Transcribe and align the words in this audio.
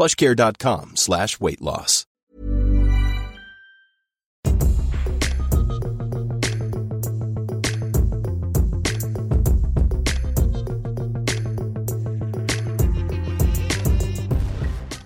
plushcare.com 0.00 0.96
slash 0.96 1.38
weight 1.40 1.60
loss. 1.60 2.06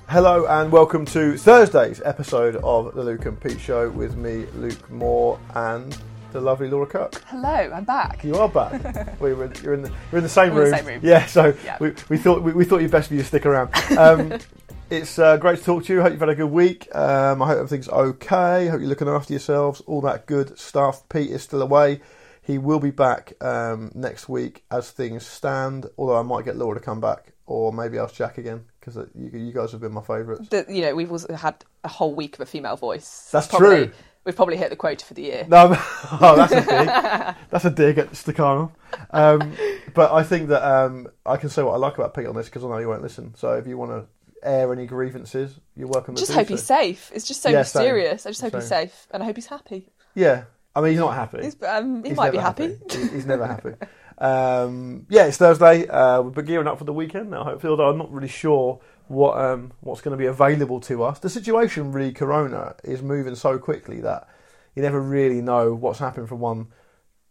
Hello 0.07 0.47
and 0.47 0.71
welcome 0.71 1.05
to 1.07 1.37
Thursday's 1.37 2.01
episode 2.05 2.55
of 2.63 2.95
the 2.95 3.03
Luke 3.03 3.27
and 3.27 3.41
Pete 3.41 3.59
Show 3.59 3.91
with 3.91 4.17
me, 4.17 4.47
Luke 4.55 4.89
Moore, 4.93 5.41
and 5.57 5.99
the 6.31 6.41
lovely 6.41 6.69
Laura 6.69 6.87
Cook. 6.87 7.21
Hello, 7.27 7.49
I'm 7.49 7.83
back. 7.83 8.23
You 8.23 8.37
are 8.37 8.49
back. 8.49 9.21
we 9.21 9.35
were, 9.35 9.53
you're 9.61 9.75
in 9.75 9.83
the 9.83 9.89
you're 10.13 10.19
in 10.19 10.23
the 10.23 10.29
same, 10.29 10.55
We're 10.55 10.63
room. 10.63 10.71
the 10.71 10.77
same 10.77 10.87
room. 10.87 11.01
Yeah, 11.03 11.27
so 11.27 11.53
Yeah. 11.65 11.79
We, 11.81 11.95
we 12.09 12.17
thought 12.17 12.43
we, 12.43 12.53
we 12.53 12.65
thought 12.65 12.81
you'd 12.81 12.93
best 12.93 13.09
for 13.09 13.15
you 13.15 13.23
to 13.23 13.27
stick 13.27 13.45
around. 13.45 13.75
Um, 13.99 14.39
it's 14.91 15.19
uh, 15.19 15.37
great 15.37 15.59
to 15.59 15.65
talk 15.65 15.85
to 15.85 15.93
you. 15.95 16.03
Hope 16.03 16.13
you've 16.13 16.21
had 16.21 16.29
a 16.29 16.35
good 16.35 16.51
week. 16.51 16.95
Um, 16.95 17.43
I 17.43 17.49
hope 17.49 17.57
everything's 17.59 17.89
okay. 17.89 18.69
Hope 18.69 18.81
you're 18.81 18.89
looking 18.89 19.09
after 19.09 19.33
yourselves. 19.33 19.81
All 19.83 20.01
that 20.03 20.27
good 20.27 20.59
stuff. 20.59 21.09
Pete 21.09 21.31
is 21.31 21.43
still 21.43 21.63
away. 21.63 22.01
He 22.43 22.59
will 22.59 22.81
be 22.81 22.91
back 22.91 23.33
um, 23.43 23.91
next 23.95 24.29
week 24.29 24.65
as 24.71 24.91
things 24.91 25.27
stand. 25.27 25.87
Although 25.97 26.19
I 26.19 26.23
might 26.23 26.45
get 26.45 26.57
Laura 26.57 26.79
to 26.79 26.85
come 26.85 27.01
back, 27.01 27.33
or 27.47 27.73
maybe 27.73 27.99
ask 27.99 28.15
Jack 28.15 28.39
again 28.39 28.65
because 28.79 28.97
you, 29.15 29.31
you 29.33 29.53
guys 29.53 29.73
have 29.73 29.81
been 29.81 29.93
my 29.93 30.03
favourites. 30.03 30.49
You 30.69 30.83
know, 30.83 30.95
we've 30.95 31.11
also 31.11 31.35
had 31.35 31.65
a 31.83 31.89
whole 31.89 32.15
week 32.15 32.35
of 32.35 32.41
a 32.43 32.47
female 32.47 32.77
voice. 32.77 33.29
That's 33.33 33.49
Probably- 33.49 33.87
true. 33.87 33.95
We've 34.25 34.35
probably 34.35 34.57
hit 34.57 34.71
the 34.71 34.77
quota 34.77 35.05
for 35.05 35.13
the 35.13 35.21
year. 35.21 35.45
No, 35.47 35.77
oh, 36.13 36.35
that's 36.35 36.53
a 36.53 36.61
dig. 36.63 37.37
that's 37.51 37.65
a 37.67 37.71
dig 37.71 37.99
at 37.99 38.13
Stakhanov. 38.13 38.73
Um, 39.11 39.53
but 39.93 40.13
I 40.15 40.23
think 40.23 40.49
that 40.49 40.63
um, 40.67 41.09
I 41.27 41.37
can 41.37 41.51
say 41.51 41.63
what 41.63 41.73
I 41.73 41.77
like 41.77 41.99
about 41.99 42.15
Pete 42.15 42.25
on 42.25 42.35
this 42.35 42.47
because 42.47 42.65
I 42.65 42.69
know 42.69 42.79
you 42.79 42.89
won't 42.89 43.03
listen. 43.03 43.35
So 43.35 43.53
if 43.53 43.67
you 43.67 43.77
want 43.77 43.91
to 43.91 44.07
air 44.45 44.73
any 44.73 44.87
grievances, 44.87 45.59
you're 45.77 45.89
welcome. 45.89 46.15
Just 46.17 46.33
hope 46.33 46.47
so. 46.47 46.55
he's 46.55 46.63
safe. 46.63 47.11
It's 47.15 47.27
just 47.27 47.43
so 47.43 47.49
Yeah, 47.51 47.63
same. 47.63 47.83
mysterious. 47.83 48.27
I 48.27 48.31
just 48.31 48.41
hope 48.43 48.55
he's 48.55 48.69
safe, 48.69 49.07
and 49.11 49.23
I 49.23 49.27
hope 49.27 49.37
he's 49.37 49.47
happy. 49.47 49.91
Yeah, 50.15 50.45
I 50.75 50.81
mean 50.81 50.91
he's 50.93 51.01
not 51.01 51.15
happy. 51.15 51.43
He's, 51.43 51.57
um, 51.63 52.03
he 52.03 52.11
He's 52.11 52.17
might 52.17 52.31
be 52.31 52.37
never 52.39 52.47
happy. 52.47 52.77
He's 52.91 53.27
never 53.27 53.47
happy. 53.47 53.75
Um, 54.19 55.07
yeah, 55.09 55.25
it's 55.27 55.37
Thursday. 55.39 55.87
Uh, 55.89 56.23
we're 56.23 56.43
gearing 56.43 56.67
up 56.69 56.79
for 56.79 56.85
the 56.85 56.93
weekend 56.93 57.31
now. 57.31 57.45
Hopefully, 57.45 57.83
I'm 57.83 57.99
not 57.99 58.13
really 58.13 58.29
sure 58.29 58.81
what 59.09 59.37
um, 59.39 59.73
what's 59.81 60.01
going 60.01 60.17
to 60.17 60.19
be 60.23 60.27
available 60.27 60.81
to 60.83 61.03
us. 61.03 61.19
The 61.19 61.29
situation, 61.31 61.93
really, 61.93 62.13
Corona 62.13 62.77
is 62.85 63.03
moving 63.03 63.35
so 63.35 63.59
quickly 63.59 64.01
that 64.03 64.29
you 64.75 64.83
never 64.83 65.01
really 65.01 65.41
know 65.41 65.75
what's 65.75 65.99
happening 65.99 66.27
from 66.27 66.41
one 66.41 66.69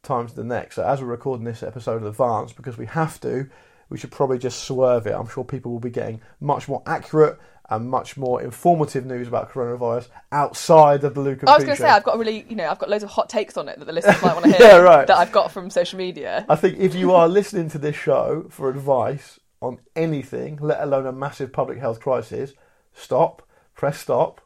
time 0.03 0.27
to 0.27 0.35
the 0.35 0.43
next. 0.43 0.75
So, 0.75 0.85
as 0.85 1.01
we're 1.01 1.07
recording 1.07 1.45
this 1.45 1.63
episode 1.63 2.01
in 2.01 2.07
advance, 2.07 2.51
because 2.53 2.77
we 2.77 2.85
have 2.87 3.19
to, 3.21 3.49
we 3.93 3.99
should 3.99 4.09
probably 4.09 4.39
just 4.39 4.63
swerve 4.63 5.05
it. 5.05 5.13
I'm 5.13 5.29
sure 5.29 5.43
people 5.43 5.71
will 5.71 5.79
be 5.79 5.91
getting 5.91 6.19
much 6.39 6.67
more 6.67 6.81
accurate 6.87 7.37
and 7.69 7.87
much 7.87 8.17
more 8.17 8.41
informative 8.41 9.05
news 9.05 9.27
about 9.27 9.51
coronavirus 9.51 10.07
outside 10.31 11.03
of 11.03 11.13
the 11.13 11.21
Luke 11.21 11.43
I 11.47 11.53
was 11.53 11.63
going 11.63 11.77
to 11.77 11.81
say 11.81 11.89
I've 11.89 12.03
got 12.03 12.15
a 12.15 12.17
really, 12.17 12.43
you 12.49 12.55
know, 12.55 12.67
I've 12.67 12.79
got 12.79 12.89
loads 12.89 13.03
of 13.03 13.11
hot 13.11 13.29
takes 13.29 13.55
on 13.55 13.69
it 13.69 13.77
that 13.77 13.85
the 13.85 13.91
listeners 13.91 14.19
might 14.23 14.33
want 14.33 14.45
to 14.45 14.51
hear. 14.57 14.67
Yeah, 14.67 14.77
right. 14.77 15.05
That 15.05 15.17
I've 15.17 15.31
got 15.31 15.51
from 15.51 15.69
social 15.69 15.99
media. 15.99 16.43
I 16.49 16.55
think 16.55 16.79
if 16.79 16.95
you 16.95 17.11
are 17.11 17.27
listening 17.27 17.69
to 17.69 17.77
this 17.77 17.95
show 17.95 18.47
for 18.49 18.67
advice 18.67 19.39
on 19.61 19.77
anything, 19.95 20.57
let 20.59 20.81
alone 20.81 21.05
a 21.05 21.11
massive 21.11 21.53
public 21.53 21.77
health 21.77 21.99
crisis, 21.99 22.53
stop, 22.93 23.47
press 23.75 23.99
stop. 23.99 24.41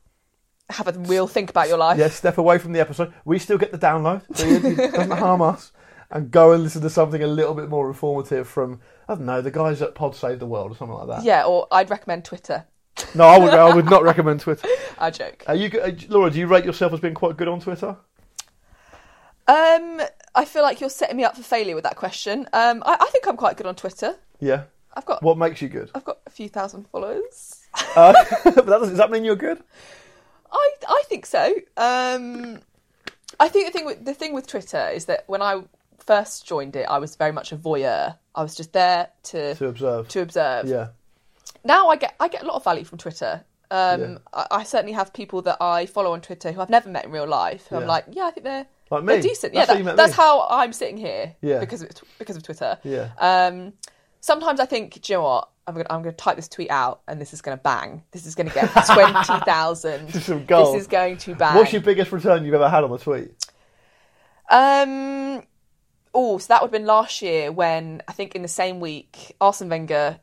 Have 0.71 0.89
a 0.89 0.99
real 0.99 1.25
think 1.25 1.49
about 1.49 1.69
your 1.69 1.77
life. 1.77 1.97
Yes, 1.97 2.15
step 2.15 2.37
away 2.37 2.57
from 2.57 2.73
the 2.73 2.81
episode. 2.81 3.13
We 3.23 3.39
still 3.39 3.57
get 3.57 3.71
the 3.71 3.79
download, 3.79 4.23
so 4.35 4.45
it 4.45 4.91
doesn't 4.91 5.11
harm 5.11 5.41
us. 5.41 5.71
And 6.11 6.31
go 6.31 6.51
and 6.51 6.63
listen 6.63 6.81
to 6.81 6.89
something 6.89 7.23
a 7.23 7.27
little 7.27 7.53
bit 7.53 7.69
more 7.69 7.87
informative 7.87 8.47
from 8.47 8.81
I 9.07 9.15
don't 9.15 9.25
know 9.25 9.41
the 9.41 9.51
guys 9.51 9.81
at 9.81 9.95
Pod 9.95 10.15
Save 10.15 10.39
the 10.39 10.45
World 10.45 10.71
or 10.71 10.75
something 10.75 10.95
like 10.95 11.07
that. 11.07 11.23
Yeah, 11.23 11.43
or 11.45 11.67
I'd 11.71 11.89
recommend 11.89 12.25
Twitter. 12.25 12.65
No, 13.15 13.25
I 13.25 13.37
would, 13.37 13.53
I 13.53 13.73
would 13.73 13.85
not 13.85 14.03
recommend 14.11 14.39
Twitter. 14.41 14.67
I 14.97 15.11
joke. 15.11 15.43
Are 15.47 15.55
you, 15.55 15.69
uh, 15.79 15.91
Laura? 16.09 16.29
Do 16.31 16.39
you 16.39 16.47
rate 16.47 16.65
yourself 16.65 16.93
as 16.93 16.99
being 16.99 17.13
quite 17.13 17.37
good 17.37 17.47
on 17.47 17.59
Twitter? 17.59 17.95
Um, 19.47 20.01
I 20.35 20.43
feel 20.45 20.61
like 20.61 20.81
you're 20.81 20.89
setting 20.89 21.15
me 21.15 21.23
up 21.23 21.37
for 21.37 21.43
failure 21.43 21.75
with 21.75 21.85
that 21.85 21.95
question. 21.95 22.47
Um, 22.53 22.83
I, 22.85 22.97
I 22.99 23.09
think 23.11 23.27
I'm 23.27 23.37
quite 23.37 23.55
good 23.55 23.65
on 23.65 23.75
Twitter. 23.75 24.15
Yeah. 24.39 24.63
I've 24.93 25.05
got 25.05 25.21
What 25.23 25.37
makes 25.37 25.61
you 25.61 25.69
good? 25.69 25.91
I've 25.93 26.03
got 26.03 26.17
a 26.25 26.29
few 26.29 26.49
thousand 26.49 26.87
followers. 26.87 27.61
Uh, 27.95 28.13
but 28.43 28.65
that 28.65 28.79
does, 28.79 28.89
does 28.89 28.97
that 28.97 29.11
mean 29.11 29.23
you're 29.23 29.35
good? 29.35 29.63
I 30.51 30.71
I 30.87 31.03
think 31.05 31.25
so. 31.27 31.53
Um, 31.77 32.59
I 33.39 33.47
think 33.47 33.67
the 33.67 33.71
thing 33.71 33.85
with 33.85 34.03
the 34.05 34.13
thing 34.13 34.33
with 34.33 34.47
Twitter 34.47 34.89
is 34.89 35.05
that 35.05 35.23
when 35.27 35.41
I 35.41 35.61
first 36.07 36.47
joined 36.47 36.75
it, 36.75 36.87
I 36.89 36.97
was 36.97 37.15
very 37.15 37.31
much 37.31 37.51
a 37.51 37.57
voyeur. 37.57 38.17
I 38.33 38.41
was 38.41 38.55
just 38.55 38.73
there 38.73 39.09
to 39.23 39.53
To 39.55 39.67
observe. 39.67 40.07
to 40.09 40.21
observe. 40.21 40.67
Yeah. 40.67 40.87
Now 41.63 41.89
I 41.89 41.95
get 41.97 42.15
I 42.19 42.27
get 42.29 42.41
a 42.43 42.45
lot 42.45 42.55
of 42.55 42.63
value 42.63 42.83
from 42.85 42.97
Twitter. 42.97 43.43
Um, 43.69 44.01
Yeah. 44.01 44.17
I, 44.33 44.47
I 44.51 44.63
certainly 44.63 44.93
have 44.93 45.11
people 45.13 45.41
that 45.43 45.57
I 45.61 45.85
follow 45.85 46.13
on 46.13 46.21
Twitter 46.21 46.51
who 46.51 46.61
I've 46.61 46.69
never 46.69 46.89
met 46.89 47.05
in 47.05 47.11
real 47.11 47.27
life. 47.27 47.67
Who 47.67 47.75
Yeah. 47.75 47.81
I'm 47.81 47.87
like, 47.87 48.05
yeah, 48.11 48.25
I 48.25 48.31
think 48.31 48.45
they're 48.45 48.65
Like 48.89 49.03
me. 49.03 49.13
they're 49.13 49.21
decent. 49.21 49.53
That's 49.53 49.69
yeah, 49.69 49.81
that- 49.81 49.97
that's 49.97 50.11
me. 50.13 50.23
how 50.23 50.47
I'm 50.49 50.71
sitting 50.73 50.97
here. 50.97 51.35
Yeah. 51.41 51.59
because 51.59 51.81
of 51.83 51.89
because 52.19 52.37
of 52.37 52.43
Twitter. 52.43 52.77
Yeah. 52.83 53.09
Um, 53.19 53.73
sometimes 54.21 54.59
I 54.61 54.65
think, 54.65 55.01
do 55.01 55.11
you 55.13 55.17
know 55.19 55.23
what? 55.23 55.49
I'm 55.67 55.73
going 55.73 55.85
to 55.85 55.91
I'm 55.91 56.01
going 56.01 56.15
to 56.15 56.17
type 56.17 56.37
this 56.37 56.47
tweet 56.47 56.71
out, 56.71 57.01
and 57.09 57.19
this 57.19 57.33
is 57.33 57.41
going 57.41 57.57
to 57.57 57.61
bang. 57.61 58.01
This 58.11 58.25
is 58.25 58.35
going 58.35 58.47
to 58.47 58.53
get 58.53 58.69
twenty 58.87 59.39
thousand. 59.43 60.07
This 60.07 60.15
is 60.15 60.25
some 60.25 60.45
gold. 60.45 60.75
This 60.75 60.83
is 60.83 60.87
going 60.87 61.17
to 61.17 61.35
bang. 61.35 61.55
What's 61.57 61.73
your 61.73 61.81
biggest 61.81 62.09
return 62.13 62.45
you've 62.45 62.53
ever 62.53 62.69
had 62.69 62.85
on 62.85 62.91
a 62.93 62.97
tweet? 62.97 63.31
Um. 64.49 65.43
Oh, 66.13 66.37
so 66.37 66.47
that 66.49 66.61
would 66.61 66.67
have 66.67 66.71
been 66.71 66.87
last 66.87 67.21
year 67.21 67.51
when 67.51 68.01
I 68.07 68.11
think 68.11 68.35
in 68.35 68.41
the 68.41 68.47
same 68.47 68.79
week 68.79 69.35
Arsene 69.39 69.69
Wenger 69.69 70.19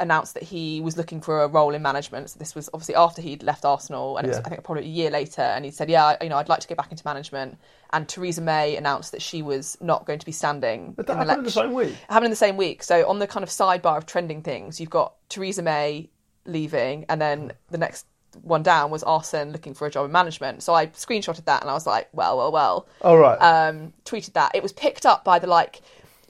announced 0.00 0.34
that 0.34 0.42
he 0.42 0.80
was 0.80 0.96
looking 0.96 1.20
for 1.20 1.42
a 1.42 1.48
role 1.48 1.74
in 1.74 1.82
management. 1.82 2.30
So 2.30 2.38
this 2.38 2.54
was 2.54 2.68
obviously 2.74 2.94
after 2.94 3.22
he'd 3.22 3.42
left 3.42 3.64
Arsenal, 3.64 4.16
and 4.16 4.26
it 4.26 4.30
was, 4.30 4.38
I 4.38 4.48
think 4.48 4.64
probably 4.64 4.84
a 4.84 4.88
year 4.88 5.10
later. 5.10 5.42
And 5.42 5.64
he 5.64 5.70
said, 5.70 5.88
"Yeah, 5.88 6.16
you 6.20 6.28
know, 6.28 6.36
I'd 6.36 6.48
like 6.48 6.60
to 6.60 6.68
go 6.68 6.74
back 6.74 6.90
into 6.90 7.02
management." 7.04 7.58
And 7.92 8.08
Theresa 8.08 8.40
May 8.40 8.76
announced 8.76 9.12
that 9.12 9.22
she 9.22 9.42
was 9.42 9.78
not 9.80 10.04
going 10.04 10.18
to 10.18 10.26
be 10.26 10.32
standing. 10.32 10.92
But 10.96 11.06
that 11.06 11.12
in 11.12 11.18
happened 11.18 11.38
in 11.38 11.44
the 11.44 11.50
same 11.50 11.72
week. 11.72 11.94
happened 12.08 12.26
in 12.26 12.30
the 12.30 12.36
same 12.36 12.56
week. 12.56 12.82
So 12.82 13.08
on 13.08 13.18
the 13.18 13.26
kind 13.26 13.42
of 13.42 13.50
sidebar 13.50 13.96
of 13.96 14.06
trending 14.06 14.42
things, 14.42 14.80
you've 14.80 14.90
got 14.90 15.14
Theresa 15.28 15.62
May 15.62 16.10
leaving, 16.44 17.06
and 17.08 17.20
then 17.20 17.52
the 17.70 17.78
next 17.78 18.06
one 18.42 18.62
down 18.62 18.90
was 18.90 19.02
Arsene 19.04 19.52
looking 19.52 19.74
for 19.74 19.86
a 19.86 19.90
job 19.90 20.04
in 20.06 20.12
management. 20.12 20.62
So 20.62 20.74
I 20.74 20.86
screenshotted 20.88 21.44
that, 21.46 21.62
and 21.62 21.70
I 21.70 21.74
was 21.74 21.86
like, 21.86 22.08
"Well, 22.12 22.36
well, 22.36 22.52
well." 22.52 22.86
All 23.02 23.18
right. 23.18 23.36
um, 23.38 23.92
tweeted 24.04 24.32
that. 24.34 24.52
It 24.54 24.62
was 24.62 24.72
picked 24.72 25.06
up 25.06 25.24
by 25.24 25.38
the 25.38 25.46
like 25.46 25.80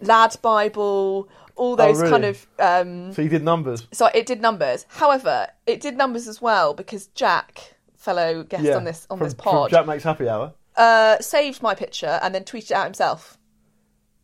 Lad 0.01 0.37
Bible, 0.43 1.29
all 1.57 1.77
those 1.77 1.99
Oh, 1.99 2.01
really? 2.03 2.11
kind 2.11 2.25
of. 2.25 2.47
Um, 2.59 3.13
so 3.13 3.23
you 3.23 3.29
did 3.29 3.43
numbers. 3.45 3.87
so 3.93 4.07
it 4.15 4.27
did 4.27 4.41
numbers. 4.41 4.87
However, 4.89 5.49
it 5.67 5.81
did 5.81 5.97
numbers 5.97 6.29
as 6.29 6.41
well 6.43 6.75
because 6.75 7.07
Jack, 7.09 7.75
fellow 7.97 8.43
guest 8.43 8.65
Yeah. 8.65 8.77
on 8.77 8.85
this 8.85 9.07
on 9.11 9.19
from, 9.19 9.27
this 9.27 9.35
pod, 9.35 9.71
Jack 9.71 9.87
makes 9.87 10.05
happy 10.05 10.29
hour. 10.29 10.53
uh, 10.77 11.19
saved 11.21 11.63
my 11.63 11.75
picture 11.75 12.19
and 12.23 12.35
then 12.35 12.45
tweeted 12.45 12.71
it 12.71 12.73
out 12.73 12.85
himself. 12.85 13.39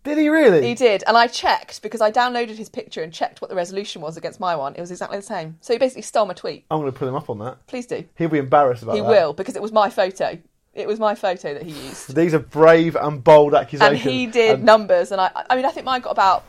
Did 0.02 0.16
he 0.16 0.28
really? 0.30 0.66
He 0.66 0.74
did, 0.74 1.04
and 1.06 1.16
I 1.16 1.26
checked 1.26 1.82
because 1.82 2.00
I 2.00 2.10
downloaded 2.10 2.56
his 2.56 2.68
picture 2.70 3.02
and 3.02 3.12
checked 3.12 3.42
what 3.42 3.50
the 3.50 3.54
resolution 3.56 4.00
was 4.00 4.16
against 4.16 4.40
my 4.40 4.56
one. 4.56 4.74
It 4.74 4.80
was 4.80 4.90
exactly 4.90 5.18
the 5.18 5.22
same. 5.22 5.58
So 5.60 5.74
he 5.74 5.78
basically 5.78 6.02
stole 6.02 6.24
my 6.24 6.32
tweet. 6.32 6.64
I'm 6.70 6.80
going 6.80 6.90
to 6.90 6.98
put 6.98 7.06
him 7.06 7.14
up 7.14 7.28
on 7.28 7.38
that. 7.40 7.66
Please 7.66 7.86
do. 7.86 8.04
He'll 8.16 8.30
be 8.30 8.38
embarrassed 8.38 8.82
about 8.82 8.94
He 8.94 9.00
that. 9.00 9.06
He 9.06 9.10
will 9.10 9.32
because 9.34 9.56
it 9.56 9.62
was 9.62 9.72
my 9.72 9.90
photo. 9.90 10.38
It 10.72 10.86
was 10.86 10.98
my 10.98 11.14
photo 11.14 11.52
that 11.52 11.64
he 11.64 11.72
used. 11.72 12.14
These 12.14 12.32
are 12.32 12.38
brave 12.38 12.96
and 12.96 13.22
bold 13.22 13.54
accusations. 13.54 14.00
and 14.02 14.10
he 14.12 14.26
did 14.26 14.54
And 14.56 14.64
numbers, 14.64 15.12
and 15.12 15.20
I, 15.20 15.30
I 15.50 15.56
mean, 15.56 15.64
I 15.66 15.70
think 15.70 15.84
mine 15.84 16.00
got 16.00 16.10
about 16.12 16.44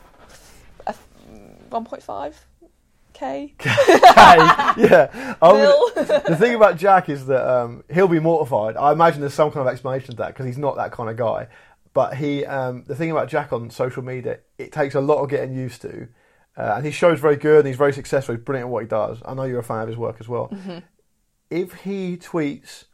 1.5k. 1.70 2.32
K. 3.12 3.54
Yeah. 3.56 5.34
I'm 5.42 5.56
Bill. 5.56 5.90
gonna- 5.94 6.22
the 6.28 6.36
thing 6.36 6.54
about 6.54 6.76
Jack 6.78 7.08
is 7.08 7.26
that 7.26 7.46
um, 7.46 7.84
he'll 7.92 8.08
be 8.08 8.18
mortified. 8.20 8.76
I 8.76 8.92
imagine 8.92 9.20
there's 9.20 9.34
some 9.34 9.50
kind 9.50 9.66
of 9.66 9.72
explanation 9.72 10.10
to 10.12 10.16
that 10.18 10.28
because 10.28 10.46
he's 10.46 10.58
not 10.58 10.76
that 10.76 10.92
kind 10.92 11.10
of 11.10 11.16
guy. 11.16 11.48
But 11.94 12.16
he, 12.16 12.44
um, 12.46 12.84
the 12.86 12.94
thing 12.94 13.10
about 13.10 13.28
Jack 13.28 13.52
on 13.52 13.68
social 13.70 14.02
media, 14.02 14.38
it 14.58 14.72
takes 14.72 14.94
a 14.94 15.00
lot 15.00 15.22
of 15.22 15.28
getting 15.28 15.54
used 15.54 15.82
to. 15.82 16.08
Uh, 16.56 16.74
and 16.76 16.84
his 16.84 16.94
show's 16.94 17.20
very 17.20 17.36
good 17.36 17.60
and 17.60 17.66
he's 17.66 17.76
very 17.76 17.92
successful. 17.92 18.34
He's 18.34 18.44
brilliant 18.44 18.68
at 18.68 18.72
what 18.72 18.82
he 18.82 18.88
does. 18.88 19.18
I 19.24 19.34
know 19.34 19.44
you're 19.44 19.60
a 19.60 19.64
fan 19.64 19.82
of 19.82 19.88
his 19.88 19.96
work 19.96 20.16
as 20.20 20.28
well. 20.28 20.48
Mm-hmm. 20.48 20.78
If 21.50 21.72
he 21.82 22.16
tweets, 22.16 22.84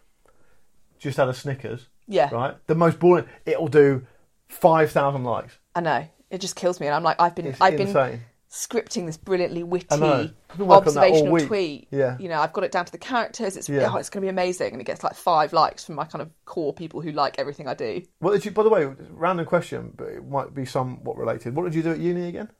just 0.99 1.17
had 1.17 1.29
a 1.29 1.35
Snickers, 1.35 1.87
Yeah. 2.07 2.29
right? 2.33 2.57
The 2.67 2.75
most 2.75 2.99
boring, 2.99 3.27
it'll 3.47 3.69
do 3.69 4.05
5,000 4.49 5.23
likes. 5.25 5.59
I 5.75 5.81
know. 5.81 6.05
It 6.31 6.41
just 6.41 6.57
kills 6.57 6.79
me, 6.81 6.87
and 6.87 6.95
I'm 6.95 7.03
like, 7.05 7.21
I've 7.21 7.35
been, 7.35 7.47
It's 7.47 7.61
I've 7.61 7.77
been 7.77 7.87
insane. 7.89 8.21
Scripting 8.59 9.07
this 9.07 9.17
brilliantly 9.17 9.63
witty, 9.63 9.87
I've 9.91 10.01
been 10.01 10.07
working 10.09 10.31
on 10.53 10.59
that 10.59 10.63
all 10.65 10.73
observational 10.73 11.47
tweet. 11.47 11.89
Yeah. 11.91 12.17
You 12.19 12.29
know, 12.29 12.41
I've 12.41 12.53
got 12.53 12.65
it 12.65 12.73
down 12.73 12.85
to 12.85 12.93
the 12.93 12.99
characters. 12.99 13.57
It's 13.57 13.69
Yeah. 13.69 13.91
oh, 13.93 13.97
it's 13.97 14.11
going 14.11 14.23
to 14.23 14.27
be 14.27 14.31
amazing, 14.31 14.73
and 14.73 14.81
it 14.81 14.85
gets 14.85 15.05
like 15.05 15.15
five 15.15 15.53
likes 15.53 15.85
from 15.85 15.95
my 15.95 16.05
kind 16.05 16.23
of 16.23 16.31
core 16.45 16.73
people 16.73 17.01
who 17.01 17.13
like 17.13 17.39
everything 17.39 17.69
I 17.69 17.75
do. 17.75 18.03
What 18.19 18.33
did 18.33 18.45
you, 18.45 18.51
by 18.51 18.63
the 18.65 18.69
way, 18.69 18.85
random 19.11 19.47
question, 19.47 19.93
but 19.97 20.09
it 20.09 20.29
might 20.29 20.55
be 20.55 20.65
somewhat 20.65 21.17
related. 21.17 21.55
What 21.55 21.65
did 21.65 21.75
you 21.75 21.83
do 21.83 21.93
at 21.93 21.99
uni 21.99 22.29
again? 22.29 22.51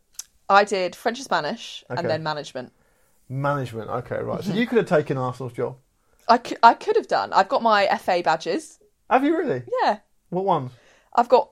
I 0.49 0.65
did 0.65 0.95
French 0.97 1.19
and 1.19 1.25
Spanish, 1.25 1.85
Okay. 1.91 1.99
and 2.01 2.09
then 2.09 2.23
management. 2.23 2.73
Management. 3.29 3.91
Okay, 3.91 4.17
right. 4.23 4.41
Mm-hmm. 4.41 4.51
So 4.53 4.57
you 4.57 4.67
could 4.67 4.79
have 4.79 4.89
taken 4.89 5.19
Arsenal's 5.19 5.53
job. 5.53 5.77
I 6.29 6.39
could, 6.39 6.59
I 6.63 6.75
could 6.75 6.97
have 6.97 7.09
done. 7.09 7.33
I've 7.33 7.49
got 7.49 7.63
my 7.63 7.87
FA 7.99 8.23
badges. 8.25 8.79
Have 9.11 9.25
you 9.25 9.37
really? 9.37 9.63
Yeah, 9.83 9.99
What 10.31 10.45
ones? 10.45 10.71
I've 11.15 11.29
got, 11.29 11.51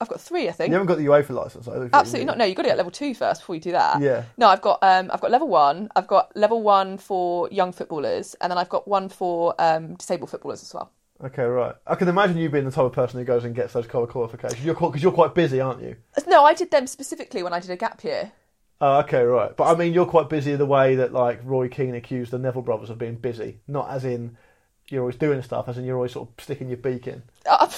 I've 0.00 0.08
got 0.08 0.20
three. 0.20 0.48
I 0.48 0.52
think. 0.52 0.68
You 0.68 0.74
haven't 0.74 0.88
got 0.88 0.98
the 0.98 1.06
UEFA 1.06 1.30
license. 1.30 1.66
have? 1.66 1.90
Absolutely 1.92 2.26
not. 2.26 2.38
No, 2.38 2.44
you've 2.44 2.56
got 2.56 2.62
to 2.62 2.68
get 2.68 2.76
level 2.76 2.90
two 2.90 3.14
first 3.14 3.40
before 3.40 3.54
you 3.54 3.60
do 3.60 3.72
that. 3.72 4.00
Yeah. 4.00 4.24
No, 4.36 4.48
I've 4.48 4.60
got 4.60 4.78
um, 4.82 5.10
I've 5.12 5.20
got 5.20 5.30
level 5.30 5.48
one. 5.48 5.88
I've 5.96 6.06
got 6.06 6.36
level 6.36 6.62
one 6.62 6.98
for 6.98 7.48
young 7.50 7.72
footballers, 7.72 8.34
and 8.40 8.50
then 8.50 8.58
I've 8.58 8.68
got 8.68 8.88
one 8.88 9.08
for 9.08 9.54
um, 9.58 9.94
disabled 9.94 10.30
footballers 10.30 10.62
as 10.62 10.74
well. 10.74 10.90
Okay, 11.22 11.44
right. 11.44 11.74
I 11.86 11.94
can 11.94 12.08
imagine 12.08 12.36
you 12.36 12.50
being 12.50 12.64
the 12.64 12.70
type 12.72 12.86
of 12.86 12.92
person 12.92 13.20
who 13.20 13.24
goes 13.24 13.44
and 13.44 13.54
gets 13.54 13.72
those 13.72 13.86
colour 13.86 14.06
qualifications. 14.06 14.64
You're 14.64 14.74
because 14.74 15.02
you're 15.02 15.12
quite 15.12 15.34
busy, 15.34 15.60
aren't 15.60 15.80
you? 15.80 15.96
No, 16.26 16.44
I 16.44 16.54
did 16.54 16.70
them 16.70 16.86
specifically 16.86 17.42
when 17.42 17.52
I 17.52 17.60
did 17.60 17.70
a 17.70 17.76
gap 17.76 18.02
year. 18.02 18.32
Oh, 18.80 18.98
okay, 19.00 19.22
right. 19.22 19.56
But 19.56 19.64
I 19.72 19.76
mean, 19.78 19.94
you're 19.94 20.06
quite 20.06 20.28
busy 20.28 20.56
the 20.56 20.66
way 20.66 20.96
that 20.96 21.12
like 21.12 21.40
Roy 21.44 21.68
Keane 21.68 21.94
accused 21.94 22.32
the 22.32 22.38
Neville 22.38 22.62
brothers 22.62 22.90
of 22.90 22.98
being 22.98 23.14
busy, 23.14 23.60
not 23.68 23.88
as 23.90 24.04
in 24.04 24.36
you're 24.90 25.02
always 25.02 25.16
doing 25.16 25.40
stuff, 25.42 25.68
as 25.68 25.78
in 25.78 25.84
you're 25.84 25.96
always 25.96 26.12
sort 26.12 26.28
of 26.28 26.44
sticking 26.44 26.68
your 26.68 26.76
beak 26.76 27.06
in. 27.06 27.22
Uh, 27.48 27.66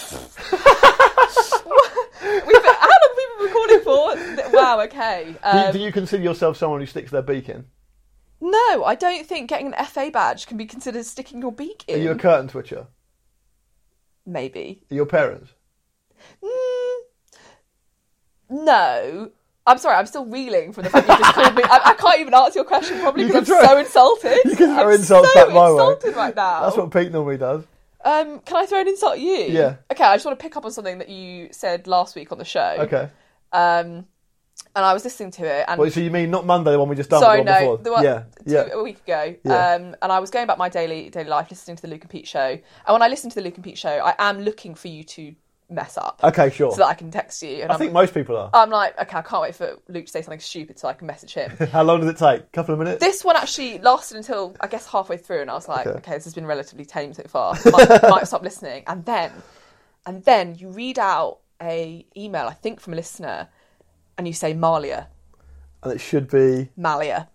We've 2.22 2.62
been, 2.62 2.74
how 2.74 2.88
long 2.88 3.68
have 3.68 3.75
we 3.86 3.94
been 3.94 4.36
recording 4.36 4.50
for? 4.50 4.56
Wow. 4.56 4.80
Okay. 4.82 5.24
Do, 5.24 5.30
you, 5.30 5.64
Um, 5.64 5.72
do 5.72 5.78
you 5.78 5.92
consider 5.92 6.22
yourself 6.22 6.56
someone 6.56 6.80
who 6.80 6.86
sticks 6.86 7.10
their 7.10 7.22
beak 7.22 7.48
in? 7.48 7.66
no, 8.40 8.84
I 8.84 8.94
don't 8.94 9.26
think 9.26 9.48
getting 9.48 9.72
an 9.72 9.84
FA 9.86 10.10
badge 10.12 10.46
can 10.46 10.56
be 10.56 10.66
considered 10.66 11.04
sticking 11.06 11.40
your 11.40 11.52
beak 11.52 11.84
in. 11.88 11.98
Are 12.00 12.02
you 12.02 12.10
a 12.10 12.14
curtain 12.16 12.48
twitcher? 12.48 12.86
Maybe. 14.26 14.82
Are 14.90 14.94
your 14.94 15.06
parents? 15.06 15.52
Mm, 16.42 16.96
no. 18.50 19.30
I'm 19.68 19.78
sorry, 19.78 19.96
I'm 19.96 20.06
still 20.06 20.24
reeling 20.26 20.72
from 20.72 20.84
the 20.84 20.90
fact 20.90 21.08
you 21.08 21.16
just 21.18 21.34
called 21.34 21.54
me. 21.56 21.62
I, 21.64 21.80
I 21.86 21.94
can't 21.94 22.20
even 22.20 22.34
answer 22.34 22.58
your 22.60 22.64
question 22.64 23.00
probably 23.00 23.24
because 23.24 23.50
I'm 23.50 23.64
so 23.66 23.78
insulted. 23.78 24.38
You 24.44 24.54
can 24.54 24.74
throw 24.76 24.88
I'm 24.88 24.92
insults 24.94 25.32
so 25.32 25.34
back 25.46 25.52
my 25.54 25.64
way. 25.64 25.70
insulted 25.72 26.14
right 26.16 26.36
now. 26.36 26.60
That's 26.62 26.76
what 26.76 26.90
Pete 26.92 27.10
normally 27.10 27.36
does. 27.38 27.64
Um, 28.04 28.38
can 28.40 28.56
I 28.58 28.66
throw 28.66 28.80
an 28.80 28.86
insult 28.86 29.14
at 29.14 29.20
you? 29.20 29.34
Yeah. 29.48 29.76
Okay, 29.90 30.04
I 30.04 30.14
just 30.14 30.24
want 30.24 30.38
to 30.38 30.42
pick 30.42 30.56
up 30.56 30.64
on 30.64 30.70
something 30.70 30.98
that 30.98 31.08
you 31.08 31.48
said 31.50 31.88
last 31.88 32.14
week 32.14 32.30
on 32.30 32.38
the 32.38 32.44
show. 32.44 32.76
Okay. 32.80 33.08
Um, 33.52 34.06
and 34.74 34.84
I 34.84 34.92
was 34.92 35.04
listening 35.04 35.30
to 35.32 35.44
it, 35.46 35.64
and 35.68 35.78
Well, 35.78 35.90
so 35.90 36.00
you 36.00 36.10
mean 36.10 36.30
not 36.30 36.44
Monday, 36.44 36.70
the 36.72 36.78
one 36.78 36.88
we 36.88 36.96
just 36.96 37.08
done? 37.08 37.20
sorry, 37.20 37.42
the 37.42 37.50
one 37.50 37.54
no, 37.54 37.60
before? 37.60 37.78
the 37.78 37.92
one 37.92 38.04
yeah, 38.04 38.22
two, 38.46 38.52
yeah. 38.52 38.68
a 38.72 38.82
week 38.82 38.98
ago. 39.04 39.34
Yeah. 39.44 39.74
Um, 39.74 39.96
and 40.02 40.12
I 40.12 40.18
was 40.18 40.30
going 40.30 40.44
about 40.44 40.58
my 40.58 40.68
daily 40.68 41.08
daily 41.08 41.28
life, 41.30 41.48
listening 41.50 41.76
to 41.76 41.82
the 41.82 41.88
Luke 41.88 42.02
and 42.02 42.10
Pete 42.10 42.26
show. 42.28 42.40
And 42.50 42.92
when 42.92 43.02
I 43.02 43.08
listen 43.08 43.30
to 43.30 43.36
the 43.36 43.42
Luke 43.42 43.54
and 43.54 43.64
Pete 43.64 43.78
show, 43.78 43.88
I 43.90 44.14
am 44.18 44.40
looking 44.40 44.74
for 44.74 44.88
you 44.88 45.02
to 45.04 45.34
mess 45.68 45.96
up, 45.98 46.20
Okay, 46.22 46.50
sure. 46.50 46.70
so 46.70 46.76
that 46.78 46.86
I 46.86 46.94
can 46.94 47.10
text 47.10 47.42
you. 47.42 47.62
And 47.62 47.70
I 47.72 47.74
I'm, 47.74 47.80
think 47.80 47.92
most 47.92 48.14
people 48.14 48.36
are. 48.36 48.50
I'm 48.54 48.70
like, 48.70 49.00
okay, 49.00 49.16
I 49.16 49.22
can't 49.22 49.42
wait 49.42 49.54
for 49.56 49.78
Luke 49.88 50.06
to 50.06 50.12
say 50.12 50.22
something 50.22 50.38
stupid 50.40 50.78
so 50.78 50.86
I 50.88 50.92
can 50.92 51.06
message 51.08 51.34
him. 51.34 51.56
How 51.72 51.82
long 51.82 52.00
does 52.00 52.08
it 52.10 52.18
take? 52.18 52.40
A 52.42 52.44
couple 52.52 52.72
of 52.74 52.78
minutes? 52.78 53.00
this 53.00 53.24
one 53.24 53.34
actually 53.36 53.78
lasted 53.78 54.16
until 54.18 54.54
I 54.60 54.68
guess 54.68 54.86
halfway 54.86 55.16
through, 55.16 55.40
and 55.40 55.50
I 55.50 55.54
was 55.54 55.68
like, 55.68 55.86
Okay. 55.86 55.98
okay, 55.98 56.12
this 56.12 56.24
has 56.24 56.34
been 56.34 56.46
relatively 56.46 56.84
tame 56.84 57.14
so 57.14 57.24
far. 57.26 57.56
Might, 57.64 58.02
might 58.02 58.28
stop 58.28 58.42
listening, 58.42 58.84
and 58.86 59.04
then, 59.06 59.32
and 60.04 60.22
then 60.24 60.54
you 60.54 60.68
read 60.68 60.98
out 60.98 61.38
a 61.62 62.06
email, 62.16 62.46
I 62.46 62.54
think 62.54 62.80
from 62.80 62.92
a 62.92 62.96
listener, 62.96 63.48
and 64.18 64.26
you 64.26 64.32
say 64.32 64.54
Malia, 64.54 65.08
and 65.82 65.92
it 65.92 66.00
should 66.00 66.28
be. 66.30 66.70
Malia, 66.76 67.28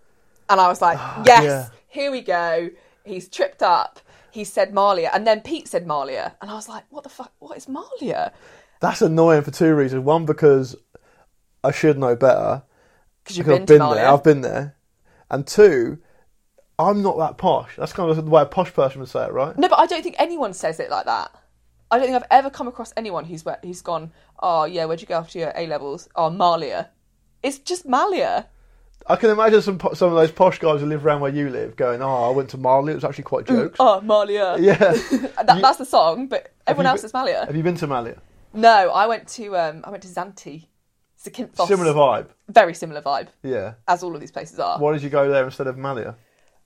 and 0.50 0.60
I 0.60 0.68
was 0.68 0.82
like, 0.82 0.98
ah, 1.00 1.24
yes, 1.26 1.44
yeah. 1.44 1.70
here 1.88 2.12
we 2.12 2.22
go. 2.22 2.70
He's 3.04 3.28
tripped 3.28 3.64
up. 3.64 4.00
He 4.32 4.44
said 4.44 4.74
Malia, 4.74 5.12
and 5.14 5.28
then 5.28 5.42
Pete 5.42 5.68
said 5.68 5.86
Malia, 5.86 6.36
and 6.42 6.50
I 6.50 6.54
was 6.54 6.70
like, 6.70 6.84
what 6.90 7.04
the 7.04 7.10
fuck? 7.10 7.34
What 7.40 7.58
is 7.58 7.68
Malia? 7.68 8.32
That's 8.80 9.02
annoying 9.02 9.44
for 9.44 9.52
two 9.52 9.76
reasons. 9.76 10.04
One, 10.04 10.26
because 10.26 10.76
I 11.64 11.72
should 11.72 11.98
know 11.98 12.16
better. 12.16 12.64
Because 13.24 13.38
you've 13.38 13.48
been, 13.48 13.62
I've 13.62 13.68
been 13.68 13.80
Malia. 13.80 14.02
there. 14.02 14.10
I've 14.10 14.24
been 14.24 14.42
there. 14.42 14.76
And 15.30 15.46
two, 15.46 16.00
I'm 16.80 17.02
not 17.02 17.18
that 17.20 17.38
posh. 17.38 17.76
That's 17.78 17.94
kind 17.94 18.10
of 18.10 18.18
the 18.18 18.30
way 18.30 18.42
a 18.42 18.46
posh 18.46 18.74
person 18.74 19.00
would 19.02 19.10
say 19.10 19.26
it, 19.26 19.32
right? 19.32 19.58
No, 19.58 19.70
but 19.70 19.80
I 19.80 19.86
don't 19.86 20.02
think 20.02 20.16
anyone 20.18 20.54
says 20.54 20.80
it 20.80 20.90
like 20.90 21.06
that. 21.06 21.32
I 21.92 21.98
don't 21.98 22.08
think 22.08 22.16
I've 22.16 22.28
ever 22.32 22.50
come 22.50 22.68
across 22.68 22.94
anyone 22.98 23.26
who's 23.26 23.44
who's 23.64 23.82
gone, 23.82 24.12
oh 24.40 24.64
yeah, 24.66 24.86
where'd 24.86 25.02
you 25.02 25.08
go 25.08 25.18
after 25.18 25.38
your 25.40 25.52
A 25.56 25.68
levels? 25.68 26.08
Oh, 26.16 26.30
Malia. 26.30 26.90
It's 27.44 27.60
just 27.60 27.86
Malia. 27.86 28.48
I 29.08 29.16
can 29.16 29.30
imagine 29.32 29.62
some 29.62 29.80
some 29.94 30.10
of 30.10 30.16
those 30.16 30.32
posh 30.32 30.60
guys 30.60 30.80
who 30.80 30.86
live 30.86 31.06
around 31.06 31.22
where 31.22 31.32
you 31.34 31.50
live 31.50 31.76
going, 31.76 32.02
"Oh, 32.02 32.30
I 32.30 32.36
went 32.36 32.50
to 32.52 32.58
Malia. 32.58 32.92
It 32.92 32.96
was 32.96 33.04
actually 33.04 33.24
quite 33.26 33.46
jokes." 33.48 33.78
Oh, 33.80 34.00
Malia. 34.02 34.58
Yeah. 34.60 34.78
That, 35.44 35.60
that's 35.62 35.80
the 35.80 35.86
song, 35.86 36.28
but 36.28 36.54
everyone 36.68 36.86
else 36.86 37.02
been- 37.02 37.08
is 37.08 37.14
Malia. 37.14 37.46
Have 37.46 37.56
you 37.56 37.64
been 37.64 37.76
to 37.78 37.88
Malia? 37.88 38.22
No, 38.54 38.92
I 38.92 39.08
went 39.08 39.28
to 39.30 39.58
um, 39.58 39.82
I 39.84 39.90
went 39.90 40.04
to 40.04 40.10
Zante. 40.10 40.68
Zakynthos. 41.24 41.68
Similar 41.68 41.94
vibe. 41.94 42.28
Very 42.50 42.74
similar 42.74 43.02
vibe, 43.02 43.28
Yeah. 43.44 43.74
as 43.88 44.02
all 44.02 44.16
of 44.16 44.22
these 44.22 44.32
places 44.32 44.60
are. 44.60 44.80
Why 44.80 44.92
did 44.94 45.04
you 45.04 45.10
go 45.10 45.30
there 45.30 45.46
instead 45.46 45.68
of 45.68 45.78
Malia? 45.78 46.16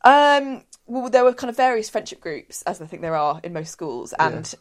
Um, 0.04 0.64
well, 0.86 1.10
there 1.10 1.24
were 1.26 1.34
kind 1.34 1.50
of 1.50 1.58
various 1.58 1.90
friendship 1.90 2.22
groups, 2.22 2.62
as 2.62 2.82
I 2.82 2.86
think 2.86 3.02
there 3.02 3.16
are 3.16 3.40
in 3.44 3.52
most 3.54 3.72
schools, 3.72 4.14
and 4.18 4.54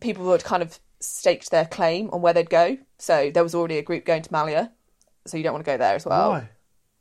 people 0.00 0.24
would 0.26 0.44
kind 0.44 0.62
of 0.62 0.78
staked 1.00 1.50
their 1.50 1.64
claim 1.64 2.10
on 2.10 2.22
where 2.22 2.32
they'd 2.32 2.50
go. 2.50 2.78
So 2.98 3.30
there 3.30 3.42
was 3.42 3.54
already 3.54 3.78
a 3.78 3.82
group 3.82 4.04
going 4.04 4.22
to 4.22 4.32
Malia, 4.32 4.72
so 5.26 5.36
you 5.36 5.42
don't 5.42 5.52
want 5.52 5.64
to 5.64 5.70
go 5.70 5.76
there 5.76 5.94
as 5.94 6.04
well. 6.04 6.30
Why? 6.30 6.48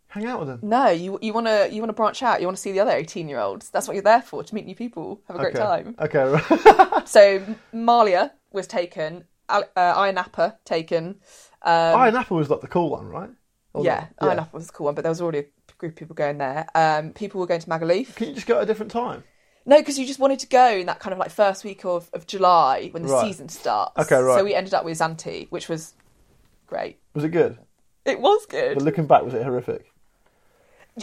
Hang 0.10 0.26
out 0.26 0.40
with 0.40 0.48
them. 0.48 0.60
No, 0.64 0.88
you 0.88 1.20
you 1.22 1.34
want 1.34 1.48
to 1.48 1.70
you 1.72 1.82
want 1.82 1.90
to 1.90 1.94
branch 1.94 2.24
out. 2.24 2.40
You 2.40 2.48
want 2.48 2.56
to 2.58 2.62
see 2.62 2.72
the 2.72 2.80
other 2.80 2.92
eighteen 2.92 3.28
year 3.28 3.40
olds. 3.40 3.70
That's 3.70 3.88
what 3.88 3.94
you're 3.94 4.04
there 4.04 4.22
for 4.22 4.44
to 4.44 4.56
meet 4.56 4.66
new 4.66 4.76
people, 4.76 5.22
have 5.28 5.36
a 5.36 5.40
great 5.40 5.56
okay. 5.56 5.64
time. 5.64 5.96
Okay. 6.00 7.04
So 7.08 7.42
Malia 7.72 8.34
was 8.52 8.68
taken, 8.68 9.24
uh, 9.48 9.64
Ayia 9.78 10.14
Napa 10.14 10.58
taken. 10.66 11.20
Um, 11.62 11.96
Ayia 11.96 12.12
Napa 12.12 12.34
was 12.34 12.50
like 12.50 12.60
the 12.60 12.68
cool 12.68 12.90
one, 12.90 13.08
right? 13.08 13.30
Or 13.74 13.86
yeah, 13.86 14.08
not? 14.22 14.32
Ayia 14.32 14.36
Napa 14.38 14.58
was 14.58 14.70
a 14.70 14.72
cool 14.74 14.86
one, 14.86 14.96
but 14.96 15.04
there 15.04 15.12
was 15.12 15.22
already 15.22 15.40
a 15.40 15.46
group 15.78 15.94
of 15.94 15.96
people 15.96 16.16
going 16.16 16.38
there. 16.38 16.68
Um, 16.76 17.12
people 17.14 17.40
were 17.40 17.48
going 17.48 17.62
to 17.62 17.68
Magaluf. 17.68 18.16
Can 18.16 18.30
you 18.30 18.36
just 18.36 18.46
go 18.46 18.58
at 18.58 18.64
a 18.64 18.66
different 18.66 18.92
time? 18.92 19.24
No, 19.68 19.78
because 19.78 20.00
you 20.00 20.08
just 20.08 20.20
wanted 20.20 20.40
to 20.40 20.48
go 20.48 20.70
in 20.70 20.86
that 20.88 21.00
kind 21.00 21.12
of 21.14 21.20
like 21.20 21.30
first 21.30 21.64
week 21.66 21.84
of, 21.86 22.10
of 22.14 22.26
July 22.26 22.88
when 22.92 23.04
the 23.04 23.10
Right. 23.10 23.26
season 23.28 23.50
starts. 23.50 23.98
Okay, 24.00 24.16
right. 24.20 24.40
So 24.40 24.44
we 24.44 24.56
ended 24.56 24.74
up 24.74 24.86
with 24.86 24.98
Zante, 24.98 25.48
which 25.52 25.68
was 25.70 25.94
great. 26.66 26.98
Was 27.14 27.24
it 27.26 27.30
good? 27.30 27.58
It 28.06 28.20
was 28.22 28.46
good. 28.46 28.76
But 28.76 28.84
looking 28.84 29.06
back, 29.06 29.24
was 29.24 29.34
it 29.34 29.44
horrific? 29.44 29.92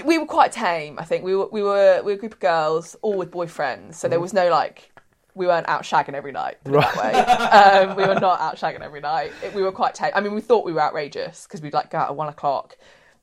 we 0.04 0.18
were 0.18 0.26
quite 0.26 0.50
tame. 0.50 0.98
I 0.98 1.04
think 1.04 1.22
we 1.22 1.36
were 1.36 1.46
we 1.52 1.62
were 1.62 2.00
we 2.04 2.12
were 2.12 2.16
a 2.16 2.20
group 2.20 2.32
of 2.32 2.40
girls, 2.40 2.96
all 3.02 3.16
with 3.16 3.30
boyfriends. 3.30 3.94
So 3.94 4.08
there 4.08 4.18
was 4.18 4.32
no 4.32 4.48
like 4.50 4.90
we 5.36 5.46
weren't 5.46 5.68
out 5.68 5.82
shagging 5.82 6.14
every 6.14 6.32
night. 6.32 6.56
Put 6.64 6.74
it 6.74 6.80
that 6.80 6.96
way. 6.96 7.90
um, 7.90 7.96
we 7.96 8.04
were 8.06 8.18
not 8.18 8.40
out 8.40 8.56
shagging 8.56 8.80
every 8.80 9.00
night. 9.00 9.32
It- 9.44 9.52
we 9.54 9.62
were 9.62 9.72
quite 9.72 9.94
tame. 9.94 10.10
I 10.14 10.20
mean, 10.20 10.34
we 10.34 10.40
thought 10.40 10.64
we 10.64 10.72
were 10.72 10.80
outrageous 10.82 11.44
because 11.46 11.60
we'd 11.60 11.72
like 11.74 11.90
go 11.90 11.98
out 11.98 12.08
at 12.10 12.16
one 12.16 12.28
o'clock, 12.28 12.76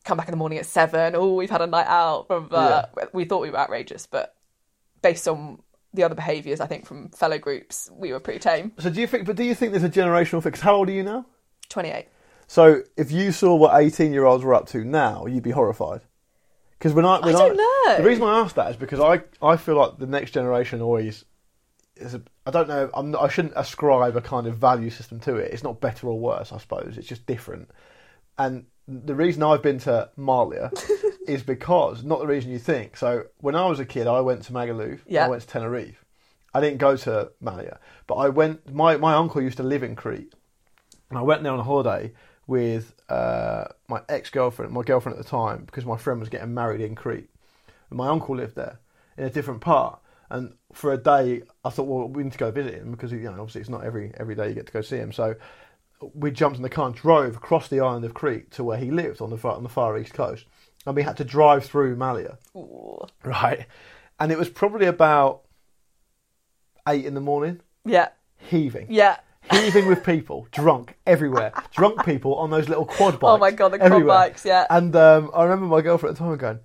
come 0.05 0.17
back 0.17 0.27
in 0.27 0.31
the 0.31 0.38
morning 0.38 0.60
at 0.60 0.65
seven. 0.65 1.15
Oh, 1.15 1.33
we've 1.36 1.50
had 1.50 1.62
a 1.62 1.67
night 1.67 1.88
out. 1.88 2.27
Blah, 2.27 2.39
blah, 2.41 2.86
blah. 2.93 3.03
We 3.13 3.25
thought 3.25 3.41
we 3.41 3.50
were 3.50 3.57
outrageous, 3.60 4.05
but 4.05 4.36
based 5.01 5.27
on 5.27 5.62
the 5.93 6.03
other 6.03 6.15
behaviours, 6.15 6.60
I 6.62 6.67
think 6.67 6.86
from 6.86 7.10
fellow 7.10 7.38
groups, 7.38 7.89
we 7.93 8.12
were 8.12 8.20
pretty 8.20 8.39
tame. 8.39 8.72
So 8.79 8.89
do 8.89 9.01
you 9.01 9.08
think? 9.08 9.25
But 9.25 9.36
do 9.36 9.43
you 9.43 9.55
think 9.55 9.72
there's 9.72 9.84
a 9.84 9.89
generational 9.89 10.41
fix? 10.41 10.60
How 10.60 10.75
old 10.75 10.89
are 10.89 10.93
you 10.93 11.03
now? 11.03 11.25
Twenty 11.70 11.89
eight. 11.89 12.08
So 12.51 12.81
if 12.98 13.13
you 13.13 13.31
saw 13.31 13.55
what 13.55 13.81
18 13.81 14.12
year 14.12 14.25
olds 14.25 14.43
were 14.43 14.53
up 14.53 14.67
to 14.72 14.84
now, 14.84 15.25
you'd 15.25 15.41
be 15.41 15.51
horrified. 15.51 16.01
Because 16.77 16.91
when 16.91 17.05
I, 17.05 17.22
when 17.22 17.34
don't 17.34 17.55
know. 17.55 17.98
The 17.98 18.03
reason 18.03 18.24
I 18.24 18.39
ask 18.39 18.55
that 18.55 18.72
is 18.72 18.75
because 18.75 19.00
I, 19.00 19.22
I 19.41 19.55
feel 19.55 19.75
like 19.75 20.00
the 20.00 20.05
next 20.05 20.31
generation 20.31 20.81
always 20.81 21.24
is. 21.96 22.13
A, 22.13 22.22
I 22.46 22.51
don't 22.51 22.67
know. 22.67 22.89
I'm 22.93 23.12
not, 23.12 23.22
I 23.24 23.29
shouldn't 23.29 23.53
ascribe 23.55 24.17
a 24.17 24.22
kind 24.22 24.48
of 24.48 24.58
value 24.58 24.89
system 24.89 25.22
to 25.22 25.38
it. 25.38 25.53
It's 25.53 25.63
not 25.63 25.79
better 25.79 26.08
or 26.08 26.20
worse. 26.20 26.51
I 26.51 26.58
suppose 26.58 26.98
it's 26.98 27.08
just 27.08 27.25
different. 27.25 27.72
And 28.38 28.65
the 28.86 29.15
reason 29.15 29.43
I've 29.43 29.62
been 29.62 29.79
to 29.79 30.10
Malia 30.17 30.72
is 31.27 31.43
because 31.43 32.03
not 32.03 32.19
the 32.19 32.27
reason 32.27 32.51
you 32.51 32.59
think. 32.59 32.97
So 32.97 33.25
when 33.39 33.55
I 33.55 33.67
was 33.67 33.79
a 33.79 33.85
kid, 33.85 34.07
I 34.07 34.21
went 34.21 34.43
to 34.43 34.53
Magaluf. 34.53 34.99
Yeah. 35.05 35.25
I 35.25 35.29
went 35.29 35.41
to 35.41 35.47
Tenerife. 35.47 36.03
I 36.53 36.59
didn't 36.59 36.79
go 36.79 36.97
to 36.97 37.31
Malia, 37.39 37.79
but 38.07 38.15
I 38.15 38.29
went. 38.29 38.73
My 38.73 38.97
my 38.97 39.13
uncle 39.13 39.41
used 39.41 39.57
to 39.57 39.63
live 39.63 39.83
in 39.83 39.95
Crete, 39.95 40.33
and 41.09 41.17
I 41.17 41.21
went 41.21 41.43
there 41.43 41.51
on 41.53 41.59
a 41.59 41.63
holiday 41.63 42.11
with 42.45 42.93
uh, 43.07 43.65
my 43.87 44.01
ex 44.09 44.29
girlfriend, 44.29 44.73
my 44.73 44.81
girlfriend 44.81 45.17
at 45.17 45.23
the 45.23 45.29
time, 45.29 45.63
because 45.63 45.85
my 45.85 45.95
friend 45.95 46.19
was 46.19 46.27
getting 46.27 46.53
married 46.53 46.81
in 46.81 46.95
Crete. 46.95 47.29
and 47.89 47.97
my 47.97 48.09
uncle 48.09 48.35
lived 48.35 48.55
there 48.55 48.79
in 49.17 49.23
a 49.23 49.29
different 49.29 49.61
part. 49.61 49.99
And 50.29 50.53
for 50.73 50.93
a 50.93 50.97
day, 50.97 51.43
I 51.63 51.69
thought, 51.69 51.87
well, 51.87 52.07
we 52.07 52.23
need 52.23 52.31
to 52.31 52.37
go 52.37 52.51
visit 52.51 52.73
him 52.73 52.91
because 52.91 53.11
you 53.11 53.19
know 53.19 53.31
obviously 53.31 53.61
it's 53.61 53.69
not 53.69 53.83
every 53.83 54.11
every 54.17 54.35
day 54.35 54.49
you 54.49 54.55
get 54.55 54.65
to 54.65 54.73
go 54.73 54.81
see 54.81 54.97
him. 54.97 55.13
So 55.13 55.35
we 56.13 56.31
jumped 56.31 56.57
in 56.57 56.63
the 56.63 56.69
car 56.69 56.87
and 56.87 56.95
drove 56.95 57.35
across 57.35 57.67
the 57.67 57.79
island 57.79 58.03
of 58.05 58.13
Crete 58.13 58.51
to 58.51 58.63
where 58.63 58.77
he 58.77 58.91
lived 58.91 59.21
on 59.21 59.29
the 59.29 59.37
far, 59.37 59.55
on 59.55 59.63
the 59.63 59.69
far 59.69 59.97
east 59.97 60.13
coast, 60.13 60.45
and 60.85 60.95
we 60.95 61.03
had 61.03 61.17
to 61.17 61.23
drive 61.23 61.65
through 61.65 61.95
Malia, 61.95 62.38
Ooh. 62.55 63.05
right? 63.23 63.65
And 64.19 64.31
it 64.31 64.38
was 64.38 64.50
probably 64.50 64.85
about 64.88 65.41
eight 66.88 67.05
in 67.05 67.13
the 67.13 67.21
morning, 67.21 67.61
Yeah. 67.85 68.09
heaving, 68.38 68.88
Yeah. 68.89 69.17
heaving 69.51 69.88
with 69.88 70.03
people, 70.03 70.47
drunk 70.51 70.97
everywhere, 71.05 71.53
drunk 71.71 72.03
people 72.05 72.35
on 72.35 72.50
those 72.50 72.67
little 72.69 72.85
quad 72.85 73.13
bikes. 73.19 73.23
Oh 73.31 73.38
my 73.38 73.51
God, 73.51 73.69
the 73.69 73.77
quad 73.79 73.91
everywhere. 73.91 74.15
bikes, 74.17 74.45
yeah. 74.45 74.65
And 74.69 74.95
um, 74.95 75.31
I 75.33 75.43
remember 75.43 75.65
my 75.65 75.81
girlfriend 75.81 76.15
at 76.15 76.19
the 76.19 76.25
time 76.27 76.38
going, 76.38 76.59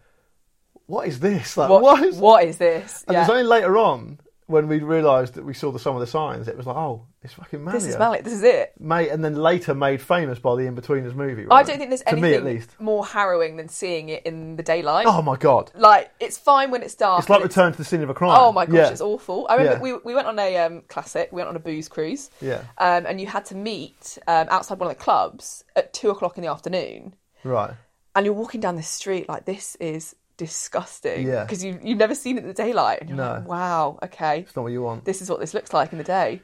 "What 0.86 1.06
is 1.08 1.20
this? 1.20 1.56
Like, 1.56 1.68
What, 1.70 1.82
what 1.82 2.02
is?" 2.02 2.16
what 2.18 2.44
is 2.44 2.58
this? 2.58 3.04
And 3.08 3.14
yeah. 3.14 3.22
it's 3.22 3.30
only 3.30 3.42
later 3.44 3.76
on 3.78 4.20
when 4.46 4.68
we 4.68 4.78
realised 4.78 5.34
that 5.34 5.44
we 5.44 5.52
saw 5.54 5.72
the, 5.72 5.78
sum 5.78 5.94
of 5.96 6.00
the 6.00 6.06
signs. 6.06 6.46
It 6.46 6.56
was 6.56 6.66
like, 6.66 6.76
"Oh, 6.76 7.06
it's 7.22 7.32
fucking 7.32 7.64
Malia." 7.64 7.80
This 7.80 7.88
is 7.88 7.98
Malia. 7.98 8.22
This 8.22 8.32
is 8.32 8.42
it. 8.44 8.72
Mate, 8.78 9.08
and 9.10 9.24
then 9.24 9.34
later 9.34 9.74
made 9.74 10.00
famous 10.00 10.38
by 10.38 10.54
the 10.54 10.62
Inbetweeners 10.62 11.14
movie. 11.14 11.46
I 11.50 11.62
don't 11.64 11.78
think 11.78 11.90
there's 11.90 12.02
to 12.02 12.16
me 12.16 12.34
at 12.34 12.44
least. 12.44 12.70
more 12.80 13.04
harrowing 13.04 13.56
than 13.56 13.68
seeing 13.68 14.08
it 14.08 14.24
in 14.24 14.56
the 14.56 14.62
daylight. 14.62 15.06
Oh 15.08 15.20
my 15.22 15.36
god, 15.36 15.72
Like 15.74 16.10
it's 16.20 16.38
fine 16.38 16.70
when 16.70 16.82
it's 16.82 16.94
dark. 16.94 17.20
it's 17.20 17.28
like 17.30 17.42
Return 17.42 17.72
to 17.72 17.78
the 17.78 17.84
Scene 17.84 18.02
of 18.02 18.10
a 18.10 18.14
Crime. 18.14 18.38
Oh 18.40 18.52
my 18.52 18.66
gosh, 18.66 18.74
yeah. 18.76 18.88
it's 18.90 19.00
awful. 19.00 19.46
I 19.50 19.54
remember 19.56 19.84
Yeah. 19.86 19.94
we, 19.94 20.00
we 20.04 20.14
went 20.14 20.28
on 20.28 20.38
a 20.38 20.56
um, 20.58 20.82
classic. 20.88 21.30
We 21.32 21.36
went 21.38 21.48
on 21.48 21.56
a 21.56 21.60
booze 21.60 21.88
cruise. 21.88 22.30
Yeah. 22.40 22.62
Um, 22.78 23.06
and 23.06 23.20
you 23.20 23.26
had 23.26 23.44
to 23.46 23.56
meet 23.56 24.18
um, 24.28 24.46
outside 24.50 24.78
one 24.78 24.90
of 24.90 24.96
the 24.96 25.02
clubs 25.02 25.64
at 25.74 25.92
two 25.92 26.10
o'clock 26.10 26.38
in 26.38 26.42
the 26.42 26.50
afternoon, 26.50 27.14
Right. 27.42 27.72
and 28.14 28.24
you're 28.24 28.34
walking 28.34 28.60
down 28.60 28.76
this 28.76 28.88
street 28.88 29.28
like 29.28 29.44
this 29.44 29.76
is 29.80 30.14
disgusting. 30.36 31.26
Yeah. 31.26 31.44
Because 31.44 31.64
you 31.64 31.78
you've 31.82 31.98
never 31.98 32.14
seen 32.14 32.36
it 32.38 32.42
in 32.42 32.48
the 32.48 32.54
daylight, 32.54 33.00
and 33.00 33.08
you're 33.10 33.16
No. 33.18 33.32
like, 33.34 33.48
wow, 33.48 33.98
okay, 34.02 34.40
It's 34.40 34.56
not 34.56 34.62
what 34.62 34.72
you 34.72 34.82
want. 34.82 35.04
this 35.04 35.20
is 35.22 35.30
what 35.30 35.40
this 35.40 35.54
looks 35.54 35.72
like 35.72 35.92
in 35.92 35.98
the 35.98 36.04
day. 36.04 36.42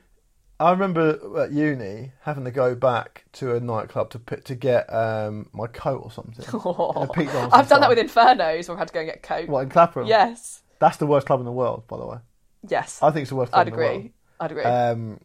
I 0.61 0.71
remember 0.71 1.19
at 1.41 1.51
uni 1.51 2.13
having 2.21 2.45
to 2.45 2.53
go 2.53 2.77
back 2.77 3.25
to 3.33 3.55
a 3.57 3.61
nightclub 3.61 4.11
to 4.11 4.19
put, 4.21 4.45
to 4.45 4.55
get 4.55 4.93
um, 4.95 5.49
my 5.53 5.67
coat 5.67 6.03
or 6.05 6.11
something. 6.13 6.45
In 6.45 6.61
a 7.03 7.09
Pete 7.13 7.27
Donaldson 7.27 7.51
I've 7.53 7.69
done 7.69 7.81
that 7.81 7.89
with 7.89 7.99
Infernos, 7.99 8.69
where 8.69 8.77
I 8.77 8.79
had 8.79 8.89
to 8.89 8.95
go 8.95 9.01
and 9.01 9.09
get 9.09 9.23
coke. 9.25 9.49
What 9.49 9.63
in 9.65 9.71
Clapham? 9.71 10.07
Yes, 10.07 10.63
That's 10.79 10.99
the 10.99 11.07
worst 11.07 11.27
club 11.27 11.41
in 11.41 11.47
the 11.47 11.53
world, 11.53 11.89
by 11.89 11.97
the 11.99 12.07
way. 12.07 12.19
yes, 12.69 13.01
I 13.03 13.11
think 13.11 13.23
it's 13.23 13.31
the 13.31 13.37
worst 13.37 13.51
club 13.53 13.63
I'd 13.67 13.69
in 13.69 13.75
the 13.75 13.79
world. 13.81 13.97
agree. 13.97 14.13
I'd 14.39 14.51
agree. 14.53 14.63
Um, 14.65 15.21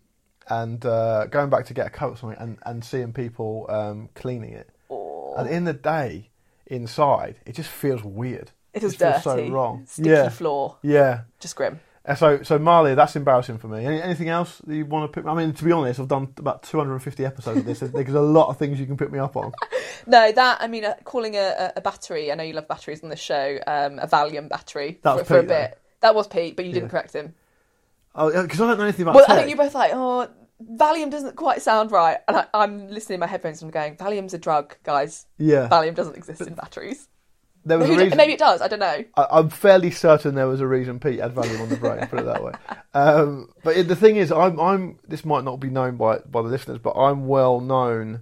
and 0.49 0.83
uh, 0.85 1.25
going 1.27 1.49
back 1.51 1.65
to 1.65 1.73
get 1.75 1.85
a 1.85 1.89
coat 1.91 2.13
or 2.13 2.17
something 2.17 2.39
and, 2.39 2.57
and 2.65 2.83
seeing 2.83 3.13
people 3.13 3.67
um, 3.69 4.09
cleaning 4.15 4.53
it. 4.53 4.69
And 4.89 5.47
in 5.47 5.65
the 5.65 5.73
day, 5.73 6.31
inside, 6.65 7.35
it 7.45 7.53
just 7.53 7.69
feels 7.69 8.03
weird. 8.03 8.51
It 8.83 8.87
was 8.87 8.95
dirty, 8.97 9.21
so 9.21 9.47
wrong. 9.49 9.85
sticky 9.87 10.09
yeah. 10.09 10.29
floor, 10.29 10.77
Yeah. 10.81 11.21
just 11.39 11.55
grim. 11.55 11.79
Uh, 12.05 12.15
So, 12.15 12.41
so 12.43 12.57
Marley, 12.57 12.95
that's 12.95 13.15
embarrassing 13.17 13.57
for 13.57 13.67
me. 13.67 13.85
Any, 13.85 14.01
anything 14.01 14.29
else 14.29 14.59
that 14.65 14.73
you 14.75 14.85
want 14.85 15.11
to 15.11 15.21
pick? 15.21 15.29
I 15.29 15.33
mean, 15.33 15.51
to 15.53 15.63
be 15.63 15.71
honest, 15.73 15.99
I've 15.99 16.07
done 16.07 16.33
about 16.37 16.63
250 16.63 17.25
episodes 17.25 17.59
of 17.59 17.65
this. 17.65 17.79
There's, 17.79 18.13
a 18.13 18.21
lot 18.21 18.47
of 18.47 18.57
things 18.57 18.79
you 18.79 18.85
can 18.85 18.95
pick 18.97 19.11
me 19.11 19.19
up 19.19 19.35
on. 19.35 19.51
No, 20.09 20.31
that 20.31 20.59
I 20.61 20.67
mean, 20.67 20.85
uh, 20.85 20.93
calling 21.03 21.35
a, 21.35 21.73
a- 21.75 21.81
battery. 21.81 22.31
I 22.31 22.35
know 22.35 22.43
you 22.43 22.53
love 22.53 22.67
batteries 22.69 23.03
on 23.03 23.09
the 23.09 23.17
show. 23.17 23.57
Um, 23.67 23.99
a 23.99 24.07
Valium 24.07 24.47
battery 24.47 24.99
That 25.01 25.13
for, 25.13 25.17
was 25.19 25.27
for 25.27 25.37
a 25.39 25.41
Pete, 25.41 25.49
though. 25.49 25.55
bit. 25.55 25.79
That 25.99 26.15
was 26.15 26.27
Pete, 26.27 26.55
but 26.55 26.63
you 26.65 26.71
didn't 26.71 26.85
Yeah. 26.85 26.91
correct 26.91 27.13
him. 27.13 27.33
Oh, 28.15 28.41
because 28.43 28.61
I 28.61 28.67
don't 28.67 28.77
know 28.77 28.83
anything 28.85 29.03
about 29.03 29.15
Well, 29.15 29.25
tech. 29.25 29.33
I 29.33 29.37
think 29.39 29.49
you're 29.49 29.57
both 29.57 29.75
like, 29.75 29.91
oh, 29.93 30.29
Valium 30.63 31.11
doesn't 31.11 31.35
quite 31.35 31.61
sound 31.61 31.91
right, 31.91 32.19
and 32.27 32.37
I, 32.37 32.45
I'm 32.53 32.87
listening 32.89 33.15
in 33.15 33.19
my 33.19 33.27
headphones 33.27 33.61
and 33.61 33.67
I'm 33.69 33.73
going, 33.73 33.97
Valium's 33.97 34.33
a 34.33 34.37
drug, 34.37 34.75
guys. 34.83 35.25
Yeah, 35.37 35.67
Valium 35.67 35.93
doesn't 35.95 36.15
exist 36.15 36.41
in 36.41 36.53
batteries. 36.53 37.09
There 37.67 37.77
was 37.77 37.89
a 37.89 37.97
reason. 37.97 38.17
maybe 38.17 38.33
it 38.33 38.39
does. 38.39 38.61
I 38.61 38.67
don't 38.67 38.79
know. 38.79 39.03
I, 39.15 39.27
I'm 39.31 39.49
fairly 39.49 39.91
certain 39.91 40.35
there 40.35 40.47
was 40.47 40.61
a 40.61 40.67
reason 40.67 40.99
Pete 40.99 41.19
had 41.19 41.33
Valium 41.35 41.61
on 41.61 41.69
the 41.69 41.77
brain. 41.77 42.07
put 42.07 42.19
it 42.19 42.25
that 42.25 42.43
way. 42.43 42.53
Um, 42.93 43.51
but 43.63 43.77
it, 43.77 43.87
the 43.87 43.95
thing 43.95 44.15
is, 44.15 44.31
I'm, 44.31 44.59
I'm. 44.59 44.97
This 45.07 45.23
might 45.23 45.43
not 45.43 45.59
be 45.59 45.69
known 45.69 45.97
by 45.97 46.17
by 46.19 46.41
the 46.41 46.47
listeners, 46.47 46.79
but 46.79 46.93
I'm 46.93 47.27
well 47.27 47.59
known 47.59 48.21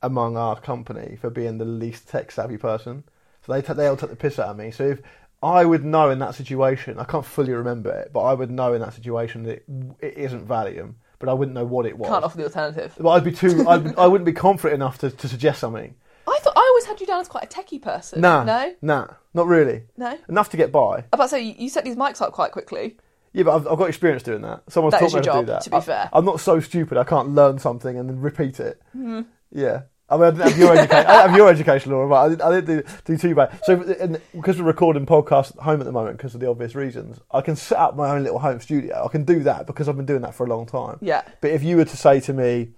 among 0.00 0.36
our 0.36 0.60
company 0.60 1.18
for 1.20 1.28
being 1.28 1.58
the 1.58 1.64
least 1.64 2.08
tech 2.08 2.30
savvy 2.30 2.56
person. 2.56 3.02
So 3.44 3.52
they 3.52 3.62
ta- 3.62 3.74
they 3.74 3.88
all 3.88 3.96
took 3.96 4.10
the 4.10 4.16
piss 4.16 4.38
out 4.38 4.48
of 4.48 4.56
me. 4.56 4.70
So 4.70 4.84
if 4.90 5.00
I 5.42 5.64
would 5.64 5.84
know 5.84 6.10
in 6.10 6.20
that 6.20 6.34
situation, 6.36 6.98
I 7.00 7.04
can't 7.04 7.24
fully 7.24 7.52
remember 7.52 7.90
it, 7.90 8.12
but 8.12 8.20
I 8.20 8.34
would 8.34 8.50
know 8.50 8.74
in 8.74 8.80
that 8.82 8.94
situation 8.94 9.42
that 9.44 9.52
it, 9.56 9.64
it 10.00 10.14
isn't 10.18 10.46
Valium, 10.46 10.94
but 11.18 11.28
I 11.28 11.32
wouldn't 11.32 11.54
know 11.54 11.64
what 11.64 11.86
it 11.86 11.98
was. 11.98 12.08
Can't 12.08 12.24
offer 12.24 12.36
the 12.36 12.44
alternative. 12.44 12.94
But 12.98 13.10
I'd 13.10 13.24
be 13.24 13.32
too. 13.32 13.66
I'd, 13.68 13.96
I 13.96 14.06
wouldn't 14.06 14.26
be 14.26 14.32
confident 14.34 14.74
enough 14.74 14.98
to, 14.98 15.10
to 15.10 15.28
suggest 15.28 15.58
something. 15.60 15.94
I 16.28 16.38
thought 16.42 16.52
always 16.80 16.86
had 16.88 17.00
you 17.00 17.06
down 17.06 17.20
as 17.20 17.28
quite 17.28 17.44
a 17.44 17.46
techie 17.46 17.80
person. 17.80 18.20
Nah, 18.20 18.44
No. 18.44 18.74
nah, 18.82 19.06
not 19.34 19.46
really. 19.46 19.82
No. 19.96 20.16
Enough 20.28 20.50
to 20.50 20.56
get 20.56 20.72
by. 20.72 20.78
I 20.80 20.94
was 20.94 21.04
about 21.12 21.22
to 21.24 21.28
say 21.30 21.42
you, 21.42 21.54
you 21.58 21.68
set 21.68 21.84
these 21.84 21.96
mics 21.96 22.20
up 22.20 22.32
quite 22.32 22.52
quickly. 22.52 22.96
Yeah, 23.32 23.44
but 23.44 23.54
I've, 23.56 23.68
I've 23.68 23.78
got 23.78 23.88
experience 23.88 24.22
doing 24.22 24.42
that. 24.42 24.62
Someone's 24.68 24.92
That 24.92 25.00
taught 25.00 25.06
is 25.08 25.14
me 25.14 25.20
your 25.24 25.32
how 25.34 25.40
to 25.40 25.46
do 25.46 25.52
job, 25.52 25.56
that. 25.58 25.62
to 25.64 25.70
be 25.70 25.76
I, 25.76 25.80
fair. 25.80 26.10
I'm 26.12 26.24
not 26.24 26.40
so 26.40 26.58
stupid. 26.60 26.98
I 26.98 27.04
can't 27.04 27.28
learn 27.30 27.58
something 27.58 27.96
and 27.96 28.08
then 28.08 28.20
repeat 28.20 28.58
it. 28.58 28.80
Mm-hmm. 28.96 29.20
Yeah. 29.52 29.82
I 30.08 30.16
mean, 30.16 30.24
I 30.24 30.30
didn't 30.32 30.48
have 30.48 30.58
your 30.58 30.72
education. 30.76 30.96
I 30.96 31.12
didn't 31.12 31.28
have 31.30 31.36
your 31.36 31.48
education, 31.50 31.92
Laura, 31.92 32.08
but 32.08 32.16
I 32.16 32.28
didn't, 32.30 32.42
I 32.42 32.60
didn't 32.60 32.66
do, 32.66 32.92
do 33.04 33.16
too 33.16 33.34
bad. 33.36 33.60
So, 33.62 33.80
and 34.00 34.20
because 34.34 34.58
we're 34.58 34.64
recording 34.66 35.06
podcasts 35.06 35.56
at 35.56 35.62
home 35.62 35.78
at 35.80 35.84
the 35.86 35.92
moment 35.92 36.16
because 36.16 36.34
of 36.34 36.40
the 36.40 36.48
obvious 36.50 36.74
reasons, 36.74 37.20
I 37.30 37.40
can 37.42 37.54
set 37.54 37.78
up 37.78 37.94
my 37.94 38.10
own 38.10 38.24
little 38.24 38.40
home 38.40 38.58
studio. 38.58 39.04
I 39.04 39.08
can 39.08 39.22
do 39.24 39.44
that 39.44 39.68
because 39.68 39.88
I've 39.88 39.96
been 39.96 40.06
doing 40.06 40.22
that 40.22 40.34
for 40.34 40.44
a 40.44 40.48
long 40.48 40.66
time. 40.66 40.98
Yeah. 41.00 41.22
But 41.40 41.52
if 41.52 41.62
you 41.62 41.76
were 41.76 41.84
to 41.84 41.96
say 41.96 42.18
to 42.18 42.32
me, 42.32 42.70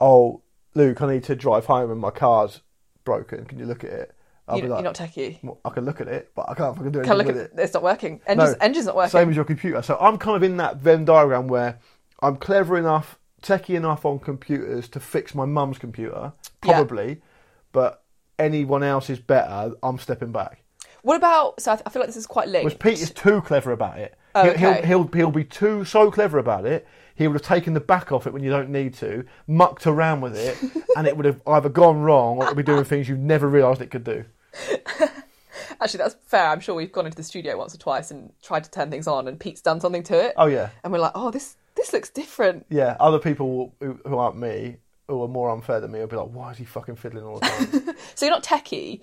"Oh, 0.00 0.40
Luke, 0.74 1.02
I 1.02 1.12
need 1.12 1.24
to 1.24 1.36
drive 1.36 1.66
home 1.66 1.90
and 1.90 2.00
my 2.00 2.10
car's 2.10 2.62
broken. 3.04 3.44
Can 3.44 3.58
you 3.58 3.66
look 3.66 3.84
at 3.84 3.90
it?" 3.90 4.14
I'll 4.46 4.56
You, 4.56 4.64
be 4.64 4.68
like, 4.68 4.78
you're 4.78 4.84
not 4.84 4.94
techie. 4.96 5.38
"Well, 5.42 5.58
"I 5.64 5.70
can 5.70 5.84
look 5.86 6.00
at 6.02 6.08
it, 6.08 6.32
but 6.34 6.46
I 6.50 6.54
can't 6.54 6.76
fucking 6.76 6.92
do 6.92 6.98
anything 6.98 7.10
Can 7.10 7.18
look 7.18 7.26
with 7.28 7.36
at 7.38 7.58
it." 7.58 7.62
it's 7.62 7.72
not 7.74 7.82
working. 7.82 8.20
Engine's, 8.26 8.50
No. 8.52 8.56
engine's 8.60 8.86
not 8.86 8.96
working. 8.96 9.10
Same 9.10 9.30
as 9.30 9.36
your 9.36 9.44
computer. 9.46 9.80
So 9.80 9.96
I'm 9.98 10.18
kind 10.18 10.36
of 10.36 10.42
in 10.42 10.58
that 10.58 10.76
Venn 10.76 11.04
diagram 11.06 11.48
where 11.48 11.78
I'm 12.20 12.36
clever 12.36 12.76
enough, 12.76 13.18
techie 13.42 13.74
enough 13.74 14.04
on 14.04 14.18
computers 14.18 14.88
to 14.90 15.00
fix 15.00 15.34
my 15.34 15.46
mum's 15.46 15.78
computer, 15.78 16.32
Yeah. 16.62 16.72
probably, 16.74 17.22
but 17.72 18.02
anyone 18.38 18.82
else 18.82 19.08
is 19.08 19.18
better. 19.18 19.72
I'm 19.82 19.98
stepping 19.98 20.32
back. 20.32 20.62
What 21.02 21.16
about? 21.16 21.60
So 21.60 21.72
I, 21.72 21.80
I 21.86 21.90
feel 21.90 22.00
like 22.00 22.08
this 22.08 22.16
is 22.16 22.26
quite 22.26 22.48
linked. 22.48 22.64
Whereas 22.64 22.78
Pete 22.78 23.00
is 23.02 23.10
too 23.12 23.40
clever 23.42 23.72
about 23.72 23.98
it. 23.98 24.14
Oh, 24.34 24.48
okay. 24.48 24.58
he'll, 24.58 24.82
he'll, 24.82 25.06
he'll 25.12 25.30
be 25.30 25.44
too 25.44 25.84
so 25.84 26.10
clever 26.10 26.38
about 26.38 26.66
it. 26.66 26.86
He 27.14 27.28
would 27.28 27.34
have 27.34 27.42
taken 27.46 27.74
the 27.74 27.80
back 27.80 28.10
off 28.10 28.26
it 28.26 28.32
when 28.32 28.42
you 28.42 28.50
don't 28.50 28.70
need 28.70 28.94
to, 28.94 29.24
mucked 29.46 29.86
around 29.86 30.20
with 30.20 30.36
it, 30.36 30.58
and 30.96 31.06
it 31.06 31.16
would 31.16 31.26
have 31.26 31.40
either 31.46 31.68
gone 31.68 32.00
wrong 32.00 32.38
or 32.38 32.44
it 32.44 32.48
would 32.48 32.56
be 32.56 32.62
doing 32.64 32.82
things 32.84 33.08
you 33.08 33.16
never 33.16 33.48
realised 33.48 33.80
it 33.80 33.90
could 33.90 34.02
do. 34.04 34.24
Actually, 35.80 35.98
that's 35.98 36.16
fair. 36.26 36.48
I'm 36.48 36.60
sure 36.60 36.74
we've 36.74 36.92
gone 36.92 37.06
into 37.06 37.16
the 37.16 37.22
studio 37.22 37.56
once 37.56 37.74
or 37.74 37.78
twice 37.78 38.10
and 38.10 38.32
tried 38.42 38.64
to 38.64 38.70
turn 38.70 38.90
things 38.90 39.06
on, 39.06 39.28
and 39.28 39.38
Pete's 39.38 39.60
done 39.60 39.80
something 39.80 40.02
to 40.04 40.18
it, 40.18 40.34
Oh 40.36 40.46
yeah, 40.46 40.70
and 40.82 40.92
we're 40.92 40.98
like, 40.98 41.12
oh, 41.14 41.30
this 41.30 41.56
this 41.76 41.92
looks 41.92 42.10
different. 42.10 42.66
yeah. 42.70 42.96
Other 43.00 43.18
people 43.18 43.74
who, 43.80 43.98
who 44.06 44.16
aren't 44.16 44.36
me, 44.36 44.76
who 45.08 45.22
are 45.22 45.28
more 45.28 45.50
unfair 45.50 45.80
than 45.80 45.90
me, 45.92 45.98
will 46.00 46.06
be 46.06 46.16
like, 46.16 46.28
"Why 46.28 46.50
is 46.52 46.58
he 46.58 46.64
fucking 46.64 46.96
fiddling 46.96 47.24
all 47.24 47.38
the 47.40 47.46
time?" 47.46 47.96
So 48.14 48.26
you're 48.26 48.34
not 48.34 48.44
techie. 48.44 49.00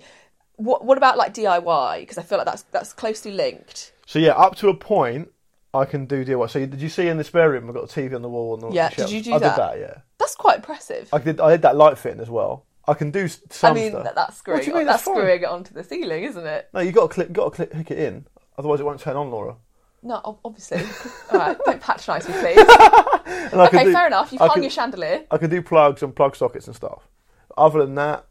What 0.56 0.84
what 0.84 0.98
about 0.98 1.16
like 1.16 1.34
DIY? 1.34 2.00
Because 2.00 2.18
I 2.18 2.22
feel 2.22 2.38
like 2.38 2.46
that's 2.46 2.62
that's 2.72 2.92
closely 2.92 3.32
linked. 3.32 3.92
So 4.12 4.18
yeah, 4.18 4.32
up 4.32 4.56
to 4.56 4.68
a 4.68 4.74
point, 4.74 5.30
I 5.72 5.86
can 5.86 6.04
do 6.04 6.22
DIY. 6.22 6.50
So 6.50 6.60
did 6.66 6.82
you 6.82 6.90
see 6.90 7.08
in 7.08 7.16
the 7.16 7.24
spare 7.24 7.48
room? 7.48 7.66
I've 7.66 7.74
got 7.74 7.84
a 7.84 7.86
TV 7.86 8.14
on 8.14 8.20
the 8.20 8.28
wall. 8.28 8.52
And 8.52 8.62
the 8.62 8.74
Yeah, 8.74 8.90
did 8.90 9.10
you 9.10 9.22
do 9.22 9.32
I 9.32 9.38
that? 9.38 9.56
did 9.56 9.62
that. 9.62 9.78
Yeah, 9.80 10.00
That's 10.18 10.34
quite 10.34 10.56
impressive. 10.56 11.08
I 11.14 11.18
did. 11.18 11.40
I 11.40 11.52
did 11.52 11.62
that 11.62 11.76
light 11.76 11.96
fitting 11.96 12.20
as 12.20 12.28
well. 12.28 12.66
I 12.86 12.92
can 12.92 13.10
do 13.10 13.26
some 13.26 13.70
I 13.70 13.74
mean, 13.74 13.92
stuff. 13.92 14.04
that, 14.04 14.14
that's 14.14 14.36
screwing. 14.36 14.58
What 14.58 14.64
do 14.66 14.70
you 14.70 14.76
mean? 14.76 14.86
That's, 14.86 15.02
fine. 15.02 15.14
screwing 15.14 15.42
it 15.44 15.48
onto 15.48 15.72
the 15.72 15.82
ceiling, 15.82 16.24
isn't 16.24 16.46
it? 16.46 16.68
No, 16.74 16.80
you 16.80 16.92
got 16.92 17.08
to 17.08 17.14
click. 17.14 17.32
Got 17.32 17.44
to 17.44 17.56
click, 17.56 17.72
hook 17.72 17.90
it 17.90 17.98
in. 18.00 18.26
Otherwise, 18.58 18.80
it 18.80 18.84
won't 18.84 19.00
turn 19.00 19.16
on, 19.16 19.30
Laura. 19.30 19.56
No, 20.02 20.38
obviously. 20.44 20.82
All 21.32 21.38
right, 21.38 21.56
don't 21.64 21.80
patronise 21.80 22.28
me, 22.28 22.34
please. 22.34 22.58
I 22.68 23.50
Okay, 23.68 23.84
do- 23.84 23.92
fair 23.94 24.08
enough. 24.08 24.30
You've 24.30 24.42
I 24.42 24.46
hung 24.48 24.54
can- 24.56 24.62
your 24.64 24.70
chandelier. 24.70 25.24
I 25.30 25.38
can 25.38 25.48
do 25.48 25.62
plugs 25.62 26.02
and 26.02 26.14
plug 26.14 26.36
sockets 26.36 26.66
and 26.66 26.76
stuff. 26.76 27.08
Other 27.56 27.78
than 27.86 27.94
that, 27.94 28.26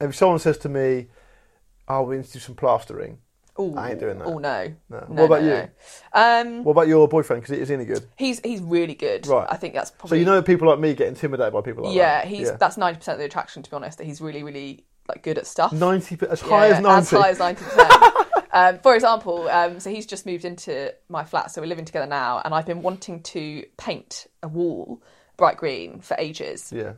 if 0.00 0.14
someone 0.14 0.38
says 0.38 0.58
to 0.58 0.68
me, 0.68 1.08
"Oh, 1.88 2.02
we 2.02 2.16
need 2.18 2.26
to 2.26 2.32
do 2.34 2.38
some 2.38 2.54
plastering," 2.54 3.18
Ooh, 3.58 3.74
I 3.76 3.90
ain't 3.90 4.00
doing 4.00 4.18
that. 4.18 4.24
Oh 4.26 4.38
no. 4.38 4.74
No. 4.90 4.98
No, 5.08 5.22
What 5.22 5.24
about 5.24 5.42
no, 5.42 5.56
you? 5.56 5.68
Um, 6.12 6.64
what 6.64 6.72
about 6.72 6.88
your 6.88 7.08
boyfriend? 7.08 7.42
Because 7.42 7.58
is 7.58 7.68
he 7.68 7.74
any 7.74 7.84
good? 7.84 8.06
he's 8.16 8.40
he's 8.40 8.60
really 8.60 8.94
good. 8.94 9.26
Right. 9.26 9.46
I 9.50 9.56
think 9.56 9.74
that's 9.74 9.90
probably. 9.90 10.16
So 10.16 10.20
you 10.20 10.24
know, 10.26 10.42
people 10.42 10.68
like 10.68 10.78
me 10.78 10.94
get 10.94 11.08
intimidated 11.08 11.52
by 11.52 11.60
people 11.62 11.84
like 11.84 11.94
yeah, 11.96 12.22
that. 12.22 12.28
he's 12.28 12.52
that's 12.52 12.76
ninety 12.76 12.98
percent 12.98 13.14
of 13.14 13.18
the 13.20 13.24
attraction. 13.26 13.62
To 13.62 13.70
be 13.70 13.76
honest, 13.76 13.98
that 13.98 14.04
he's 14.04 14.20
really 14.20 14.42
really 14.42 14.84
like 15.08 15.22
good 15.22 15.38
at 15.38 15.46
stuff. 15.46 15.72
ninety 15.72 16.18
as 16.28 16.42
Yeah, 16.42 16.48
high 16.48 16.68
as 16.68 16.80
ninety. 16.82 17.16
As 17.16 17.22
high 17.22 17.30
as 17.30 17.38
ninety 17.38 17.64
percent. 17.64 17.92
Um, 18.52 18.78
for 18.78 18.94
example, 18.94 19.48
um, 19.50 19.80
so 19.80 19.90
he's 19.90 20.06
just 20.06 20.24
moved 20.24 20.46
into 20.46 20.94
my 21.10 21.24
flat, 21.24 21.50
so 21.50 21.60
we're 21.60 21.66
living 21.66 21.84
together 21.84 22.06
now, 22.06 22.40
and 22.42 22.54
I've 22.54 22.64
been 22.64 22.80
wanting 22.80 23.22
to 23.24 23.62
paint 23.76 24.28
a 24.42 24.48
wall 24.48 25.02
bright 25.36 25.58
green 25.58 26.00
for 26.00 26.16
ages. 26.18 26.72
yeah. 26.74 26.92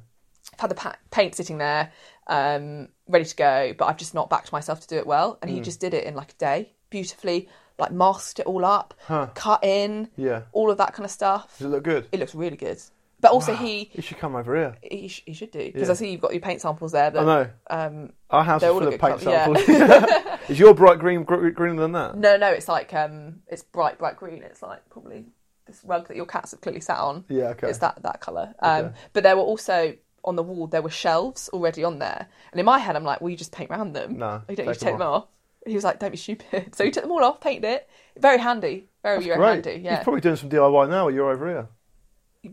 I've 0.55 0.61
had 0.61 0.71
the 0.71 0.75
pa- 0.77 0.97
paint 1.11 1.35
sitting 1.35 1.59
there, 1.59 1.91
um, 2.29 2.89
ready 3.09 3.25
to 3.25 3.37
go, 3.37 3.75
but 3.79 3.87
I've 3.87 3.97
just 3.97 4.15
not 4.15 4.29
backed 4.31 4.53
myself 4.53 4.81
to 4.81 4.87
do 4.89 4.97
it 4.97 5.07
well. 5.07 5.39
And 5.43 5.51
Hmm. 5.51 5.57
he 5.57 5.63
just 5.63 5.81
did 5.81 5.95
it 5.95 6.05
in 6.05 6.15
like 6.15 6.33
a 6.33 6.37
day, 6.37 6.73
beautifully, 6.91 7.49
like 7.79 7.93
masked 7.93 8.41
it 8.41 8.47
all 8.47 8.65
up, 8.65 8.95
cut 9.35 9.65
in, 9.65 10.09
Yeah. 10.17 10.43
all 10.53 10.71
of 10.71 10.79
that 10.79 10.95
kind 10.95 11.05
of 11.05 11.11
stuff. 11.11 11.57
Does 11.59 11.67
it 11.67 11.71
look 11.71 11.85
good? 11.85 12.09
It 12.13 12.21
looks 12.21 12.35
really 12.35 12.57
good. 12.57 12.81
But 13.21 13.33
also 13.33 13.53
he 13.53 13.91
You 13.95 14.03
should 14.03 14.19
come 14.19 14.37
over 14.37 14.55
here. 14.55 14.77
he, 14.81 15.09
sh- 15.09 15.25
he 15.27 15.33
should 15.33 15.51
do 15.51 15.59
because 15.65 15.89
Yeah. 15.89 15.93
I 15.93 15.95
see 15.97 16.11
you've 16.11 16.21
got 16.21 16.33
your 16.33 16.41
paint 16.41 16.61
samples 16.61 16.93
there. 16.93 17.11
That, 17.11 17.21
I 17.21 17.25
know. 17.25 17.51
Um, 17.69 18.13
Our 18.31 18.45
house 18.45 18.61
They're 18.61 18.71
is 18.71 18.75
all 18.75 18.79
full 18.81 18.89
a 18.89 18.95
of 18.95 19.01
good 19.01 19.09
paint 19.09 19.21
colour, 19.23 19.57
samples. 19.65 20.41
is 20.51 20.59
your 20.59 20.73
bright 20.75 21.01
green 21.01 21.25
gr- 21.25 21.49
greener 21.51 21.81
than 21.83 21.93
that? 21.93 22.17
no, 22.17 22.37
no, 22.37 22.49
it's 22.51 22.69
like 22.69 22.95
um, 22.95 23.43
it's 23.49 23.65
bright, 23.65 23.99
bright 23.99 24.17
green. 24.17 24.43
It's 24.45 24.63
like 24.63 24.89
probably 24.91 25.25
this 25.67 25.81
rug 25.85 26.07
that 26.09 26.17
your 26.17 26.27
cats 26.27 26.53
have 26.53 26.61
clearly 26.61 26.81
sat 26.81 26.99
on. 26.99 27.25
Yeah, 27.29 27.47
okay. 27.49 27.69
It's 27.69 27.79
that 27.79 28.01
that 28.05 28.21
colour. 28.21 28.55
Um, 28.61 28.85
Okay. 28.87 28.95
but 29.15 29.23
there 29.25 29.37
were 29.37 29.43
also 29.43 29.95
on 30.25 30.37
the 30.37 30.43
wall 30.43 30.67
there 30.67 30.83
were 30.83 30.91
shelves 30.91 31.49
already 31.51 31.85
on 31.85 31.99
there, 31.99 32.29
and 32.53 32.59
in 32.59 32.67
my 32.67 32.79
head 32.79 32.97
I'm 32.97 33.05
like, 33.05 33.21
well, 33.21 33.31
you 33.31 33.37
just 33.37 33.53
paint 33.53 33.71
around 33.71 33.93
them. 33.93 34.19
No, 34.19 34.43
you 34.49 34.57
don't 34.57 34.67
need 34.67 34.75
to 34.75 34.81
them 34.81 34.89
take 34.89 34.99
them 34.99 35.03
off. 35.03 35.27
He 35.67 35.75
was 35.75 35.85
like, 35.85 35.99
don't 35.99 36.11
be 36.11 36.17
stupid. 36.17 36.71
So 36.75 36.85
he 36.85 36.91
took 36.91 37.03
them 37.03 37.13
all 37.13 37.25
off, 37.25 37.41
painted 37.41 37.69
it. 37.69 37.89
Very 38.19 38.39
handy. 38.39 38.89
Very, 39.03 39.25
Great. 39.25 39.39
handy. 39.39 39.83
Yeah. 39.85 39.97
He's 39.97 40.05
probably 40.05 40.21
doing 40.21 40.37
some 40.37 40.49
DIY 40.51 40.89
now 40.89 41.05
while 41.05 41.15
you're 41.15 41.31
over 41.31 41.47
here. 41.49 41.69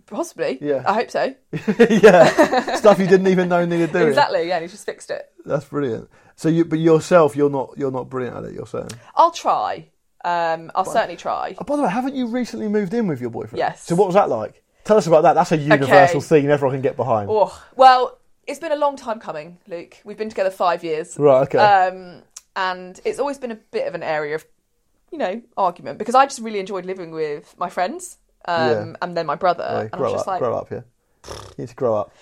Possibly. 0.08 0.58
Yeah. 0.62 0.84
I 0.86 0.94
hope 0.94 1.12
so. 1.12 1.36
yeah, 1.90 2.76
stuff 2.76 3.00
you 3.00 3.08
didn't 3.08 3.28
even 3.28 3.50
know 3.50 3.66
needed 3.66 3.92
doing. 3.92 4.08
Exactly. 4.08 4.48
Yeah. 4.48 4.56
And 4.56 4.64
he 4.66 4.70
just 4.70 4.86
fixed 4.86 5.12
it. 5.12 5.32
That's 5.46 5.66
brilliant. 5.66 6.10
So 6.36 6.50
you, 6.50 6.66
but 6.66 6.80
yourself, 6.80 7.36
you're 7.36 7.50
not, 7.50 7.76
you're 7.78 7.92
not 7.92 8.10
brilliant 8.10 8.36
at 8.38 8.44
it. 8.46 8.54
You're 8.54 8.68
saying. 8.68 8.90
I'll 9.16 9.32
try. 9.32 9.90
Um, 10.24 10.72
I'll 10.74 10.86
certainly 10.86 11.18
try. 11.18 11.56
Oh, 11.60 11.64
by 11.64 11.76
the 11.76 11.84
way, 11.84 11.90
haven't 11.90 12.16
you 12.16 12.28
recently 12.28 12.68
moved 12.68 12.96
in 12.96 13.08
with 13.08 13.22
your 13.22 13.30
boyfriend? 13.30 13.60
Yes. 13.60 13.84
So 13.84 13.96
what 13.96 14.08
was 14.08 14.16
that 14.16 14.28
like? 14.28 14.64
Tell 14.86 14.98
us 14.98 15.08
about 15.08 15.24
that. 15.24 15.34
That's 15.34 15.52
a 15.52 15.58
universal 15.58 16.18
Okay. 16.20 16.42
theme 16.42 16.50
everyone 16.52 16.76
can 16.76 16.82
get 16.82 16.96
behind. 16.96 17.30
Oh, 17.30 17.62
well, 17.76 18.18
it's 18.48 18.60
been 18.60 18.72
a 18.72 18.76
long 18.78 18.96
time 18.96 19.20
coming, 19.20 19.58
Luke. 19.68 19.98
We've 20.06 20.18
been 20.18 20.30
together 20.30 20.52
five 20.52 20.84
years. 20.84 21.18
Right. 21.18 21.42
Okay. 21.44 21.58
Um, 21.58 22.22
and 22.56 23.00
it's 23.04 23.20
always 23.20 23.38
been 23.38 23.52
a 23.52 23.56
bit 23.56 23.88
of 23.88 23.96
an 23.96 24.04
area 24.04 24.36
of, 24.36 24.46
you 25.12 25.18
know, 25.18 25.42
argument 25.58 25.98
because 25.98 26.16
I 26.16 26.26
just 26.26 26.40
really 26.40 26.60
enjoyed 26.60 26.86
living 26.86 27.12
with 27.12 27.56
my 27.58 27.70
friends 27.70 28.18
um, 28.48 28.70
Yeah. 28.70 28.94
and 29.02 29.18
then 29.18 29.26
my 29.26 29.36
brother. 29.36 29.64
And 29.64 29.90
I 29.92 29.98
grow 29.98 30.12
was 30.12 30.20
just 30.20 30.22
up. 30.28 30.28
like, 30.28 30.40
grow 30.40 30.56
up. 30.56 30.70
Yeah. 30.72 30.82
You 31.28 31.34
need 31.58 31.70
to 31.70 31.76
grow 31.76 31.96
up. 31.96 32.14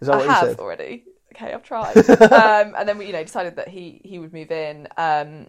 Is 0.00 0.06
that 0.06 0.14
I 0.14 0.16
what 0.18 0.28
have 0.28 0.42
you 0.44 0.48
said? 0.50 0.60
already. 0.60 1.04
Okay, 1.34 1.52
I've 1.52 1.64
tried. 1.64 1.96
um, 2.08 2.74
and 2.78 2.88
then 2.88 2.96
we, 2.96 3.06
you 3.06 3.12
know, 3.12 3.24
decided 3.24 3.56
that 3.56 3.66
he 3.68 4.00
he 4.04 4.20
would 4.20 4.32
move 4.32 4.52
in. 4.52 4.86
Um, 4.96 5.48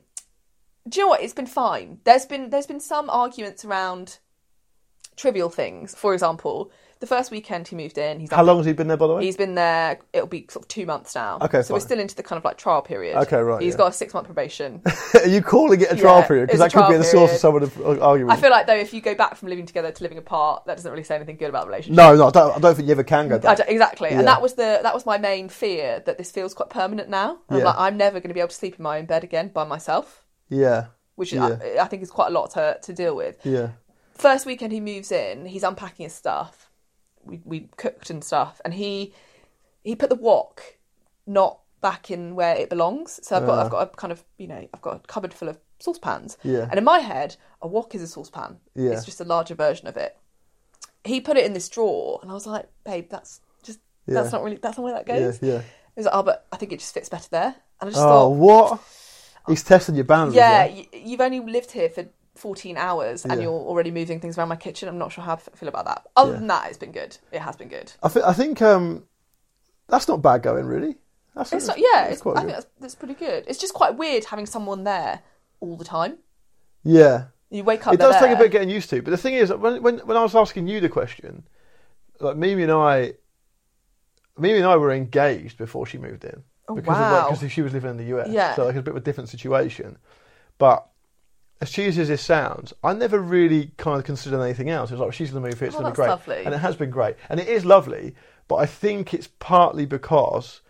do 0.90 1.00
you 1.00 1.06
know 1.06 1.10
what? 1.10 1.22
It's 1.22 1.34
been 1.34 1.46
fine. 1.46 2.00
There's 2.06 2.26
been 2.26 2.50
there's 2.50 2.66
been 2.66 2.80
some 2.80 3.08
arguments 3.12 3.64
around 3.64 4.18
trivial 5.16 5.50
things. 5.50 5.96
For 5.96 6.14
example, 6.14 6.72
the 7.02 7.08
first 7.08 7.30
weekend 7.30 7.68
he 7.68 7.76
moved 7.76 7.98
in, 7.98 8.22
he's 8.22 8.32
How 8.32 8.42
long 8.44 8.58
has 8.58 8.66
he 8.66 8.72
been 8.74 8.88
there, 8.88 8.96
by 8.98 9.08
the 9.08 9.16
way? 9.16 9.26
He's 9.26 9.36
been 9.36 9.54
there. 9.56 10.00
It'll 10.14 10.28
be 10.28 10.48
sort 10.50 10.64
of 10.64 10.68
two 10.70 10.86
months 10.86 11.14
now. 11.14 11.38
Okay, 11.42 11.62
so 11.62 11.74
we're 11.74 11.80
fine. 11.82 11.88
still 11.88 12.00
into 12.00 12.16
the 12.16 12.24
kind 12.24 12.38
of 12.38 12.46
like 12.46 12.58
trial 12.58 12.82
period. 12.82 13.18
Okay, 13.18 13.38
right, 13.38 13.62
He's 13.62 13.74
yeah. 13.74 13.78
got 13.80 13.88
a 13.88 13.92
six 13.92 14.14
month 14.14 14.28
probation. 14.28 14.82
Are 15.14 15.28
you 15.28 15.42
calling 15.42 15.82
it 15.82 15.92
a 15.92 15.96
trial 15.98 16.20
Yeah, 16.20 16.28
period? 16.28 16.48
Because 16.48 16.62
it's 16.62 16.74
that 16.74 16.80
a 16.80 16.84
could 16.84 16.88
be 16.88 16.94
trial 16.94 17.00
the 17.00 17.04
source 17.04 17.44
of 17.44 17.52
period. 17.54 17.72
some 17.74 17.86
of 17.86 17.98
the 17.98 18.02
argument. 18.02 18.38
I 18.38 18.42
feel 18.42 18.50
like 18.50 18.66
though, 18.66 18.76
if 18.78 18.94
you 18.94 19.02
go 19.02 19.14
back 19.14 19.36
from 19.36 19.50
living 19.50 19.66
together 19.66 19.92
to 19.92 20.04
living 20.04 20.18
apart, 20.18 20.66
that 20.68 20.78
doesn't 20.78 20.90
really 20.92 21.04
say 21.04 21.16
anything 21.16 21.36
good 21.36 21.50
about 21.50 21.64
the 21.64 21.68
relationship. 21.68 21.98
no, 21.98 22.16
no, 22.16 22.28
I 22.28 22.32
don't, 22.32 22.56
I 22.56 22.60
don't 22.60 22.76
think 22.76 22.88
you 22.88 22.94
ever 22.94 23.04
can 23.04 23.28
go 23.28 23.36
I 23.36 23.40
back. 23.40 23.58
don't- 23.58 23.70
exactly, 23.70 24.10
Yeah. 24.12 24.20
and 24.20 24.28
that 24.28 24.42
was 24.42 24.54
the 24.54 24.80
that 24.82 24.94
was 24.94 25.06
my 25.06 25.18
main 25.18 25.50
fear 25.50 26.02
that 26.06 26.18
this 26.18 26.32
feels 26.32 26.54
quite 26.54 26.70
permanent 26.70 27.10
now. 27.10 27.40
I'm 27.50 27.58
Yeah. 27.60 27.66
like, 27.66 27.76
I'm 27.78 27.98
never 27.98 28.20
going 28.22 28.30
to 28.30 28.34
be 28.34 28.40
able 28.40 28.50
to 28.50 28.56
sleep 28.56 28.76
in 28.80 28.84
my 28.84 29.00
own 29.00 29.06
bed 29.06 29.24
again 29.26 29.50
by 29.50 29.66
myself, 29.66 30.24
Yeah, 30.50 30.86
which. 31.16 31.34
I, 31.36 31.78
I 31.82 31.86
think 31.86 32.04
is 32.04 32.10
quite 32.10 32.28
a 32.28 32.32
lot 32.32 32.52
to 32.52 32.80
to 32.82 32.94
deal 32.94 33.16
with. 33.18 33.38
yeah, 33.46 33.70
First 34.16 34.46
weekend 34.46 34.72
he 34.72 34.80
moves 34.80 35.12
in, 35.12 35.46
he's 35.46 35.64
unpacking 35.64 36.06
his 36.06 36.14
stuff. 36.14 36.70
We 37.24 37.42
we 37.44 37.70
cooked 37.78 38.10
and 38.10 38.24
stuff, 38.24 38.62
and 38.64 38.74
he 38.74 39.14
he 39.84 39.96
put 39.96 40.10
the 40.10 40.16
wok 40.16 40.78
not 41.28 41.60
back 41.82 42.10
in 42.10 42.36
where 42.36 42.56
it 42.56 42.70
belongs. 42.70 43.20
So 43.24 43.36
I've 43.36 43.46
got 43.46 43.60
I've 43.60 43.66
uh. 43.68 43.70
got 43.70 43.94
a 43.94 43.96
kind 43.96 44.12
of 44.12 44.24
you 44.38 44.48
know 44.48 44.68
I've 44.74 44.82
got 44.82 44.96
a 44.96 45.00
cupboard 45.00 45.34
full 45.34 45.50
of 45.50 45.58
saucepans. 45.80 46.38
Yeah. 46.44 46.68
And 46.70 46.78
in 46.78 46.84
my 46.84 47.00
head, 47.00 47.36
a 47.62 47.68
wok 47.68 47.94
is 47.96 48.02
a 48.02 48.08
saucepan. 48.08 48.58
Yeah. 48.76 48.92
It's 48.92 49.06
just 49.06 49.20
a 49.22 49.26
larger 49.26 49.56
version 49.56 49.88
of 49.88 49.98
it. 49.98 50.18
He 51.04 51.20
put 51.22 51.38
it 51.38 51.46
in 51.46 51.54
this 51.54 51.70
drawer, 51.70 52.20
and 52.22 52.32
I 52.32 52.34
was 52.34 52.48
like, 52.48 52.68
babe, 52.84 53.08
that's 53.10 53.42
just 53.64 53.80
Yeah. 54.08 54.16
that's 54.16 54.32
not 54.32 54.44
really 54.44 54.58
that's 54.58 54.78
not 54.78 54.84
where 54.84 54.94
that 54.94 55.06
goes. 55.06 55.40
yeah. 55.42 55.62
He 55.62 56.00
was 56.00 56.06
like, 56.06 56.16
oh, 56.16 56.24
but 56.24 56.46
I 56.52 56.58
think 56.58 56.72
it 56.74 56.80
just 56.80 56.94
fits 56.94 57.10
better 57.10 57.30
there. 57.32 57.56
And 57.82 57.90
I 57.90 57.92
just 57.92 57.98
thought 58.02 58.26
Oh, 58.26 58.30
thought, 58.32 58.72
what? 58.72 58.82
He's 59.48 59.64
testing 59.64 59.96
your 59.96 60.06
boundaries. 60.06 60.36
yeah, 60.38 60.66
Yeah, 60.66 60.84
you've 60.94 61.22
only 61.22 61.40
lived 61.40 61.72
here 61.72 61.90
for 61.90 62.06
14 62.36 62.78
hours 62.78 63.24
and 63.26 63.34
Yeah. 63.34 63.42
you're 63.44 63.52
already 63.54 63.92
moving 63.92 64.20
things 64.20 64.38
around 64.38 64.50
my 64.50 64.56
kitchen. 64.56 64.88
I'm 64.88 64.98
not 64.98 65.12
sure 65.12 65.24
how 65.24 65.34
I 65.34 65.38
feel 65.38 65.70
about 65.70 65.86
that. 65.86 66.06
Other 66.16 66.32
Yeah. 66.34 66.38
than 66.40 66.48
that, 66.48 66.68
it's 66.70 66.78
been 66.78 66.92
good. 66.92 67.18
It 67.32 67.40
has 67.40 67.56
been 67.56 67.70
good. 67.70 67.94
I, 68.04 68.10
th- 68.10 68.26
I 68.26 68.34
think 68.34 68.62
um, 68.62 69.04
that's 69.88 70.08
not 70.08 70.22
bad 70.22 70.44
going, 70.44 70.66
really. 70.66 70.98
That's, 71.36 71.52
It's 71.54 71.68
not, 71.68 71.78
yeah, 71.78 72.06
it's, 72.06 72.22
quite 72.22 72.38
I 72.38 72.42
good. 72.42 72.46
think 72.48 72.56
that's, 72.58 72.68
that's 72.80 72.96
pretty 72.96 73.14
good. 73.16 73.46
It's 73.48 73.60
just 73.60 73.74
quite 73.74 73.98
weird 73.98 74.26
having 74.26 74.46
someone 74.46 74.84
there 74.84 75.22
all 75.60 75.76
the 75.78 75.84
time. 75.86 76.18
Yeah, 76.84 77.26
You 77.50 77.64
wake 77.64 77.86
up. 77.88 77.94
it 77.94 77.98
does 77.98 78.16
take 78.16 78.24
a 78.26 78.28
there. 78.36 78.38
bit 78.44 78.52
getting 78.52 78.70
used 78.70 78.90
to. 78.92 79.02
But 79.02 79.12
the 79.12 79.18
thing 79.18 79.34
is, 79.34 79.52
when 79.52 79.82
when 79.82 79.98
when 80.00 80.16
I 80.18 80.22
was 80.24 80.36
asking 80.36 80.68
you 80.68 80.80
the 80.80 80.88
question, 80.90 81.48
like 82.20 82.38
Mimi 82.38 82.64
and 82.64 82.72
I, 82.72 83.14
Mimi 84.38 84.58
and 84.58 84.66
I 84.68 84.76
were 84.78 84.92
engaged 84.92 85.58
before 85.58 85.86
she 85.86 85.98
moved 85.98 86.24
in 86.26 86.44
Oh, 86.68 86.76
because 86.76 86.98
wow. 86.98 87.28
of 87.30 87.40
because 87.40 87.52
she 87.52 87.62
was 87.62 87.74
living 87.74 87.92
in 87.92 87.98
the 87.98 88.18
US. 88.18 88.30
Yeah. 88.30 88.56
So 88.56 88.66
like 88.66 88.76
was 88.76 88.80
a 88.82 88.84
bit 88.84 88.92
of 88.92 88.98
a 88.98 89.06
different 89.06 89.30
situation. 89.30 89.98
But 90.58 90.86
as 91.62 91.72
cheesy 91.72 92.02
as 92.02 92.08
this 92.10 92.22
sounds, 92.22 92.74
I 92.84 92.94
never 92.94 93.20
really 93.20 93.72
kind 93.78 93.98
of 94.00 94.06
considered 94.06 94.42
anything 94.42 94.70
else. 94.70 94.92
It 94.92 94.96
was 94.96 95.02
like 95.02 95.14
she's 95.14 95.32
to 95.32 95.40
move 95.40 95.58
here, 95.60 95.68
it's 95.68 95.76
Oh, 95.76 95.80
going 95.82 95.92
to 95.92 95.92
be 95.92 95.96
great, 95.96 96.08
lovely. 96.10 96.44
and 96.46 96.54
it 96.54 96.58
has 96.60 96.76
been 96.76 96.90
great, 96.90 97.16
and 97.30 97.40
it 97.40 97.48
is 97.48 97.66
lovely. 97.66 98.16
But 98.48 98.56
I 98.58 98.66
think 98.66 99.14
it's 99.14 99.28
partly 99.40 99.86
because 99.86 100.62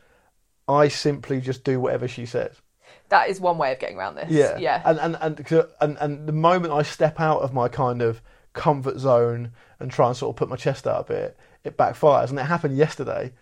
I 0.68 0.88
simply 0.88 1.42
just 1.42 1.64
do 1.64 1.80
whatever 1.80 2.08
she 2.08 2.26
says. 2.26 2.62
That 3.10 3.30
is 3.30 3.40
one 3.40 3.58
way 3.58 3.72
of 3.72 3.80
getting 3.80 3.98
around 3.98 4.16
this. 4.16 4.30
Yeah, 4.32 4.58
Yeah. 4.58 4.82
And 4.86 5.00
and 5.00 5.18
and 5.22 5.66
and 5.82 5.98
and 6.00 6.28
the 6.28 6.32
moment 6.34 6.74
I 6.74 6.82
step 6.84 7.20
out 7.20 7.42
of 7.42 7.54
my 7.54 7.68
kind 7.68 8.02
of 8.02 8.22
comfort 8.54 8.98
zone 8.98 9.52
and 9.80 9.92
try 9.92 10.08
and 10.08 10.16
sort 10.18 10.34
of 10.34 10.38
put 10.38 10.50
my 10.50 10.56
chest 10.56 10.88
out 10.88 11.02
a 11.02 11.04
bit, 11.14 11.38
it 11.64 11.78
backfires. 11.78 12.30
And 12.30 12.40
it 12.40 12.44
happened 12.44 12.78
yesterday. 12.78 13.34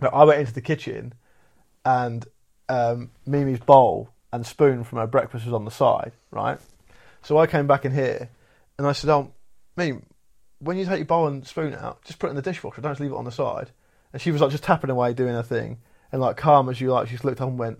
That 0.00 0.12
I 0.12 0.24
went 0.24 0.40
into 0.40 0.52
the 0.52 0.60
kitchen, 0.60 1.14
and 1.84 2.26
um, 2.68 3.10
Mimi's 3.26 3.60
bowl 3.60 4.10
and 4.34 4.46
spoon 4.46 4.84
from 4.84 4.98
her 4.98 5.06
breakfast 5.06 5.44
was 5.44 5.54
on 5.54 5.64
the 5.64 5.70
side, 5.70 6.12
right? 6.30 6.58
So 7.22 7.38
I 7.38 7.46
came 7.46 7.66
back 7.66 7.84
in 7.84 7.92
here, 7.92 8.28
and 8.78 8.86
I 8.86 8.92
said, 8.92 9.10
"Oh, 9.10 9.32
Mimi, 9.76 10.00
when 10.58 10.76
you 10.76 10.84
take 10.84 10.98
your 10.98 11.06
bowl 11.06 11.26
and 11.26 11.46
spoon 11.46 11.74
out, 11.74 12.04
just 12.04 12.18
put 12.18 12.26
it 12.26 12.30
in 12.30 12.36
the 12.36 12.42
dishwasher. 12.42 12.80
Don't 12.80 12.92
just 12.92 13.00
leave 13.00 13.12
it 13.12 13.16
on 13.16 13.24
the 13.24 13.32
side." 13.32 13.70
And 14.12 14.20
she 14.20 14.30
was 14.30 14.40
like 14.40 14.50
just 14.50 14.64
tapping 14.64 14.90
away, 14.90 15.14
doing 15.14 15.34
her 15.34 15.42
thing, 15.42 15.78
and 16.12 16.20
like 16.20 16.36
calm 16.36 16.68
as 16.68 16.80
you 16.80 16.92
like, 16.92 17.08
she 17.08 17.14
just 17.14 17.24
looked 17.24 17.40
up 17.40 17.48
and 17.48 17.58
went, 17.58 17.78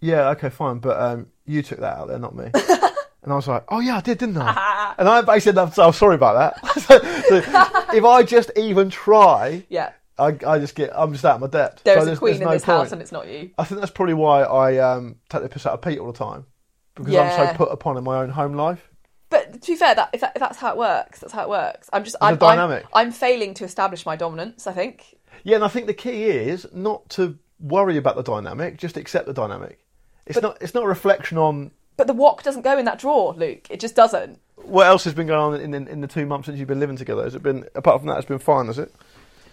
yeah, 0.00 0.28
okay, 0.30 0.50
fine, 0.50 0.78
but 0.78 1.00
um, 1.00 1.26
you 1.46 1.62
took 1.62 1.80
that 1.80 1.96
out 1.96 2.08
there, 2.08 2.18
not 2.18 2.34
me. 2.34 2.50
and 2.54 3.32
I 3.32 3.34
was 3.34 3.48
like, 3.48 3.64
oh 3.68 3.80
yeah, 3.80 3.96
I 3.96 4.00
did, 4.00 4.18
didn't 4.18 4.36
I? 4.36 4.94
and 4.98 5.08
I 5.08 5.22
basically 5.22 5.60
said, 5.60 5.80
I'm 5.80 5.92
sorry 5.92 6.16
about 6.16 6.60
that. 6.60 6.70
so, 6.80 6.98
so 6.98 7.96
if 7.96 8.04
I 8.04 8.22
just 8.22 8.50
even 8.56 8.90
try, 8.90 9.64
yeah. 9.68 9.92
I, 10.18 10.36
I 10.46 10.58
just 10.58 10.74
get, 10.74 10.90
I'm 10.94 11.12
just 11.12 11.24
out 11.24 11.36
of 11.36 11.40
my 11.42 11.46
depth. 11.46 11.84
There's 11.84 12.04
So 12.04 12.12
a 12.12 12.16
queen 12.16 12.34
in 12.36 12.40
no 12.40 12.50
this 12.50 12.64
house 12.64 12.92
and 12.92 13.02
it's 13.02 13.12
not 13.12 13.28
you. 13.28 13.50
I 13.58 13.64
think 13.64 13.80
that's 13.80 13.92
probably 13.92 14.14
why 14.14 14.42
I 14.42 14.78
um, 14.78 15.16
take 15.28 15.42
the 15.42 15.48
piss 15.48 15.66
out 15.66 15.74
of 15.74 15.82
Pete 15.82 15.98
all 15.98 16.10
the 16.10 16.18
time 16.18 16.46
because 16.94 17.14
I'm 17.14 17.48
so 17.48 17.54
put 17.54 17.70
upon 17.70 17.96
in 17.96 18.04
my 18.04 18.18
own 18.22 18.30
home 18.30 18.54
life. 18.54 18.90
But 19.28 19.60
to 19.60 19.72
be 19.72 19.76
fair, 19.76 19.94
that 19.94 20.10
if, 20.12 20.20
that 20.20 20.32
if 20.36 20.40
that's 20.40 20.56
how 20.58 20.70
it 20.70 20.78
works, 20.78 21.18
that's 21.20 21.32
how 21.32 21.42
it 21.42 21.48
works. 21.48 21.90
I'm 21.92 22.04
just 22.04 22.16
I'm, 22.20 22.34
I'm 22.34 22.38
dynamic. 22.38 22.86
I'm 22.94 23.10
failing 23.10 23.54
to 23.54 23.64
establish 23.64 24.06
my 24.06 24.16
dominance. 24.16 24.66
I 24.66 24.72
think. 24.72 25.18
Yeah, 25.42 25.56
and 25.56 25.64
I 25.64 25.68
think 25.68 25.86
the 25.86 25.94
key 25.94 26.24
is 26.24 26.66
not 26.72 27.08
to 27.10 27.38
worry 27.60 27.96
about 27.96 28.16
the 28.16 28.22
dynamic, 28.22 28.78
just 28.78 28.96
accept 28.96 29.26
the 29.26 29.32
dynamic. 29.34 29.80
It's 30.26 30.40
not. 30.40 30.58
It's 30.60 30.74
not 30.74 30.84
a 30.84 30.88
reflection 30.88 31.38
on 31.38 31.72
But 31.96 32.06
the 32.06 32.12
wok 32.12 32.42
doesn't 32.42 32.62
go 32.62 32.78
in 32.78 32.84
that 32.84 32.98
drawer, 33.00 33.34
Luke. 33.34 33.66
It 33.68 33.80
just 33.80 33.94
doesn't. 33.96 34.38
what 34.56 34.86
else 34.86 35.04
has 35.04 35.14
been 35.14 35.26
going 35.26 35.40
on 35.40 35.60
in, 35.60 35.74
in, 35.74 35.88
in 35.88 36.00
the 36.00 36.06
two 36.08 36.24
months 36.24 36.46
since 36.46 36.58
you've 36.58 36.68
been 36.68 36.80
living 36.80 36.96
together. 36.96 37.24
Has 37.24 37.34
it 37.34 37.42
been 37.42 37.66
apart 37.74 38.00
from 38.00 38.08
that? 38.08 38.18
It's 38.18 38.26
been 38.26 38.38
fine, 38.38 38.66
has 38.66 38.78
it? 38.78 38.94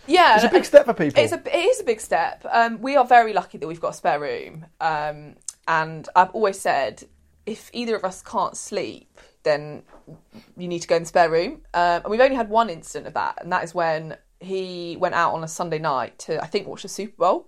Yeah, 0.07 0.35
It's 0.35 0.43
a 0.43 0.49
big 0.49 0.65
step 0.65 0.85
for 0.85 0.93
people. 0.93 1.21
It's 1.23 1.31
a 1.33 1.41
it 1.45 1.65
is 1.65 1.79
a 1.79 1.83
big 1.83 2.01
step. 2.01 2.45
Um, 2.51 2.81
we 2.81 2.95
are 2.95 3.05
very 3.05 3.33
lucky 3.33 3.57
that 3.57 3.67
we've 3.67 3.79
got 3.79 3.89
a 3.89 3.93
spare 3.93 4.19
room, 4.19 4.65
um, 4.81 5.35
and 5.67 6.07
I've 6.15 6.31
always 6.31 6.59
said 6.59 7.03
if 7.45 7.69
either 7.73 7.95
of 7.95 8.03
us 8.03 8.21
can't 8.21 8.55
sleep, 8.57 9.19
then 9.43 9.83
you 10.57 10.67
need 10.67 10.79
to 10.81 10.87
go 10.87 10.95
in 10.97 11.03
the 11.03 11.07
spare 11.07 11.29
room. 11.29 11.61
Um, 11.73 12.01
and 12.03 12.05
we've 12.09 12.19
only 12.21 12.35
had 12.35 12.49
one 12.49 12.69
incident 12.69 13.07
of 13.07 13.13
that, 13.13 13.39
and 13.41 13.51
that 13.51 13.63
is 13.63 13.73
when 13.73 14.17
he 14.39 14.97
went 14.99 15.15
out 15.15 15.33
on 15.33 15.43
a 15.43 15.47
Sunday 15.47 15.79
night 15.79 16.19
to 16.19 16.41
I 16.43 16.47
think 16.47 16.67
watch 16.67 16.81
the 16.83 16.89
Super 16.89 17.15
Bowl, 17.17 17.47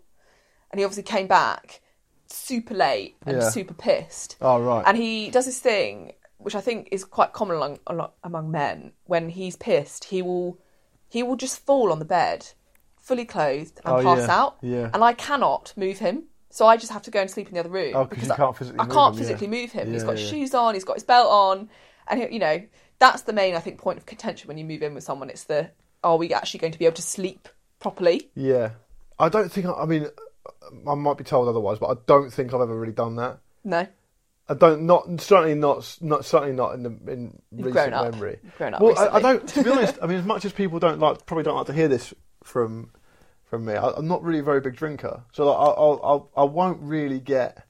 and 0.72 0.80
he 0.80 0.86
obviously 0.86 1.04
came 1.04 1.28
back 1.28 1.82
super 2.28 2.74
late 2.74 3.16
and 3.26 3.38
Yeah. 3.42 3.50
super 3.50 3.74
pissed. 3.74 4.38
Oh, 4.42 4.60
right. 4.62 4.84
And 4.88 4.96
he 4.98 5.30
does 5.30 5.46
this 5.46 5.60
thing, 5.60 6.14
which 6.38 6.56
I 6.56 6.62
think 6.62 6.88
is 6.92 7.04
quite 7.04 7.34
common 7.34 7.58
among 7.58 7.80
among- 7.88 8.12
among 8.24 8.50
men. 8.52 8.94
When 9.06 9.28
he's 9.30 9.56
pissed, 9.58 10.06
he 10.06 10.22
will 10.22 10.58
he 11.16 11.24
will 11.24 11.38
just 11.38 11.66
fall 11.66 11.92
on 11.94 12.00
the 12.00 12.06
bed, 12.20 12.46
fully 13.00 13.24
clothed, 13.26 13.80
and 13.86 13.96
Oh, 13.96 14.04
pass 14.04 14.28
yeah. 14.28 14.40
out. 14.40 14.58
Yeah. 14.62 14.90
And 14.94 15.02
I 15.02 15.14
cannot 15.14 15.74
move 15.78 16.00
him, 16.00 16.24
so 16.50 16.68
I 16.68 16.76
just 16.76 16.92
have 16.92 17.04
to 17.04 17.12
go 17.12 17.22
and 17.22 17.30
sleep 17.32 17.48
in 17.48 17.54
the 17.54 17.62
other 17.62 17.70
room. 17.70 17.94
Oh, 17.96 18.06
'cause 18.06 18.26
you 18.28 18.34
I- 18.34 18.36
can't 18.36 18.58
physically 18.58 18.80
I 18.82 18.84
move 18.84 18.94
can't 18.94 19.14
him, 19.16 19.22
yeah. 19.22 19.28
physically 19.28 19.48
move 19.48 19.72
him. 19.72 19.92
he's 19.94 20.02
Yeah, 20.02 20.08
got 20.10 20.20
yeah. 20.20 20.26
shoes 20.30 20.54
on, 20.54 20.74
he's 20.74 20.84
got 20.84 20.96
his 20.98 21.04
belt 21.04 21.28
on, 21.32 21.70
and 22.10 22.22
he, 22.22 22.34
you 22.34 22.40
know 22.40 22.62
that's 23.00 23.22
the 23.24 23.34
main 23.34 23.56
I 23.56 23.60
think 23.60 23.78
point 23.80 23.98
of 23.98 24.06
contention 24.06 24.48
when 24.50 24.58
you 24.58 24.66
move 24.66 24.82
in 24.84 24.94
with 24.94 25.04
someone. 25.06 25.30
It's 25.30 25.46
the 25.46 25.72
are 26.04 26.18
we 26.18 26.34
actually 26.34 26.60
going 26.60 26.74
to 26.74 26.80
be 26.80 26.86
able 26.86 26.96
to 26.96 27.02
sleep 27.02 27.48
properly? 27.80 28.30
Yeah, 28.36 28.72
I 29.18 29.30
don't 29.30 29.50
think. 29.52 29.68
I 29.68 29.86
mean, 29.86 30.08
I 30.88 30.96
might 30.96 31.18
be 31.18 31.24
told 31.24 31.48
otherwise, 31.48 31.80
but 31.80 31.88
I 31.88 31.96
don't 32.08 32.30
think 32.32 32.54
I've 32.54 32.62
ever 32.62 32.78
really 32.78 32.94
done 32.94 33.16
that. 33.16 33.40
No. 33.64 33.88
I 34.48 34.54
don't 34.54 34.84
not 34.84 35.20
certainly 35.22 35.56
not 35.56 35.98
not 36.02 36.24
certainly 36.26 36.54
not 36.56 36.76
in 36.76 36.84
the 36.84 36.90
in 37.12 37.42
You've 37.52 37.66
recent 37.68 37.74
grown 37.74 37.94
up. 37.94 38.12
memory. 38.14 38.40
You've 38.44 38.56
grown 38.58 38.74
up 38.76 38.82
well, 38.82 38.98
I, 38.98 39.06
I 39.06 39.06
recently. 39.18 39.22
don't. 39.22 39.48
To 39.50 39.64
be 39.64 39.70
honest, 39.78 39.98
I 40.02 40.08
mean, 40.08 40.18
as 40.20 40.26
much 40.26 40.46
as 40.46 40.54
people 40.54 40.80
don't 40.80 41.00
like, 41.00 41.26
probably 41.26 41.44
don't 41.44 41.56
like 41.58 41.66
to 41.68 41.74
hear 41.74 41.88
this 41.88 42.14
from 42.44 42.92
from 43.46 43.66
me. 43.66 43.74
I, 43.74 43.90
I'm 43.90 44.08
not 44.08 44.22
really 44.24 44.40
a 44.40 44.44
very 44.44 44.62
big 44.62 44.76
drinker, 44.76 45.24
so 45.34 45.46
like, 45.46 45.58
I, 45.58 45.72
I'll, 45.72 46.00
I'll 46.04 46.32
I 46.38 46.44
won't 46.44 46.80
really 46.82 47.20
get 47.20 47.66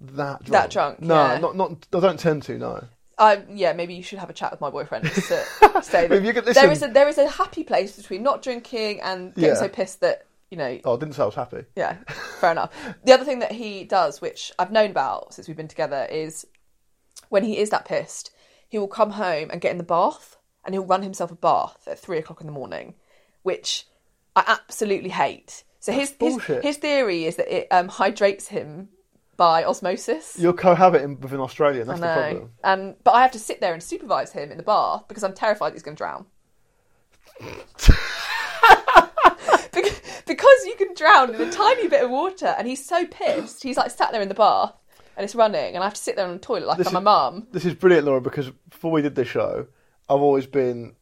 that 0.00 0.42
drunk. 0.44 0.48
That 0.48 0.70
drunk, 0.70 1.00
No, 1.00 1.14
yeah. 1.32 1.38
not 1.38 1.56
not. 1.56 1.86
I 1.92 2.00
don't 2.00 2.18
tend 2.20 2.42
to. 2.44 2.58
No. 2.58 2.84
I, 3.18 3.42
yeah, 3.50 3.72
maybe 3.72 3.94
you 3.94 4.02
should 4.02 4.18
have 4.18 4.28
a 4.28 4.34
chat 4.34 4.50
with 4.50 4.60
my 4.60 4.68
boyfriend 4.68 5.06
to 5.06 5.20
say 5.82 6.04
If 6.04 6.22
you 6.22 6.34
could 6.34 6.44
there 6.44 6.70
is 6.70 6.82
a 6.82 6.88
there 6.88 7.08
is 7.08 7.16
a 7.16 7.26
happy 7.26 7.64
place 7.64 7.96
between 7.96 8.22
not 8.22 8.42
drinking 8.42 9.00
and 9.00 9.34
getting 9.34 9.50
Yeah. 9.50 9.54
so 9.54 9.68
pissed 9.68 10.00
that 10.00 10.26
you 10.50 10.56
know 10.56 10.78
Oh, 10.84 10.96
I 10.96 10.98
didn't 10.98 11.14
say 11.14 11.22
I 11.22 11.26
was 11.26 11.34
happy. 11.34 11.64
Yeah, 11.74 11.96
fair 12.40 12.52
enough. 12.52 12.72
The 13.04 13.12
other 13.12 13.24
thing 13.24 13.40
that 13.40 13.52
he 13.52 13.84
does, 13.84 14.20
which 14.20 14.52
I've 14.58 14.72
known 14.72 14.90
about 14.90 15.34
since 15.34 15.48
we've 15.48 15.56
been 15.56 15.68
together, 15.68 16.06
is 16.10 16.46
when 17.28 17.44
he 17.44 17.58
is 17.58 17.70
that 17.70 17.84
pissed, 17.84 18.30
he 18.68 18.78
will 18.78 18.88
come 18.88 19.12
home 19.12 19.50
and 19.50 19.60
get 19.60 19.72
in 19.72 19.78
the 19.78 19.84
bath 19.84 20.36
and 20.64 20.74
he'll 20.74 20.84
run 20.84 21.02
himself 21.02 21.30
a 21.30 21.36
bath 21.36 21.86
at 21.86 21.98
three 21.98 22.18
o'clock 22.18 22.40
in 22.40 22.46
the 22.46 22.52
morning, 22.52 22.94
which 23.42 23.86
I 24.34 24.44
absolutely 24.46 25.10
hate. 25.10 25.64
So 25.80 25.92
his 25.92 26.14
his, 26.18 26.42
his 26.44 26.76
theory 26.78 27.24
is 27.26 27.36
that 27.36 27.54
it 27.54 27.68
um, 27.70 27.88
hydrates 27.88 28.48
him 28.48 28.88
by 29.36 29.64
osmosis. 29.64 30.36
You're 30.38 30.52
cohabiting 30.52 31.20
with 31.20 31.32
an 31.32 31.40
Australian. 31.40 31.86
that's 31.86 32.00
I 32.00 32.06
the 32.06 32.20
problem. 32.20 32.50
And 32.64 32.96
but 33.04 33.12
I 33.12 33.22
have 33.22 33.32
to 33.32 33.38
sit 33.38 33.60
there 33.60 33.72
and 33.72 33.82
supervise 33.82 34.32
him 34.32 34.50
in 34.50 34.56
the 34.56 34.62
bath 34.64 35.04
because 35.08 35.22
I'm 35.22 35.34
terrified 35.34 35.72
he's 35.74 35.82
going 35.82 35.96
to 35.96 35.98
drown. 35.98 36.26
because, 40.26 40.64
you 40.64 40.74
can 40.76 40.94
drown 40.94 41.34
in 41.34 41.40
a 41.40 41.50
tiny 41.50 41.88
bit 41.88 42.02
of 42.04 42.10
water, 42.10 42.46
and 42.58 42.66
he's 42.66 42.84
so 42.84 43.06
pissed. 43.06 43.62
He's 43.62 43.76
like 43.76 43.90
sat 43.90 44.12
there 44.12 44.22
in 44.22 44.28
the 44.28 44.34
bath 44.34 44.72
and 45.16 45.24
it's 45.24 45.34
running, 45.34 45.74
and 45.74 45.78
I 45.82 45.86
have 45.86 45.94
to 45.94 46.00
sit 46.02 46.16
there 46.16 46.26
on 46.26 46.32
the 46.34 46.38
toilet 46.38 46.66
like 46.66 46.78
This 46.78 46.88
I'm 46.88 46.92
my 46.94 47.00
is- 47.00 47.04
mum. 47.04 47.46
This 47.52 47.64
is 47.64 47.74
brilliant, 47.74 48.06
Laura, 48.06 48.20
because 48.20 48.50
before 48.68 48.90
we 48.90 49.02
did 49.02 49.14
this 49.14 49.28
show, 49.28 49.66
I've 50.08 50.20
always 50.20 50.46
been. 50.46 50.94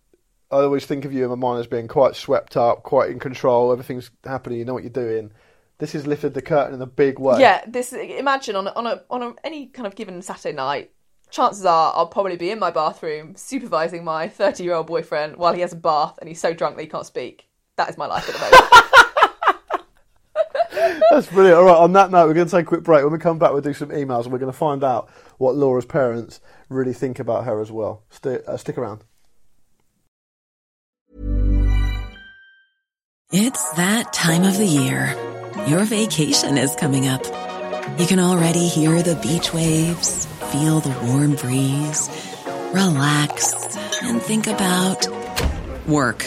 I 0.51 0.59
always 0.59 0.87
think 0.87 1.05
of 1.05 1.13
you 1.13 1.25
in 1.25 1.31
my 1.31 1.37
mind 1.37 1.61
as 1.61 1.67
being 1.67 1.89
quite 1.89 2.15
swept 2.15 2.57
up, 2.57 2.85
quite 2.85 3.11
in 3.11 3.19
control. 3.19 3.73
Everything's 3.73 4.11
happening. 4.25 4.59
You 4.59 4.65
know 4.65 4.75
what 4.75 4.85
you're 4.85 4.91
doing. 4.91 5.33
This 5.79 5.95
has 5.95 6.07
lifted 6.07 6.35
the 6.35 6.43
curtain 6.43 6.75
in 6.75 6.81
a 6.83 6.87
big 6.87 7.19
way. 7.19 7.41
Yeah, 7.41 7.65
this. 7.67 7.93
Imagine 7.93 8.55
on 8.55 8.69
a, 8.69 8.71
on 8.71 8.87
a 8.87 9.03
on 9.11 9.23
a, 9.23 9.35
any 9.43 9.67
kind 9.67 9.87
of 9.87 9.97
given 9.97 10.23
Saturday 10.23 10.55
night. 10.55 10.93
Chances 11.31 11.65
are 11.65 11.93
I'll 11.97 12.07
probably 12.07 12.37
be 12.37 12.51
in 12.51 12.61
my 12.61 12.71
bathroom 12.71 13.35
supervising 13.35 14.05
my 14.05 14.29
30 14.29 14.63
year 14.63 14.75
old 14.75 14.87
boyfriend 14.87 15.37
while 15.37 15.53
he 15.53 15.63
has 15.63 15.73
a 15.73 15.77
bath 15.77 16.17
and 16.21 16.29
he's 16.29 16.41
so 16.41 16.55
drunk 16.55 16.77
that 16.77 16.83
he 16.83 16.89
can't 16.89 17.07
speak. 17.07 17.49
That 17.77 17.91
is 17.91 17.99
my 17.99 18.07
life 18.07 18.29
at 18.29 18.35
the 18.35 18.41
moment. 18.41 18.65
That's 21.11 21.27
brilliant. 21.29 21.59
All 21.59 21.65
right, 21.65 21.77
on 21.77 21.93
that 21.93 22.11
note, 22.11 22.27
we're 22.29 22.35
going 22.35 22.47
to 22.47 22.51
take 22.51 22.67
a 22.67 22.69
quick 22.69 22.83
break. 22.83 23.03
When 23.03 23.13
we 23.13 23.19
come 23.19 23.39
back, 23.39 23.53
we'll 23.53 23.61
do 23.63 23.75
some 23.75 23.89
emails 23.91 24.25
and 24.25 24.33
we're 24.33 24.39
going 24.39 24.53
to 24.53 24.59
find 24.59 24.85
out 24.85 25.11
what 25.39 25.55
Laura's 25.55 25.85
parents 25.85 26.41
really 26.69 26.93
think 26.93 27.19
about 27.19 27.45
her 27.45 27.61
as 27.61 27.71
well. 27.71 28.05
Sti 28.11 28.37
uh, 28.47 28.57
stick 28.57 28.79
around. 28.79 29.05
It's 33.31 33.71
that 33.73 34.13
time 34.13 34.45
of 34.45 34.57
the 34.59 34.67
year. 34.67 35.17
Your 35.67 35.85
vacation 35.85 36.57
is 36.57 36.75
coming 36.77 37.09
up. 37.09 37.25
You 37.99 38.07
can 38.07 38.21
already 38.21 38.69
hear 38.69 39.03
the 39.03 39.17
beach 39.17 39.53
waves, 39.53 40.27
feel 40.53 40.81
the 40.81 40.97
warm 41.07 41.35
breeze, 41.35 42.09
relax, 42.73 43.77
and 44.03 44.21
think 44.23 44.47
about 44.47 45.07
work. 45.87 46.27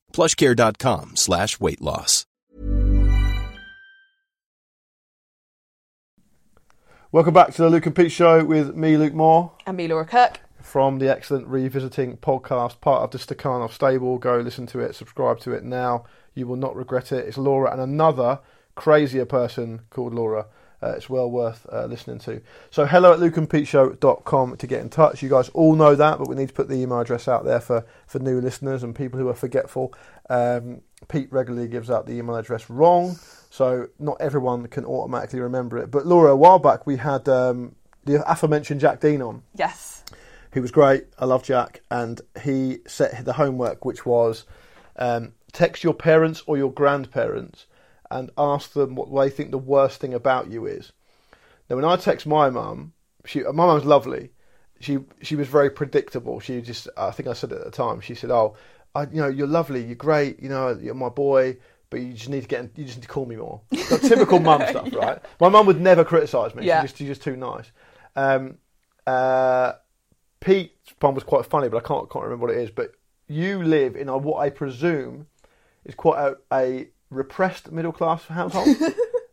plushcare.com 0.11 1.15
slash 1.15 1.59
weight 1.59 1.81
loss. 1.81 2.25
Welcome 7.13 7.33
back 7.33 7.53
to 7.55 7.61
the 7.61 7.69
Luke 7.69 7.85
and 7.85 7.95
Pete 7.95 8.11
Show 8.11 8.45
with 8.45 8.73
me, 8.73 8.95
Luke 8.95 9.13
Moore, 9.13 9.51
and 9.65 9.75
me, 9.75 9.87
Laura 9.87 10.05
Kirk. 10.05 10.39
from 10.61 10.99
the 10.99 11.09
excellent 11.09 11.45
Revisiting 11.47 12.15
podcast, 12.17 12.79
part 12.79 13.03
of 13.03 13.11
the 13.11 13.17
Stakhanov 13.17 13.71
stable. 13.71 14.17
Go 14.17 14.37
listen 14.39 14.65
to 14.67 14.79
it, 14.79 14.95
subscribe 14.95 15.39
to 15.41 15.51
it 15.51 15.65
now. 15.65 16.05
You 16.33 16.47
will 16.47 16.55
not 16.55 16.73
regret 16.73 17.11
it. 17.11 17.27
It's 17.27 17.37
Laura 17.37 17.69
and 17.71 17.81
another 17.81 18.39
crazier 18.75 19.25
person 19.25 19.81
called 19.89 20.13
Laura. 20.13 20.45
Uh, 20.83 20.93
it's 20.97 21.09
well 21.09 21.29
worth 21.29 21.67
uh, 21.71 21.85
listening 21.85 22.17
to. 22.19 22.41
So, 22.71 22.85
hello 22.85 23.13
at 23.13 23.19
lukeandpeteshow.com 23.19 24.57
to 24.57 24.67
get 24.67 24.81
in 24.81 24.89
touch. 24.89 25.21
You 25.21 25.29
guys 25.29 25.49
all 25.49 25.75
know 25.75 25.93
that, 25.95 26.17
but 26.17 26.27
we 26.27 26.35
need 26.35 26.47
to 26.47 26.53
put 26.53 26.69
the 26.69 26.75
email 26.75 26.99
address 26.99 27.27
out 27.27 27.45
there 27.45 27.59
for, 27.59 27.85
for 28.07 28.19
new 28.19 28.41
listeners 28.41 28.81
and 28.81 28.95
people 28.95 29.19
who 29.19 29.29
are 29.29 29.35
forgetful. 29.35 29.93
Um, 30.29 30.81
Pete 31.07 31.31
regularly 31.31 31.67
gives 31.67 31.91
out 31.91 32.07
the 32.07 32.13
email 32.13 32.35
address 32.35 32.69
wrong, 32.69 33.17
so 33.49 33.89
not 33.99 34.17
everyone 34.19 34.67
can 34.67 34.85
automatically 34.85 35.39
remember 35.39 35.77
it. 35.77 35.91
But, 35.91 36.07
Laura, 36.07 36.31
a 36.31 36.35
while 36.35 36.59
back 36.59 36.87
we 36.87 36.97
had 36.97 37.29
um, 37.29 37.75
the 38.05 38.29
aforementioned 38.29 38.81
Jack 38.81 39.01
Dean 39.01 39.21
on. 39.21 39.43
Yes. 39.55 40.03
He 40.53 40.59
was 40.59 40.71
great. 40.71 41.05
I 41.17 41.25
love 41.25 41.43
Jack, 41.43 41.81
and 41.91 42.19
he 42.41 42.79
set 42.87 43.23
the 43.23 43.33
homework, 43.33 43.85
which 43.85 44.05
was 44.05 44.45
um, 44.95 45.33
text 45.51 45.83
your 45.83 45.93
parents 45.93 46.43
or 46.47 46.57
your 46.57 46.71
grandparents 46.71 47.67
and 48.11 48.29
ask 48.37 48.73
them 48.73 48.95
what 48.95 49.13
they 49.13 49.29
think 49.29 49.51
the 49.51 49.57
worst 49.57 49.99
thing 49.99 50.13
about 50.13 50.51
you 50.51 50.65
is. 50.65 50.91
Now, 51.69 51.77
when 51.77 51.85
I 51.85 51.95
text 51.95 52.27
my 52.27 52.49
mum, 52.49 52.93
she 53.25 53.41
my 53.41 53.51
mum's 53.65 53.85
lovely. 53.85 54.31
She 54.79 54.99
she 55.21 55.35
was 55.35 55.47
very 55.47 55.69
predictable. 55.69 56.39
She 56.39 56.61
just 56.61 56.87
I 56.97 57.11
think 57.11 57.29
I 57.29 57.33
said 57.33 57.51
it 57.51 57.59
at 57.59 57.65
the 57.65 57.71
time. 57.71 58.01
She 58.01 58.15
said, 58.15 58.31
"Oh, 58.31 58.55
I, 58.93 59.03
you 59.03 59.21
know, 59.21 59.27
you're 59.27 59.47
lovely. 59.47 59.83
You're 59.83 59.95
great. 59.95 60.41
You 60.41 60.49
know, 60.49 60.77
you're 60.79 60.93
my 60.93 61.09
boy." 61.09 61.57
But 61.89 61.99
you 61.99 62.13
just 62.13 62.29
need 62.29 62.41
to 62.41 62.47
get. 62.47 62.71
You 62.77 62.85
just 62.85 62.97
need 62.97 63.03
to 63.03 63.07
call 63.09 63.25
me 63.25 63.35
more. 63.35 63.61
Like, 63.71 64.01
typical 64.01 64.39
mum 64.39 64.63
stuff, 64.69 64.93
right? 64.95 65.19
My 65.39 65.49
mum 65.49 65.65
would 65.67 65.81
never 65.81 66.05
criticise 66.05 66.55
me. 66.55 66.65
Yeah. 66.65 66.81
She's, 66.81 66.91
just, 66.91 66.97
she's 66.97 67.07
just 67.09 67.21
too 67.21 67.35
nice. 67.35 67.69
Um, 68.15 68.57
uh, 69.05 69.73
Pete's 70.39 70.93
one 70.99 71.15
was 71.15 71.23
quite 71.23 71.45
funny, 71.45 71.69
but 71.69 71.83
I 71.83 71.87
can't 71.87 72.09
can't 72.09 72.23
remember 72.23 72.47
what 72.47 72.55
it 72.55 72.61
is. 72.61 72.71
But 72.71 72.93
you 73.27 73.61
live 73.63 73.95
in 73.95 74.09
a, 74.09 74.17
what 74.17 74.39
I 74.39 74.49
presume 74.49 75.27
is 75.85 75.95
quite 75.95 76.19
a, 76.19 76.37
a 76.53 76.87
repressed 77.11 77.71
middle 77.71 77.91
class 77.91 78.25
household. 78.25 78.67
is 78.79 78.79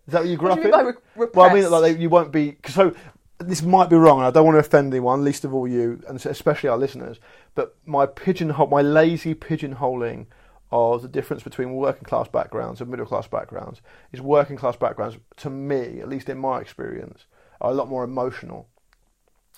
that 0.09 0.21
what 0.21 0.29
you 0.29 0.37
grew 0.37 0.51
What 0.51 0.59
up 0.59 0.65
you 0.65 0.75
in? 0.75 0.97
re- 1.17 1.27
Well, 1.33 1.49
I 1.51 1.55
mean 1.55 1.71
like 1.71 1.83
they, 1.83 2.01
you 2.01 2.11
won't 2.11 2.33
be. 2.33 2.57
So 2.69 2.95
this 3.39 3.63
might 3.63 3.89
be 3.89 3.97
wrong, 3.97 4.19
and 4.19 4.27
I 4.27 4.31
don't 4.31 4.45
want 4.45 4.57
to 4.57 4.61
offend 4.61 4.93
anyone, 4.93 5.25
least 5.25 5.45
of 5.45 5.55
all 5.55 5.67
you, 5.67 6.03
and 6.09 6.25
especially 6.27 6.69
our 6.69 6.77
listeners. 6.77 7.19
But 7.55 7.77
my 7.87 8.05
pigeonhole, 8.05 8.67
my 8.67 8.83
lazy 8.83 9.35
pigeonholing 9.35 10.27
of 10.71 11.01
the 11.03 11.09
difference 11.09 11.43
between 11.43 11.73
working 11.73 12.05
class 12.05 12.29
backgrounds 12.29 12.81
and 12.81 12.91
middle 12.91 13.07
class 13.07 13.27
backgrounds 13.27 13.81
is 14.13 14.21
working 14.21 14.57
class 14.57 14.77
backgrounds, 14.77 15.17
to 15.39 15.49
me, 15.49 16.01
at 16.01 16.09
least 16.09 16.29
in 16.29 16.37
my 16.39 16.61
experience, 16.61 17.25
are 17.61 17.71
a 17.71 17.75
lot 17.75 17.89
more 17.89 18.05
emotional. 18.05 18.69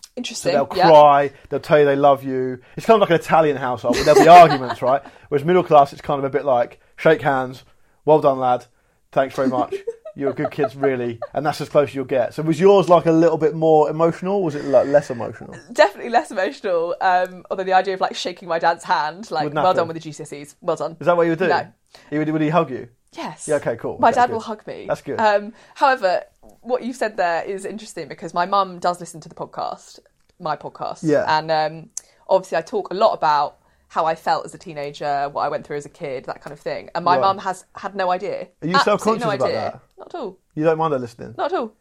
So 0.02 0.10
Interesting. 0.16 0.52
they'll 0.52 0.68
yeah. 0.76 0.88
cry, 0.88 1.32
they'll 1.48 1.60
tell 1.60 1.78
you 1.78 1.84
they 1.84 1.96
love 1.96 2.22
you. 2.22 2.60
It's 2.76 2.86
kind 2.86 2.96
of 2.96 3.00
like 3.00 3.10
an 3.10 3.16
Italian 3.24 3.56
household, 3.56 3.96
but 3.96 4.04
there'll 4.04 4.22
be 4.22 4.28
arguments, 4.42 4.82
right? 4.82 5.02
Whereas 5.28 5.44
middle 5.44 5.64
class, 5.64 5.92
it's 5.92 6.02
kind 6.02 6.18
of 6.18 6.24
a 6.24 6.30
bit 6.30 6.44
like 6.44 6.80
shake 6.96 7.22
hands, 7.22 7.64
well 8.04 8.20
done, 8.20 8.38
lad, 8.38 8.66
thanks 9.12 9.34
very 9.34 9.48
much. 9.48 9.74
You're 10.16 10.30
a 10.30 10.34
good 10.34 10.50
kid, 10.50 10.74
really, 10.74 11.20
and 11.32 11.46
that's 11.46 11.60
as 11.60 11.68
close 11.68 11.90
as 11.90 11.94
you'll 11.94 12.04
get. 12.04 12.34
So 12.34 12.42
was 12.42 12.58
yours 12.58 12.88
like 12.88 13.06
a 13.06 13.12
little 13.12 13.38
bit 13.38 13.54
more 13.54 13.88
emotional? 13.88 14.36
Or 14.38 14.44
was 14.44 14.56
it 14.56 14.64
like 14.64 14.88
less 14.88 15.08
emotional? 15.08 15.56
Definitely 15.72 16.10
less 16.10 16.32
emotional. 16.32 16.96
Um, 17.00 17.44
although 17.48 17.62
the 17.62 17.72
idea 17.74 17.94
of 17.94 18.00
like 18.00 18.16
shaking 18.16 18.48
my 18.48 18.58
dad's 18.58 18.82
hand, 18.84 19.30
like, 19.30 19.44
Wouldn't 19.44 19.62
well 19.62 19.72
done 19.72 19.86
with 19.86 20.02
the 20.02 20.10
GCSEs, 20.10 20.56
well 20.60 20.76
done. 20.76 20.96
Is 20.98 21.06
that 21.06 21.16
what 21.16 21.22
you 21.22 21.30
would 21.30 21.38
do? 21.38 21.46
No. 21.46 21.72
He 22.10 22.18
would, 22.18 22.28
would 22.28 22.40
he 22.42 22.48
hug 22.48 22.70
you? 22.70 22.88
Yes. 23.12 23.46
Yeah, 23.48 23.56
okay, 23.56 23.76
cool. 23.76 23.98
My 23.98 24.08
Okay, 24.08 24.16
dad 24.16 24.26
good. 24.26 24.32
will 24.34 24.40
hug 24.40 24.66
me. 24.66 24.86
That's 24.88 25.02
good. 25.02 25.20
Um, 25.20 25.52
however, 25.74 26.24
what 26.60 26.82
you 26.82 26.92
said 26.92 27.16
there 27.16 27.42
is 27.44 27.64
interesting 27.64 28.08
because 28.08 28.34
my 28.34 28.46
mum 28.46 28.80
does 28.80 29.00
listen 29.00 29.20
to 29.20 29.28
the 29.28 29.34
podcast, 29.34 30.00
my 30.40 30.56
podcast. 30.56 31.00
Yeah. 31.02 31.24
And 31.38 31.50
um, 31.50 31.90
obviously, 32.28 32.58
I 32.58 32.62
talk 32.62 32.90
a 32.90 32.94
lot 32.94 33.14
about 33.14 33.58
how 33.90 34.06
I 34.06 34.14
felt 34.14 34.44
as 34.46 34.54
a 34.54 34.58
teenager, 34.58 35.28
what 35.32 35.42
I 35.42 35.48
went 35.48 35.66
through 35.66 35.76
as 35.76 35.84
a 35.84 35.88
kid, 35.88 36.24
that 36.26 36.40
kind 36.40 36.52
of 36.52 36.60
thing. 36.60 36.90
And 36.94 37.04
my 37.04 37.16
Right. 37.16 37.22
mum 37.22 37.38
has 37.38 37.64
had 37.74 37.96
no 37.96 38.12
idea. 38.12 38.46
Are 38.62 38.68
you 38.68 38.78
self-conscious 38.78 39.24
no 39.24 39.30
about 39.32 39.48
idea. 39.48 39.60
that? 39.72 39.80
Not 39.98 40.14
at 40.14 40.20
all. 40.20 40.38
You 40.54 40.62
don't 40.62 40.78
mind 40.78 40.92
her 40.92 40.98
listening? 41.00 41.34
Not 41.36 41.52
at 41.52 41.58
all. 41.58 41.72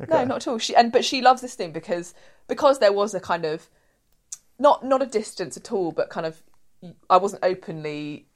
Okay. 0.00 0.12
No, 0.14 0.24
not 0.24 0.36
at 0.36 0.46
all. 0.46 0.58
She 0.58 0.76
and 0.76 0.92
but 0.92 1.04
she 1.04 1.20
loves 1.22 1.42
this 1.42 1.56
thing 1.56 1.72
because 1.72 2.14
because 2.46 2.78
there 2.78 2.92
was 2.92 3.12
a 3.12 3.18
kind 3.18 3.44
of 3.44 3.68
not 4.56 4.84
not 4.84 5.02
a 5.02 5.06
distance 5.06 5.56
at 5.56 5.72
all, 5.72 5.90
but 5.90 6.10
kind 6.10 6.26
of 6.26 6.42
I 7.10 7.16
wasn't 7.16 7.44
openly. 7.44 8.28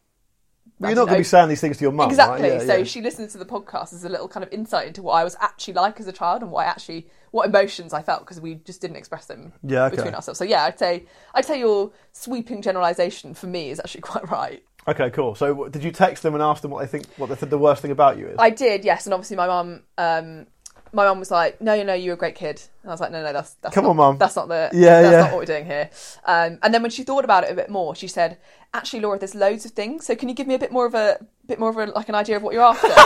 But 0.80 0.88
you're 0.88 0.96
not 0.96 1.08
going 1.08 1.16
to 1.16 1.20
be 1.20 1.24
saying 1.24 1.48
these 1.50 1.60
things 1.60 1.76
to 1.76 1.82
your 1.82 1.92
mum, 1.92 2.08
right? 2.08 2.12
Exactly. 2.12 2.48
Yeah, 2.48 2.58
so 2.60 2.76
yeah. 2.76 2.84
she 2.84 3.02
listens 3.02 3.32
to 3.32 3.38
the 3.38 3.44
podcast 3.44 3.92
as 3.92 4.02
a 4.02 4.08
little 4.08 4.28
kind 4.28 4.42
of 4.42 4.52
insight 4.52 4.86
into 4.86 5.02
what 5.02 5.12
I 5.12 5.24
was 5.24 5.36
actually 5.38 5.74
like 5.74 6.00
as 6.00 6.06
a 6.06 6.12
child 6.12 6.40
and 6.42 6.50
what 6.50 6.66
I 6.66 6.70
actually 6.70 7.06
what 7.32 7.46
emotions 7.46 7.92
I 7.92 8.02
felt 8.02 8.20
because 8.20 8.40
we 8.40 8.56
just 8.56 8.80
didn't 8.80 8.96
express 8.96 9.26
them 9.26 9.52
Yeah, 9.62 9.84
okay. 9.84 9.96
between 9.96 10.14
ourselves. 10.14 10.38
So 10.38 10.44
yeah, 10.44 10.64
I'd 10.64 10.78
say 10.78 11.04
I'd 11.34 11.44
say 11.44 11.58
your 11.58 11.92
sweeping 12.12 12.62
generalisation 12.62 13.34
for 13.34 13.46
me 13.46 13.70
is 13.70 13.78
actually 13.78 14.00
quite 14.12 14.28
right. 14.30 14.64
Okay, 14.88 15.10
cool. 15.10 15.34
So 15.34 15.68
did 15.68 15.84
you 15.84 15.92
text 15.92 16.22
them 16.22 16.34
and 16.34 16.42
ask 16.42 16.62
them 16.62 16.70
what 16.70 16.80
they 16.80 16.86
think, 16.86 17.06
what 17.16 17.28
they 17.28 17.46
the 17.46 17.58
worst 17.58 17.82
thing 17.82 17.90
about 17.90 18.16
you 18.16 18.28
is? 18.28 18.36
I 18.38 18.48
did, 18.50 18.84
yes, 18.84 19.06
and 19.06 19.12
obviously 19.12 19.36
my 19.36 19.46
mum. 19.46 19.82
Um, 19.98 20.46
My 20.92 21.04
mum 21.04 21.18
was 21.18 21.30
like, 21.30 21.60
"No, 21.60 21.80
no, 21.82 21.94
you're 21.94 22.14
a 22.14 22.16
great 22.18 22.34
kid." 22.34 22.60
And 22.82 22.90
I 22.90 22.94
was 22.94 23.00
like, 23.00 23.12
"No, 23.12 23.22
no, 23.22 23.32
that's 23.32 23.54
that's 23.62 23.74
Come 23.74 23.84
not, 23.84 23.90
on, 23.90 23.96
Mum. 23.96 24.18
That's 24.18 24.36
not 24.36 24.48
the 24.48 24.70
Yeah, 24.72 25.02
that's 25.02 25.12
yeah. 25.12 25.20
not 25.20 25.30
what 25.32 25.38
we're 25.38 25.44
doing 25.44 25.64
here." 25.66 25.90
Um, 26.24 26.58
and 26.62 26.74
then 26.74 26.82
when 26.82 26.90
she 26.90 27.02
thought 27.04 27.24
about 27.24 27.44
it 27.44 27.50
a 27.50 27.54
bit 27.54 27.70
more, 27.70 27.94
she 27.94 28.08
said, 28.08 28.38
"Actually, 28.74 29.00
Laura, 29.00 29.18
there's 29.18 29.34
loads 29.34 29.64
of 29.64 29.70
things. 29.72 30.06
So 30.06 30.14
can 30.16 30.28
you 30.28 30.34
give 30.34 30.46
me 30.46 30.54
a 30.54 30.58
bit 30.58 30.72
more 30.72 30.86
of 30.86 30.94
a 30.94 31.18
bit 31.46 31.58
more 31.58 31.70
of 31.70 31.76
a 31.76 31.86
like 31.86 32.08
an 32.08 32.14
idea 32.14 32.36
of 32.36 32.42
what 32.42 32.54
you're 32.54 32.62
after? 32.62 32.88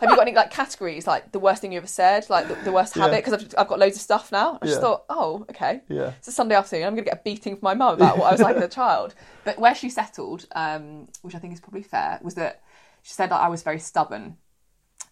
Have 0.00 0.10
you 0.10 0.16
got 0.16 0.26
any 0.28 0.34
like 0.34 0.52
categories, 0.52 1.08
like 1.08 1.32
the 1.32 1.40
worst 1.40 1.60
thing 1.60 1.72
you 1.72 1.78
ever 1.78 1.86
said, 1.88 2.24
like 2.30 2.46
the, 2.46 2.54
the 2.64 2.70
worst 2.72 2.94
Yeah. 2.96 3.02
habit? 3.04 3.24
Because 3.24 3.34
I've, 3.44 3.54
I've 3.58 3.68
got 3.68 3.78
loads 3.78 3.96
of 3.96 4.02
stuff 4.02 4.30
now." 4.32 4.58
I 4.62 4.66
just 4.66 4.80
thought, 4.80 5.04
"Oh, 5.08 5.44
okay." 5.50 5.82
Yeah. 5.88 6.12
It's 6.18 6.28
a 6.28 6.32
Sunday 6.32 6.54
afternoon. 6.56 6.86
I'm 6.86 6.94
going 6.94 7.04
to 7.04 7.10
get 7.10 7.18
a 7.20 7.22
beating 7.22 7.54
from 7.56 7.64
my 7.64 7.74
mum 7.74 7.94
about 7.94 8.18
what 8.18 8.26
I 8.28 8.32
was 8.32 8.40
like 8.40 8.56
as 8.56 8.62
a 8.64 8.68
child. 8.82 9.14
But 9.44 9.58
where 9.58 9.74
she 9.74 9.90
settled, 9.90 10.46
um, 10.54 11.08
which 11.22 11.34
I 11.34 11.38
think 11.38 11.52
is 11.52 11.60
probably 11.60 11.82
fair, 11.82 12.18
was 12.22 12.34
that 12.34 12.62
she 13.02 13.12
said 13.12 13.30
that 13.30 13.40
I 13.40 13.48
was 13.48 13.62
very 13.62 13.78
stubborn 13.78 14.36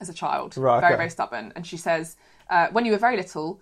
as 0.00 0.08
a 0.08 0.14
child. 0.14 0.56
Right, 0.56 0.80
Very, 0.80 0.92
okay. 0.92 0.98
very 0.98 1.10
stubborn. 1.10 1.52
And 1.56 1.66
she 1.66 1.76
says, 1.76 2.16
uh, 2.50 2.68
when 2.72 2.84
you 2.84 2.92
were 2.92 2.98
very 2.98 3.16
little, 3.16 3.60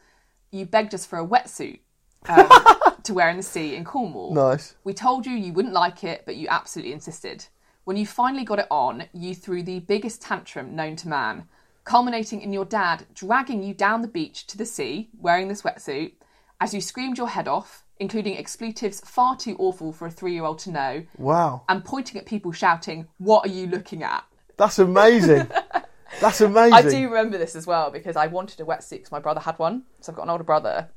you 0.51 0.67
begged 0.67 0.95
us 0.95 1.05
for 1.07 1.19
a 1.19 1.27
wetsuit 1.27 1.81
um, 2.29 2.49
to 3.03 3.15
wear 3.15 3.29
in 3.29 3.37
the 3.37 3.43
sea 3.43 3.75
in 3.77 3.85
Cornwall. 3.85 4.35
Nice. 4.35 4.75
We 4.85 4.95
told 4.95 5.27
you 5.27 5.33
you 5.33 5.53
wouldn't 5.53 5.75
like 5.75 6.05
it, 6.05 6.23
but 6.27 6.37
you 6.37 6.47
absolutely 6.49 6.93
insisted. 6.93 7.47
When 7.85 7.97
you 7.97 8.07
finally 8.07 8.45
got 8.45 8.59
it 8.61 8.67
on, 8.71 9.05
you 9.13 9.35
threw 9.35 9.63
the 9.63 9.81
biggest 9.81 10.23
tantrum 10.23 10.75
known 10.75 10.97
to 10.97 11.09
man, 11.09 11.45
culminating 11.85 12.41
in 12.41 12.53
your 12.53 12.65
dad 12.65 13.05
dragging 13.15 13.63
you 13.63 13.75
down 13.75 14.01
the 14.03 14.09
beach 14.09 14.47
to 14.47 14.57
the 14.57 14.65
sea 14.65 15.11
wearing 15.19 15.49
this 15.49 15.63
wetsuit 15.63 16.13
as 16.61 16.73
you 16.73 16.81
screamed 16.81 17.19
your 17.19 17.29
head 17.29 17.47
off, 17.47 17.85
including 17.99 18.39
expletives 18.39 19.01
far 19.01 19.37
too 19.37 19.55
awful 19.59 19.93
for 19.93 20.07
a 20.07 20.11
three 20.11 20.33
year 20.33 20.45
old 20.45 20.59
to 20.61 20.71
know, 20.71 21.05
Wow, 21.19 21.63
and 21.69 21.85
pointing 21.85 22.19
at 22.19 22.25
people 22.27 22.53
shouting, 22.53 23.07
What 23.19 23.45
are 23.47 23.51
you 23.53 23.67
looking 23.67 24.03
at? 24.03 24.25
that's 24.57 24.79
amazing. 24.79 25.47
that's 26.21 26.41
amazing. 26.41 26.73
I 26.75 26.83
do 26.83 27.09
remember 27.09 27.39
this 27.39 27.57
as 27.57 27.67
well 27.67 27.91
because 27.91 28.17
I 28.17 28.27
wanted 28.27 28.61
a 28.61 28.65
wetsuit 28.65 28.91
because 28.91 29.13
my 29.13 29.21
brother 29.21 29.41
had 29.41 29.59
one. 29.59 29.85
So 30.01 30.13
I've 30.13 30.17
got 30.17 30.25
an 30.25 30.31
older 30.31 30.45
brother. 30.45 30.91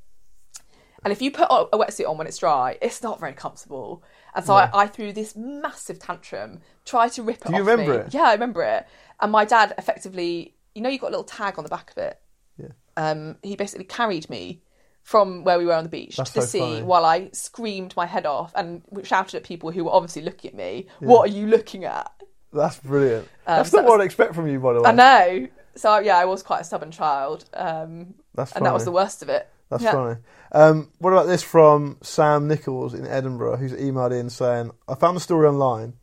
And 1.04 1.12
if 1.12 1.22
you 1.22 1.32
put 1.32 1.48
a 1.50 1.78
wetsuit 1.78 2.10
on 2.10 2.18
when 2.18 2.28
it's 2.28 2.40
dry, 2.40 2.78
it's 2.82 3.04
not 3.04 3.20
very 3.20 3.34
comfortable. 3.34 4.04
And 4.36 4.44
so 4.44 4.56
I, 4.56 4.70
I 4.74 4.88
threw 4.88 5.14
this 5.14 5.36
massive 5.36 6.00
tantrum, 6.00 6.60
tried 6.86 7.12
to 7.14 7.24
rip 7.24 7.38
it 7.38 7.48
Do 7.48 7.54
you 7.54 7.60
remember 7.60 7.94
me. 7.94 8.00
it? 8.00 8.14
Yeah, 8.14 8.24
I 8.24 8.34
remember 8.34 8.64
it. 8.64 8.88
And 9.22 9.32
my 9.32 9.46
dad 9.46 9.74
effectively, 9.78 10.56
you 10.76 10.82
know, 10.82 10.90
you 10.90 10.98
got 11.00 11.08
a 11.08 11.12
little 11.12 11.24
tag 11.24 11.58
on 11.58 11.64
the 11.64 11.70
back 11.70 11.92
of 11.92 11.98
it. 11.98 12.20
Yeah. 12.58 12.68
Um, 12.98 13.38
he 13.44 13.56
basically 13.56 13.86
carried 13.86 14.30
me 14.30 14.64
from 15.04 15.44
where 15.44 15.58
we 15.58 15.66
were 15.66 15.74
on 15.74 15.84
the 15.84 15.90
beach 15.90 16.18
That's 16.18 16.32
to 16.32 16.40
the 16.42 16.46
so 16.46 16.48
sea 16.48 16.60
funny. 16.60 16.84
while 16.84 17.06
I 17.06 17.30
screamed 17.32 17.96
my 17.96 18.06
head 18.06 18.26
off 18.26 18.52
and 18.56 18.82
shouted 19.04 19.36
at 19.38 19.44
people 19.44 19.72
who 19.72 19.86
were 19.86 19.92
obviously 19.92 20.24
looking 20.24 20.50
at 20.50 20.56
me. 20.58 20.88
What 21.00 21.30
are 21.30 21.34
you 21.34 21.48
looking 21.48 21.86
at? 21.86 22.12
That's 22.54 22.80
brilliant. 22.80 23.28
That's 23.46 23.72
so 23.72 23.78
not 23.78 23.88
what 23.88 24.02
I'd 24.02 24.06
expect 24.06 24.36
from 24.36 24.48
you, 24.48 24.60
by 24.60 24.74
the 24.74 24.82
way. 24.82 24.90
I 24.90 24.92
know. 24.94 25.48
So 25.76 26.00
yeah, 26.00 26.18
I 26.18 26.26
was 26.26 26.44
quite 26.44 26.62
a 26.62 26.64
stubborn 26.64 26.92
child, 26.92 27.46
um, 27.54 28.16
That's 28.34 28.52
and 28.54 28.66
that 28.66 28.74
was 28.74 28.86
the 28.86 28.92
worst 28.92 29.22
of 29.22 29.30
it. 29.30 29.48
That's 29.70 29.84
Yeah. 29.84 29.92
funny. 29.92 30.20
Um, 30.54 30.92
what 31.00 31.12
about 31.12 31.28
this 31.28 31.44
from 31.44 31.98
Sam 32.02 32.48
Nichols 32.48 32.94
in 32.94 33.06
Edinburgh, 33.06 33.58
who's 33.58 33.74
emailed 33.74 34.18
in 34.18 34.30
saying, 34.30 34.72
I 34.88 34.96
found 34.96 35.18
a 35.18 35.20
story 35.20 35.48
online 35.48 35.94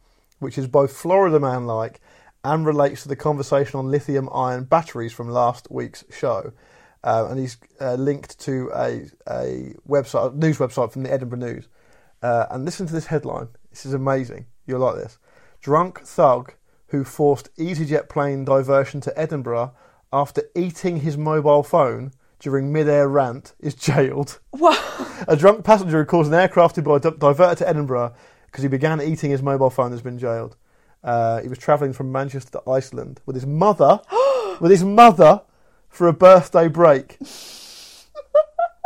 which 0.44 0.58
is 0.58 0.66
both 0.66 0.92
Florida 0.92 1.40
Man 1.40 1.66
like 1.66 2.00
and 2.44 2.66
relates 2.66 3.02
to 3.02 3.08
the 3.08 3.16
conversation 3.16 3.78
on 3.78 3.90
lithium 3.90 4.28
ion 4.32 4.64
batteries 4.64 5.12
from 5.12 5.30
last 5.30 5.66
week's 5.70 6.04
show. 6.10 6.52
Uh, 7.02 7.26
and 7.30 7.38
he's 7.40 7.56
uh, 7.80 7.94
linked 7.94 8.38
to 8.40 8.70
a, 8.74 9.06
a 9.28 9.74
website, 9.88 10.32
a 10.32 10.36
news 10.36 10.58
website 10.58 10.92
from 10.92 11.02
the 11.02 11.12
Edinburgh 11.12 11.38
News. 11.38 11.68
Uh, 12.22 12.46
and 12.50 12.64
listen 12.64 12.86
to 12.86 12.92
this 12.92 13.06
headline. 13.06 13.48
This 13.70 13.86
is 13.86 13.94
amazing. 13.94 14.46
You'll 14.66 14.80
like 14.80 14.96
this. 14.96 15.18
Drunk 15.64 16.02
thug 16.02 16.52
who 16.88 17.04
forced 17.04 17.48
EasyJet 17.56 18.10
plane 18.10 18.44
diversion 18.44 19.00
to 19.00 19.18
Edinburgh 19.18 19.72
after 20.12 20.42
eating 20.54 21.00
his 21.00 21.16
mobile 21.16 21.62
phone 21.62 22.12
during 22.38 22.70
mid-air 22.70 23.08
rant 23.08 23.54
is 23.58 23.74
jailed. 23.88 24.40
What? 24.50 24.78
A 25.26 25.34
drunk 25.34 25.64
passenger 25.64 26.00
who 26.00 26.04
caused 26.04 26.30
an 26.30 26.38
aircraft 26.38 26.74
to 26.74 26.82
be 26.82 26.90
diverted 27.18 27.56
to 27.56 27.68
Edinburgh 27.68 28.14
because 28.44 28.60
he 28.60 28.68
began 28.68 29.00
eating 29.00 29.30
his 29.30 29.40
mobile 29.40 29.70
phone 29.70 29.90
has 29.92 30.02
been 30.02 30.18
jailed. 30.18 30.54
Uh, 31.02 31.40
he 31.40 31.48
was 31.48 31.56
travelling 31.56 31.94
from 31.94 32.12
Manchester 32.12 32.50
to 32.50 32.70
Iceland 32.70 33.22
with 33.24 33.34
his 33.34 33.46
mother, 33.46 34.02
with 34.60 34.70
his 34.70 34.84
mother, 34.84 35.40
for 35.88 36.08
a 36.08 36.12
birthday 36.12 36.68
break. 36.68 37.16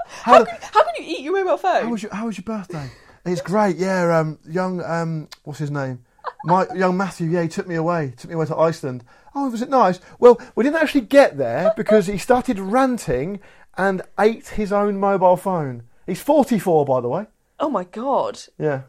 How, 0.07 0.45
How 0.45 0.85
can 0.85 0.95
you 1.05 1.17
eat 1.17 1.21
your 1.23 1.45
mobile 1.45 1.59
phone? 1.59 1.83
how 1.83 1.91
was 1.91 2.05
your 2.05 2.15
How 2.15 2.27
was 2.27 2.39
your 2.39 2.45
birthday? 2.45 2.89
It's 3.25 3.41
great. 3.41 3.75
Yeah, 3.75 4.21
um, 4.21 4.39
young 4.49 4.81
um, 4.85 5.29
what's 5.43 5.59
his 5.59 5.73
name? 5.73 6.05
My 6.45 6.67
young 6.75 6.97
Matthew. 6.97 7.29
Yeah, 7.31 7.43
he 7.43 7.49
took 7.49 7.67
me 7.67 7.75
away. 7.75 8.15
Took 8.17 8.31
me 8.31 8.35
away 8.35 8.47
to 8.47 8.57
Iceland. 8.57 9.05
Oh, 9.35 9.51
was 9.51 9.63
it 9.63 9.69
nice? 9.71 10.01
Well, 10.19 10.41
we 10.55 10.65
didn't 10.65 10.81
actually 10.83 11.03
get 11.03 11.37
there 11.37 11.73
because 11.77 12.07
he 12.07 12.19
started 12.19 12.59
ranting 12.59 13.41
and 13.77 14.03
ate 14.19 14.49
his 14.49 14.73
own 14.73 14.99
mobile 14.99 15.37
phone. 15.37 15.85
He's 16.07 16.23
44, 16.23 16.85
by 16.85 17.01
the 17.01 17.09
way. 17.09 17.27
oh 17.61 17.69
my 17.69 17.85
god! 17.85 18.41
Yeah. 18.59 18.83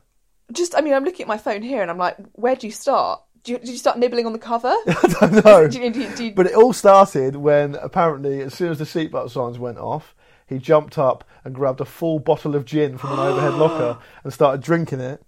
Just, 0.52 0.76
I 0.76 0.82
mean, 0.82 0.94
I'm 0.94 1.04
looking 1.04 1.24
at 1.24 1.28
my 1.28 1.38
phone 1.38 1.62
here, 1.62 1.82
and 1.82 1.92
I'm 1.92 1.98
like, 1.98 2.18
where 2.34 2.56
do 2.56 2.66
you 2.66 2.72
start? 2.74 3.22
Do 3.44 3.52
you, 3.54 3.58
did 3.60 3.70
you 3.70 3.78
start 3.78 3.98
nibbling 4.00 4.26
on 4.26 4.34
the 4.34 4.40
cover? 4.40 4.68
I 4.88 5.16
don't 5.20 5.46
know. 5.46 5.68
Do 5.70 5.80
you- 5.80 5.92
do 6.16 6.26
you- 6.26 6.34
But 6.34 6.48
it 6.48 6.56
all 6.56 6.74
started 6.74 7.36
when 7.36 7.76
apparently, 7.76 8.42
as 8.42 8.54
soon 8.54 8.72
as 8.72 8.80
the 8.80 8.84
seatbelt 8.86 9.32
signs 9.32 9.58
went 9.60 9.78
off, 9.78 10.16
he 10.48 10.58
jumped 10.58 10.98
up 10.98 11.24
and 11.44 11.54
grabbed 11.54 11.82
a 11.82 11.86
full 11.86 12.20
bottle 12.20 12.56
of 12.56 12.66
gin 12.66 12.98
from 12.98 13.14
an 13.14 13.20
overhead 13.20 13.54
locker 13.54 14.00
and 14.24 14.34
started 14.34 14.62
drinking 14.62 15.00
it. 15.02 15.22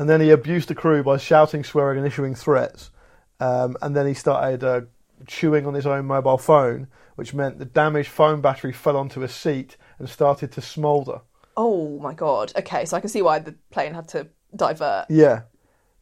And 0.00 0.08
then 0.08 0.22
he 0.22 0.30
abused 0.30 0.68
the 0.68 0.74
crew 0.74 1.02
by 1.02 1.18
shouting, 1.18 1.62
swearing, 1.62 1.98
and 1.98 2.06
issuing 2.06 2.34
threats. 2.34 2.90
Um, 3.38 3.76
and 3.82 3.94
then 3.94 4.06
he 4.06 4.14
started 4.14 4.64
uh, 4.64 4.80
chewing 5.26 5.66
on 5.66 5.74
his 5.74 5.86
own 5.86 6.06
mobile 6.06 6.38
phone, 6.38 6.86
which 7.16 7.34
meant 7.34 7.58
the 7.58 7.66
damaged 7.66 8.08
phone 8.08 8.40
battery 8.40 8.72
fell 8.72 8.96
onto 8.96 9.22
a 9.22 9.28
seat 9.28 9.76
and 9.98 10.08
started 10.08 10.52
to 10.52 10.62
smoulder. 10.62 11.20
oh 11.58 11.98
my 11.98 12.14
god! 12.14 12.50
Okay, 12.56 12.86
so 12.86 12.96
I 12.96 13.00
can 13.00 13.10
see 13.10 13.20
why 13.20 13.40
the 13.40 13.54
plane 13.68 13.92
had 13.92 14.08
to 14.08 14.26
divert. 14.56 15.04
Yeah. 15.10 15.42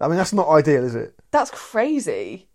I 0.00 0.06
mean, 0.06 0.16
that's 0.16 0.32
not 0.32 0.48
ideal, 0.48 0.84
is 0.84 0.94
it? 0.94 1.18
That's 1.32 1.50
crazy. 1.50 2.46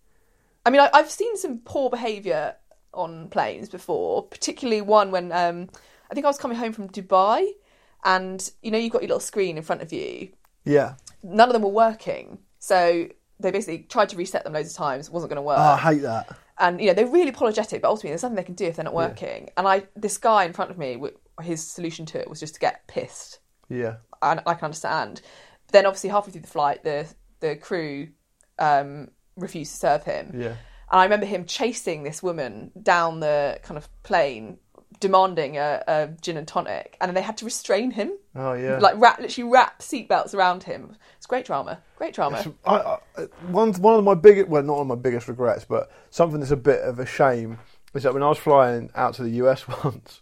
I 0.65 0.69
mean, 0.69 0.79
I, 0.79 0.91
I've 0.93 1.12
seen 1.12 1.36
some 1.36 1.58
poor 1.58 1.89
behaviour 1.89 2.56
on 2.93 3.27
planes 3.27 3.67
before, 3.67 4.23
particularly 4.27 4.79
one 4.79 5.12
when 5.12 5.34
um, 5.34 5.67
I 6.10 6.13
think 6.13 6.25
I 6.25 6.29
was 6.29 6.38
coming 6.38 6.58
home 6.58 6.71
from 6.71 6.88
Dubai, 6.88 7.45
and 8.06 8.49
you 8.62 8.71
know 8.71 8.77
you've 8.77 8.93
got 8.93 9.01
your 9.01 9.10
little 9.10 9.19
screen 9.19 9.58
in 9.58 9.63
front 9.63 9.82
of 9.82 9.91
you. 9.91 10.29
Yeah. 10.63 10.93
None 11.23 11.49
of 11.49 11.53
them 11.53 11.62
were 11.62 11.69
working, 11.69 12.39
so 12.59 13.07
they 13.39 13.51
basically 13.51 13.79
tried 13.89 14.09
to 14.09 14.17
reset 14.17 14.43
them 14.43 14.53
loads 14.53 14.69
of 14.71 14.75
times. 14.75 15.09
wasn't 15.09 15.29
going 15.29 15.38
to 15.38 15.41
work. 15.41 15.57
Oh, 15.59 15.62
I 15.62 15.77
hate 15.77 16.01
that. 16.03 16.38
and 16.59 16.79
you 16.79 16.88
know 16.88 16.93
they're 16.93 17.07
really 17.07 17.29
apologetic, 17.29 17.81
but 17.81 17.88
ultimately 17.88 18.12
there's 18.12 18.23
nothing 18.23 18.36
they 18.36 18.43
can 18.43 18.55
do 18.55 18.65
if 18.65 18.75
they're 18.75 18.86
not 18.86 18.93
working. 18.93 19.49
And 19.57 19.67
I, 19.67 19.83
this 19.95 20.17
guy 20.17 20.43
in 20.45 20.53
front 20.53 20.71
of 20.71 20.77
me 20.77 21.01
his 21.41 21.65
solution 21.65 22.05
to 22.07 22.19
it 22.19 22.29
was 22.29 22.39
just 22.39 22.53
to 22.55 22.59
get 22.59 22.86
pissed. 22.88 23.39
Yeah. 23.69 23.95
I, 24.21 24.39
I 24.45 24.53
can 24.53 24.65
understand. 24.65 25.21
But 25.67 25.73
then 25.73 25.86
obviously 25.86 26.09
halfway 26.09 26.31
through 26.31 26.41
the 26.41 26.47
flight, 26.47 26.83
the 26.83 27.07
the 27.39 27.55
crew 27.55 28.09
um, 28.59 29.09
refused 29.36 29.71
to 29.73 29.77
serve 29.77 30.03
him. 30.03 30.31
Yeah. 30.38 30.55
And 30.91 30.99
I 31.01 31.03
remember 31.05 31.25
him 31.25 31.45
chasing 31.45 32.03
this 32.03 32.21
woman 32.21 32.71
down 32.81 33.19
the 33.19 33.59
kind 33.63 33.77
of 33.77 33.89
plane, 34.03 34.59
demanding 34.99 35.57
a, 35.57 35.83
a 35.88 36.09
gin 36.21 36.38
and 36.38 36.47
tonic, 36.47 36.97
and 37.01 37.09
then 37.09 37.15
they 37.15 37.21
had 37.23 37.38
to 37.38 37.45
restrain 37.45 37.89
him, 37.91 38.12
Oh 38.35 38.53
yeah. 38.53 38.79
like 38.79 38.95
wrap, 38.97 39.19
literally 39.19 39.49
wrap 39.51 39.79
seatbelts 39.79 40.33
around 40.33 40.63
him. 40.63 40.95
It's 41.17 41.27
great 41.27 41.45
drama, 41.45 41.79
great 41.97 42.15
drama. 42.15 42.43
I, 42.65 42.97
I, 43.17 43.21
one 43.47 43.73
one 43.73 43.95
of 43.95 44.03
my 44.03 44.15
biggest, 44.15 44.47
well, 44.47 44.63
not 44.63 44.73
one 44.77 44.81
of 44.81 44.87
my 44.87 44.95
biggest 44.95 45.27
regrets, 45.27 45.65
but 45.65 45.91
something 46.09 46.39
that's 46.39 46.51
a 46.51 46.57
bit 46.57 46.81
of 46.81 46.99
a 46.99 47.05
shame 47.05 47.59
is 47.93 48.03
that 48.03 48.13
when 48.13 48.23
I 48.23 48.29
was 48.29 48.39
flying 48.39 48.89
out 48.95 49.13
to 49.15 49.23
the 49.23 49.29
US 49.43 49.67
once, 49.83 50.21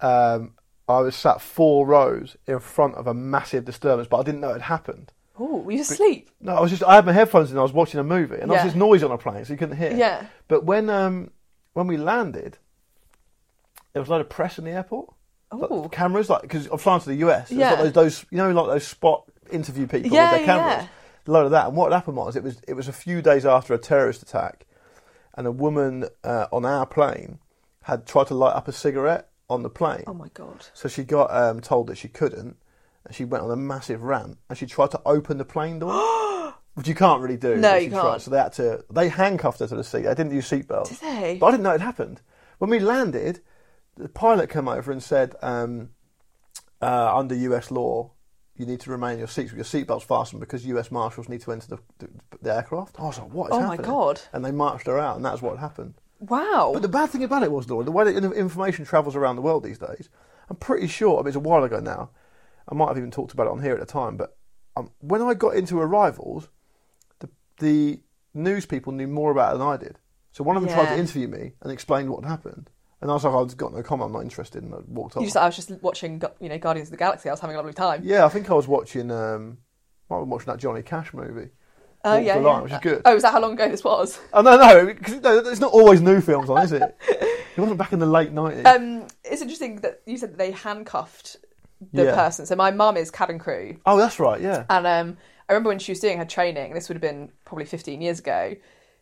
um, 0.00 0.54
I 0.88 1.00
was 1.00 1.16
sat 1.16 1.40
four 1.40 1.86
rows 1.86 2.36
in 2.46 2.60
front 2.60 2.94
of 2.94 3.06
a 3.06 3.14
massive 3.14 3.64
disturbance, 3.64 4.06
but 4.08 4.18
I 4.18 4.22
didn't 4.22 4.40
know 4.40 4.50
it 4.50 4.54
had 4.54 4.62
happened. 4.62 5.12
Oh, 5.38 5.56
were 5.58 5.72
you 5.72 5.80
asleep? 5.80 6.30
No, 6.40 6.54
I 6.54 6.60
was 6.60 6.70
just 6.70 6.84
I 6.84 6.96
had 6.96 7.06
my 7.06 7.12
headphones 7.12 7.50
in. 7.50 7.58
I 7.58 7.62
was 7.62 7.72
watching 7.72 7.98
a 7.98 8.04
movie, 8.04 8.36
and 8.36 8.50
there 8.50 8.58
was 8.58 8.72
this 8.72 8.78
noise 8.78 9.02
on 9.02 9.10
a 9.10 9.18
plane, 9.18 9.44
so 9.44 9.52
you 9.52 9.58
couldn't 9.58 9.78
hear. 9.78 9.96
Yeah. 9.96 10.26
But 10.48 10.64
when 10.64 10.90
um 10.90 11.30
when 11.72 11.86
we 11.86 11.96
landed, 11.96 12.58
there 13.92 14.02
was 14.02 14.08
a 14.08 14.12
load 14.12 14.20
of 14.20 14.28
press 14.28 14.58
in 14.58 14.64
the 14.64 14.70
airport. 14.70 15.12
Like, 15.52 15.70
Oh. 15.70 15.88
cameras, 15.88 16.30
like 16.30 16.42
because 16.42 16.66
I'm 16.66 16.78
flying 16.78 17.00
to 17.00 17.08
the 17.08 17.16
US. 17.28 17.50
Yeah. 17.50 17.70
like 17.72 17.78
those, 17.80 17.92
those 17.92 18.26
you 18.30 18.38
know 18.38 18.50
like 18.52 18.66
those 18.68 18.86
spot 18.86 19.24
interview 19.50 19.86
people 19.86 20.10
Yeah, 20.12 20.30
with 20.32 20.46
their 20.46 20.56
yeah, 20.56 20.62
cameras. 20.68 20.88
A 21.26 21.30
load 21.30 21.44
of 21.46 21.50
that. 21.50 21.66
And 21.68 21.76
what 21.76 21.92
happened 21.92 22.16
was 22.16 22.36
it 22.36 22.42
was 22.42 22.60
it 22.68 22.74
was 22.74 22.88
a 22.88 22.92
few 22.92 23.20
days 23.20 23.44
after 23.44 23.74
a 23.74 23.78
terrorist 23.78 24.22
attack, 24.22 24.66
and 25.34 25.46
a 25.46 25.52
woman 25.52 26.06
uh, 26.24 26.46
on 26.52 26.64
our 26.64 26.86
plane 26.86 27.38
had 27.82 28.06
tried 28.06 28.26
to 28.28 28.34
light 28.34 28.54
up 28.54 28.68
a 28.68 28.72
cigarette 28.72 29.28
on 29.48 29.62
the 29.62 29.70
plane. 29.70 30.04
Oh 30.06 30.14
my 30.14 30.28
god. 30.34 30.66
So 30.74 30.88
she 30.88 31.02
got 31.02 31.30
um, 31.34 31.60
told 31.60 31.88
that 31.88 31.96
she 31.98 32.08
couldn't, 32.08 32.56
and 33.04 33.14
she 33.14 33.24
went 33.24 33.42
on 33.42 33.50
a 33.50 33.56
massive 33.56 34.02
rant, 34.02 34.38
and 34.48 34.56
she 34.56 34.66
tried 34.66 34.92
to 34.92 35.00
open 35.04 35.38
the 35.38 35.44
plane 35.44 35.80
door, 35.80 36.54
which 36.74 36.86
you 36.88 36.94
can't 36.94 37.20
really 37.20 37.36
do. 37.36 37.56
No, 37.56 37.74
you 37.74 37.90
can't. 37.90 38.22
So 38.22 38.30
they 38.30 38.38
had 38.38 38.52
to. 38.54 38.84
They 38.90 39.08
handcuffed 39.08 39.58
her 39.60 39.66
to 39.66 39.76
the 39.76 39.84
seat. 39.84 40.02
They 40.02 40.14
didn't 40.14 40.32
use 40.32 40.48
seatbelts. 40.48 40.90
Did 40.90 40.98
they? 41.00 41.36
But 41.40 41.46
I 41.46 41.50
didn't 41.50 41.64
know 41.64 41.72
it 41.72 41.80
happened. 41.80 42.20
When 42.58 42.70
we 42.70 42.78
landed, 42.78 43.40
the 44.02 44.08
pilot 44.08 44.50
came 44.50 44.68
over 44.68 44.90
and 44.90 45.02
said, 45.02 45.34
um, 45.42 45.90
uh, 46.80 47.16
under 47.16 47.34
US 47.34 47.70
law, 47.70 48.12
you 48.56 48.66
need 48.66 48.80
to 48.80 48.90
remain 48.90 49.14
in 49.14 49.18
your 49.20 49.28
seats 49.28 49.52
with 49.52 49.58
your 49.58 49.84
seatbelts 49.84 50.02
fastened 50.02 50.40
because 50.40 50.66
US 50.66 50.90
marshals 50.90 51.28
need 51.28 51.40
to 51.42 51.52
enter 51.52 51.66
the, 51.68 51.78
the, 51.98 52.08
the 52.42 52.54
aircraft. 52.54 52.98
I 52.98 53.04
was 53.04 53.18
like, 53.18 53.32
what 53.32 53.50
is 53.50 53.56
Oh 53.56 53.66
my? 53.66 53.76
God. 53.76 54.20
And 54.32 54.44
they 54.44 54.50
marched 54.50 54.86
her 54.86 54.98
out, 54.98 55.16
and 55.16 55.24
that's 55.24 55.42
what 55.42 55.58
happened. 55.58 55.94
Wow. 56.20 56.70
But 56.74 56.82
the 56.82 56.88
bad 56.88 57.10
thing 57.10 57.24
about 57.24 57.42
it 57.42 57.50
was, 57.50 57.68
Laura, 57.68 57.84
the 57.84 57.92
way 57.92 58.04
that 58.04 58.32
information 58.32 58.84
travels 58.84 59.16
around 59.16 59.36
the 59.36 59.42
world 59.42 59.64
these 59.64 59.78
days, 59.78 60.10
I'm 60.48 60.56
pretty 60.56 60.86
sure, 60.86 61.18
I 61.18 61.20
mean, 61.22 61.28
it's 61.28 61.36
a 61.36 61.40
while 61.40 61.64
ago 61.64 61.80
now, 61.80 62.10
I 62.68 62.74
might 62.74 62.88
have 62.88 62.98
even 62.98 63.10
talked 63.10 63.32
about 63.32 63.46
it 63.46 63.52
on 63.52 63.62
here 63.62 63.72
at 63.72 63.80
the 63.80 63.86
time, 63.86 64.16
but 64.16 64.36
um, 64.76 64.90
when 65.00 65.22
I 65.22 65.34
got 65.34 65.56
into 65.56 65.80
arrivals, 65.80 66.48
the, 67.20 67.30
the 67.58 68.00
news 68.34 68.66
people 68.66 68.92
knew 68.92 69.08
more 69.08 69.30
about 69.30 69.54
it 69.54 69.58
than 69.58 69.66
I 69.66 69.76
did. 69.76 69.98
So 70.32 70.44
one 70.44 70.56
of 70.56 70.62
them 70.62 70.72
tried 70.72 70.94
to 70.94 70.98
interview 70.98 71.26
me 71.26 71.54
and 71.62 71.72
explain 71.72 72.10
what 72.10 72.24
happened. 72.24 72.70
And 73.02 73.10
I 73.10 73.14
was 73.14 73.24
like, 73.24 73.34
I've 73.34 73.56
got 73.56 73.72
no 73.72 73.82
comment, 73.82 74.08
I'm 74.08 74.12
not 74.12 74.22
interested, 74.22 74.62
and 74.62 74.74
I 74.74 74.78
walked 74.86 75.16
off. 75.16 75.22
You 75.22 75.26
just, 75.26 75.36
I 75.36 75.46
was 75.46 75.56
just 75.56 75.70
watching, 75.82 76.20
you 76.38 76.48
know, 76.50 76.58
Guardians 76.58 76.88
of 76.88 76.92
the 76.92 76.98
Galaxy. 76.98 77.28
I 77.28 77.32
was 77.32 77.40
having 77.40 77.56
a 77.56 77.58
lovely 77.58 77.72
time. 77.72 78.02
Yeah, 78.04 78.26
I 78.26 78.28
think 78.28 78.50
I 78.50 78.54
was 78.54 78.68
watching, 78.68 79.10
um, 79.10 79.56
might 80.10 80.18
have 80.18 80.28
watching 80.28 80.46
that 80.52 80.58
Johnny 80.58 80.82
Cash 80.82 81.14
movie. 81.14 81.48
Oh 82.04 82.16
Walk 82.16 82.24
yeah, 82.26 82.34
the 82.38 82.40
Line, 82.40 82.56
yeah. 82.56 82.62
which 82.62 82.72
is 82.72 82.78
good. 82.80 83.02
Oh, 83.04 83.16
is 83.16 83.22
that 83.22 83.32
how 83.32 83.40
long 83.40 83.52
ago 83.54 83.68
this 83.68 83.84
was? 83.84 84.18
Oh, 84.32 84.42
no, 84.42 84.56
no, 84.58 84.86
because 84.86 85.14
it's 85.48 85.60
not 85.60 85.72
always 85.72 86.00
new 86.00 86.20
films 86.20 86.50
on, 86.50 86.62
is 86.62 86.72
it? 86.72 86.96
It 87.56 87.60
wasn't 87.60 87.78
back 87.78 87.92
in 87.92 87.98
the 87.98 88.06
late 88.06 88.32
90s. 88.32 88.64
Um, 88.64 89.06
it's 89.24 89.42
interesting 89.42 89.80
that 89.80 90.02
you 90.06 90.16
said 90.16 90.30
that 90.30 90.38
they 90.38 90.52
handcuffed 90.52 91.36
the 91.92 92.04
Yeah. 92.04 92.14
person. 92.14 92.46
So 92.46 92.54
my 92.54 92.70
mum 92.70 92.96
is 92.96 93.10
cabin 93.10 93.38
crew, 93.40 93.76
oh, 93.84 93.98
that's 93.98 94.20
right, 94.20 94.40
yeah. 94.40 94.64
and 94.70 94.86
um, 94.86 95.16
I 95.48 95.52
remember 95.52 95.68
when 95.68 95.80
she 95.80 95.90
was 95.90 95.98
doing 95.98 96.16
her 96.18 96.24
training. 96.24 96.74
This 96.74 96.88
would 96.88 96.94
have 96.94 97.02
been 97.02 97.32
probably 97.44 97.64
15 97.64 98.00
years 98.00 98.20
ago. 98.20 98.54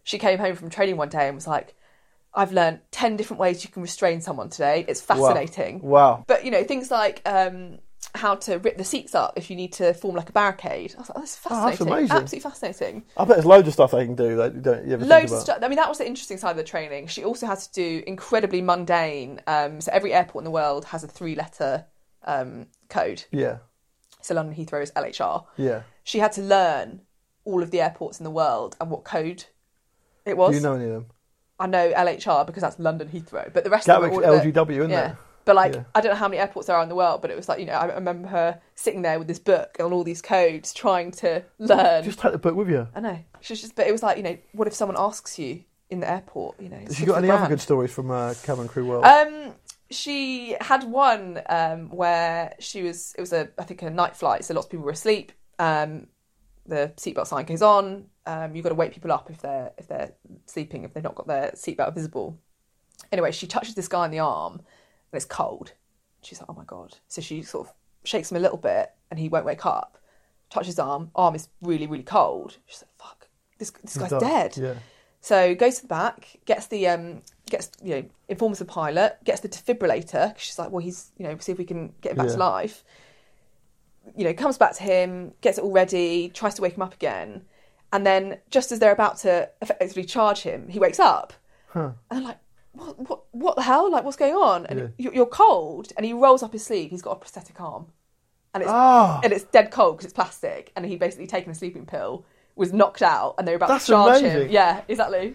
She 0.03 0.19
came 0.19 0.39
home 0.39 0.57
from 0.57 0.71
training 0.71 0.97
one 0.97 1.11
day 1.11 1.27
and 1.27 1.35
was 1.35 1.47
like, 1.47 1.75
"I've 2.35 2.53
learned 2.53 2.81
10 2.91 3.17
different 3.17 3.41
ways 3.41 3.65
you 3.65 3.71
can 3.71 3.83
restrain 3.83 4.21
someone 4.21 4.49
today. 4.51 4.85
It's 4.89 5.01
fascinating." 5.01 5.81
Wow. 5.81 6.25
But 6.27 6.45
you 6.45 6.51
know 6.51 6.65
things 6.65 6.91
like 6.91 7.23
um, 7.27 7.79
how 8.15 8.37
to 8.37 8.59
rip 8.59 8.77
the 8.79 8.85
seats 8.85 9.15
up 9.15 9.35
if 9.37 9.51
you 9.51 9.57
need 9.57 9.73
to 9.75 9.93
form 9.95 10.15
like 10.17 10.29
a 10.29 10.33
barricade. 10.33 10.95
I 10.97 11.01
was 11.01 11.09
like, 11.11 11.19
"Oh, 11.19 11.21
that's 11.21 11.41
Oh, 11.47 11.49
that's 11.51 11.79
fascinating. 11.79 11.87
amazing. 11.93 12.17
Absolutely 12.17 12.51
fascinating." 12.51 13.03
I 13.17 13.25
bet 13.25 13.37
there's 13.37 13.47
loads 13.47 13.69
of 13.69 13.75
stuff 13.75 13.91
they 13.93 14.05
can 14.07 14.15
do 14.15 14.37
that 14.37 14.55
you 14.55 14.61
don't 14.61 14.87
you 14.87 14.93
ever 14.95 15.05
Loads 15.05 15.33
of 15.33 15.41
stuff. 15.41 15.59
I 15.63 15.69
mean, 15.69 15.77
that 15.77 15.89
was 15.89 15.99
the 15.99 16.07
interesting 16.07 16.39
side 16.39 16.53
of 16.53 16.57
the 16.57 16.65
training. 16.65 17.07
She 17.09 17.25
also 17.25 17.47
had 17.47 17.59
to 17.59 17.73
do 17.73 18.03
incredibly 18.07 18.63
mundane. 18.63 19.41
Um, 19.47 19.81
so 19.81 19.91
every 19.93 20.13
airport 20.15 20.43
in 20.43 20.45
the 20.45 20.51
world 20.51 20.87
has 20.87 21.05
a 21.05 21.09
three-letter 21.09 21.87
um, 22.25 22.67
code. 22.89 23.25
Yeah, 23.31 23.59
So 24.23 24.35
London 24.35 24.55
Heathrow 24.55 24.83
is 24.83 24.91
LHR. 24.93 25.45
yeah. 25.57 25.83
She 26.05 26.19
had 26.21 26.33
to 26.33 26.43
learn 26.43 27.03
all 27.45 27.63
of 27.63 27.71
the 27.71 27.81
airports 27.81 28.19
in 28.19 28.25
the 28.25 28.31
world 28.31 28.77
and 28.81 28.91
what 28.91 29.05
code 29.05 29.45
it 30.25 30.37
was. 30.37 30.51
Do 30.51 30.57
you 30.57 30.63
know 30.63 30.75
any 30.75 30.85
of 30.87 30.91
them? 30.91 31.07
I 31.59 31.67
know 31.67 31.93
LHR 31.93 32.47
because 32.47 32.63
that's 32.63 32.79
London 32.79 33.09
Heathrow, 33.09 33.53
but 33.53 33.65
the 33.65 33.71
rest 33.71 33.89
of 33.89 33.95
Gatwick's 33.97 34.17
them 34.17 34.25
are 34.25 34.33
all 34.37 34.41
the- 34.45 34.53
LGW, 34.53 34.79
isn't 34.79 34.91
yeah. 34.91 35.11
it? 35.13 35.17
But 35.45 35.57
like, 35.57 35.75
Yeah. 35.75 35.85
I 35.95 36.03
don't 36.03 36.13
know 36.13 36.19
how 36.19 36.29
many 36.29 36.39
airports 36.41 36.67
there 36.67 36.77
are 36.77 36.83
in 36.83 36.91
the 36.91 36.95
world, 36.95 37.23
but 37.23 37.31
it 37.31 37.37
was 37.37 37.49
like, 37.49 37.59
you 37.59 37.65
know, 37.65 37.73
I 37.73 37.87
remember 37.87 38.29
her 38.29 38.61
sitting 38.75 39.01
there 39.01 39.19
with 39.19 39.29
this 39.29 39.39
book 39.39 39.77
and 39.79 39.93
all 39.95 40.05
these 40.05 40.21
codes, 40.21 40.75
trying 40.75 41.11
to 41.13 41.43
learn. 41.59 42.05
Just 42.05 42.19
take 42.19 42.33
the 42.33 42.39
book 42.39 42.55
with 42.55 42.69
you. 42.69 42.87
I 42.95 43.01
know. 43.01 43.19
She's 43.41 43.63
just, 43.63 43.75
but 43.75 43.87
it 43.87 43.93
was 43.93 44.03
like, 44.03 44.19
you 44.19 44.23
know, 44.23 44.37
what 44.53 44.69
if 44.69 44.75
someone 44.75 44.97
asks 44.99 45.39
you 45.39 45.65
in 45.89 46.01
the 46.01 46.11
airport? 46.11 46.61
You 46.61 46.69
know, 46.69 46.77
Has 46.77 46.97
she 46.97 47.07
got 47.07 47.19
any 47.19 47.29
the 47.29 47.35
other 47.35 47.49
good 47.49 47.63
stories 47.63 47.91
from 47.93 48.11
uh, 48.11 48.35
Cabin 48.43 48.69
Crew 48.69 48.85
World? 48.87 49.05
Um, 49.05 49.55
she 49.91 50.55
had 50.61 50.85
one 50.85 51.41
um, 51.49 51.89
where 51.89 52.53
she 52.59 52.83
was. 52.83 53.15
It 53.17 53.23
was 53.23 53.33
a, 53.33 53.49
I 53.59 53.65
think, 53.65 53.81
a 53.81 53.89
night 53.89 54.17
flight, 54.17 54.45
so 54.45 54.53
lots 54.53 54.67
of 54.67 54.71
people 54.71 54.85
were 54.85 54.93
asleep. 54.93 55.33
Um, 55.59 56.09
the 56.67 56.93
seatbelt 56.97 57.27
sign 57.27 57.47
goes 57.47 57.63
on. 57.63 58.05
Um, 58.29 58.55
you've 58.55 58.63
got 58.63 58.69
to 58.69 58.75
wake 58.75 58.93
people 58.93 59.11
up 59.11 59.31
if 59.31 59.39
they're 59.41 59.73
if 59.79 59.89
they're 59.89 60.13
sleeping, 60.45 60.85
if 60.85 60.93
they've 60.93 61.03
not 61.03 61.15
got 61.15 61.27
their 61.27 61.51
seatbelt 61.53 61.95
visible. 61.95 62.39
Anyway, 63.11 63.33
she 63.33 63.47
touches 63.47 63.75
this 63.75 63.89
guy 63.89 64.05
in 64.05 64.11
the 64.11 64.19
arm, 64.19 64.55
and 64.55 65.15
it's 65.15 65.25
cold. 65.25 65.73
She's 66.21 66.39
like, 66.39 66.51
"Oh 66.51 66.53
my 66.55 66.65
god!" 66.65 66.99
So 67.09 67.23
she 67.23 67.43
sort 67.43 67.67
of 67.67 67.75
shakes 68.05 68.31
him 68.31 68.37
a 68.37 68.41
little 68.41 68.59
bit, 68.59 68.93
and 69.11 69.19
he 69.19 69.31
won't 69.31 69.47
wake 69.47 69.65
up. 69.65 69.97
Touches 70.51 70.75
his 70.75 70.79
arm. 70.79 71.11
Arm 71.15 71.35
is 71.35 71.49
really, 71.63 71.87
really 71.87 72.03
cold. 72.03 72.59
She's 72.67 72.83
like, 72.83 73.09
"Fuck, 73.09 73.29
this 73.59 73.71
this 73.71 73.97
guy's 73.97 74.21
dead." 74.21 74.57
Yeah. 74.59 74.75
So 75.21 75.55
goes 75.55 75.77
to 75.77 75.83
the 75.83 75.89
back, 75.89 76.39
gets 76.45 76.67
the 76.67 76.87
um, 76.89 77.23
gets 77.47 77.71
you 77.83 77.97
know 77.97 78.05
informs 78.29 78.59
the 78.59 78.65
pilot, 78.67 79.19
gets 79.25 79.41
the 79.41 79.49
defibrillator. 79.49 80.37
she's 80.37 80.59
like, 80.59 80.71
well, 80.71 80.85
he's 80.85 81.13
you 81.17 81.25
know 81.25 81.37
see 81.39 81.53
if 81.53 81.59
we 81.59 81.65
can 81.65 81.95
get 82.01 82.13
him 82.13 82.19
back 82.19 82.29
to 82.29 82.37
life. 82.37 82.85
You 84.17 84.25
know, 84.25 84.33
comes 84.35 84.57
back 84.57 84.75
to 84.77 84.83
him, 84.83 85.33
gets 85.41 85.59
it 85.59 85.65
all 85.65 85.73
ready, 85.73 86.31
tries 86.31 86.55
to 86.55 86.63
wake 86.63 86.75
him 86.75 86.83
up 86.83 86.95
again, 86.95 87.43
and 87.93 88.07
then 88.07 88.39
just 88.51 88.73
as 88.73 88.79
they're 88.79 88.93
about 88.93 89.19
to 89.19 89.49
effectively 89.63 90.05
charge 90.05 90.41
him, 90.43 90.69
he 90.69 90.79
wakes 90.79 90.99
up, 91.01 91.33
and 91.75 91.95
they're 92.11 92.21
like, 92.21 92.39
what 92.73 92.99
what 93.09 93.21
what 93.33 93.57
the 93.57 93.63
hell? 93.63 93.91
Like, 93.91 94.05
what's 94.05 94.17
going 94.17 94.35
on? 94.35 94.67
And 94.67 94.93
Yeah. 94.99 95.11
you're, 95.13 95.27
cold, 95.27 95.93
and 95.97 96.05
he 96.07 96.13
rolls 96.13 96.43
up 96.43 96.53
his 96.53 96.65
sleeve. 96.65 96.91
He's 96.91 97.03
got 97.03 97.13
a 97.13 97.17
prosthetic 97.17 97.61
arm, 97.61 97.87
and 98.55 98.63
it's 98.63 98.73
Ah. 98.73 99.21
and 99.25 99.33
it's 99.33 99.45
dead 99.45 99.71
cold 99.71 99.97
because 99.97 100.05
it's 100.07 100.15
plastic, 100.15 100.73
and 100.77 100.85
he'd 100.87 100.99
basically 101.01 101.27
taken 101.27 101.51
a 101.51 101.55
sleeping 101.55 101.87
pill. 101.87 102.25
Was 102.57 102.73
knocked 102.73 103.03
out, 103.03 103.37
and 103.39 103.47
they 103.47 103.53
were 103.53 103.57
about 103.57 103.69
That's 103.69 103.87
to 103.87 103.93
charge 103.93 104.21
him. 104.23 104.31
amazing. 104.33 104.51
Yeah, 104.53 104.81
exactly. 104.89 105.35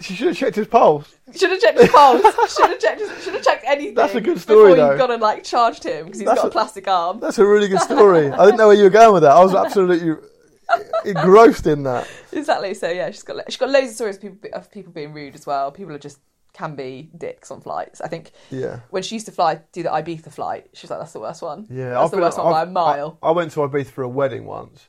She 0.00 0.14
should 0.14 0.28
have 0.28 0.36
checked 0.38 0.56
his 0.56 0.66
pulse. 0.66 1.14
Should 1.36 1.50
have 1.50 1.60
checked 1.60 1.78
his 1.78 1.90
pulse. 1.90 2.22
should 2.56 2.70
have 2.70 2.78
checked. 2.80 3.00
His, 3.00 3.22
should 3.24 3.34
have 3.34 3.42
checked 3.44 3.64
anything. 3.68 3.94
That's 3.94 4.14
a 4.14 4.22
good 4.22 4.40
story, 4.40 4.70
before 4.72 4.76
though. 4.76 4.90
you've 4.92 4.98
gone 4.98 5.10
and 5.10 5.20
like 5.20 5.44
charged 5.44 5.84
him 5.84 6.06
because 6.06 6.18
he's 6.20 6.26
That's 6.26 6.40
got 6.40 6.46
a, 6.46 6.48
a- 6.48 6.50
plastic 6.50 6.88
arm. 6.88 7.20
That's 7.20 7.38
a 7.38 7.46
really 7.46 7.68
good 7.68 7.80
story. 7.90 8.30
I 8.30 8.44
didn't 8.46 8.56
know 8.56 8.68
where 8.68 8.76
you 8.76 8.84
were 8.84 8.90
going 8.90 9.12
with 9.12 9.22
that. 9.22 9.32
I 9.32 9.44
was 9.44 9.54
absolutely 9.54 10.16
engrossed 11.04 11.66
in 11.66 11.82
that. 11.84 12.08
Exactly. 12.32 12.74
So 12.74 12.88
yeah, 12.90 13.10
she's 13.10 13.22
got 13.22 13.44
she's 13.48 13.58
got 13.58 13.70
loads 13.70 13.90
of 13.90 13.94
stories 13.94 14.16
of 14.16 14.22
people 14.22 14.50
of 14.52 14.70
people 14.70 14.92
being 14.92 15.12
rude 15.12 15.34
as 15.34 15.46
well. 15.46 15.70
People 15.72 15.94
are 15.94 15.98
just 15.98 16.18
can 16.52 16.76
be 16.76 17.10
dicks 17.16 17.50
on 17.50 17.60
flights. 17.60 18.00
I 18.00 18.08
think 18.08 18.32
Yeah. 18.50 18.80
when 18.90 19.02
she 19.02 19.14
used 19.14 19.24
to 19.26 19.32
fly, 19.32 19.60
do 19.72 19.82
the 19.82 19.88
Ibiza 19.88 20.30
flight, 20.30 20.68
she 20.74 20.84
was 20.84 20.90
like, 20.90 21.00
"That's 21.00 21.12
the 21.14 21.20
worst 21.20 21.40
one. 21.40 21.66
Yeah, 21.70 21.90
that's 21.90 22.00
I've 22.00 22.10
the 22.10 22.16
been- 22.18 22.24
worst 22.24 22.38
one 22.38 22.52
by 22.52 22.58
a 22.60 22.62
I've- 22.62 22.72
mile." 22.72 23.18
I, 23.22 23.28
I 23.28 23.30
went 23.30 23.52
to 23.52 23.60
Ibiza 23.60 23.86
for 23.86 24.02
a 24.02 24.08
wedding 24.08 24.44
once, 24.44 24.88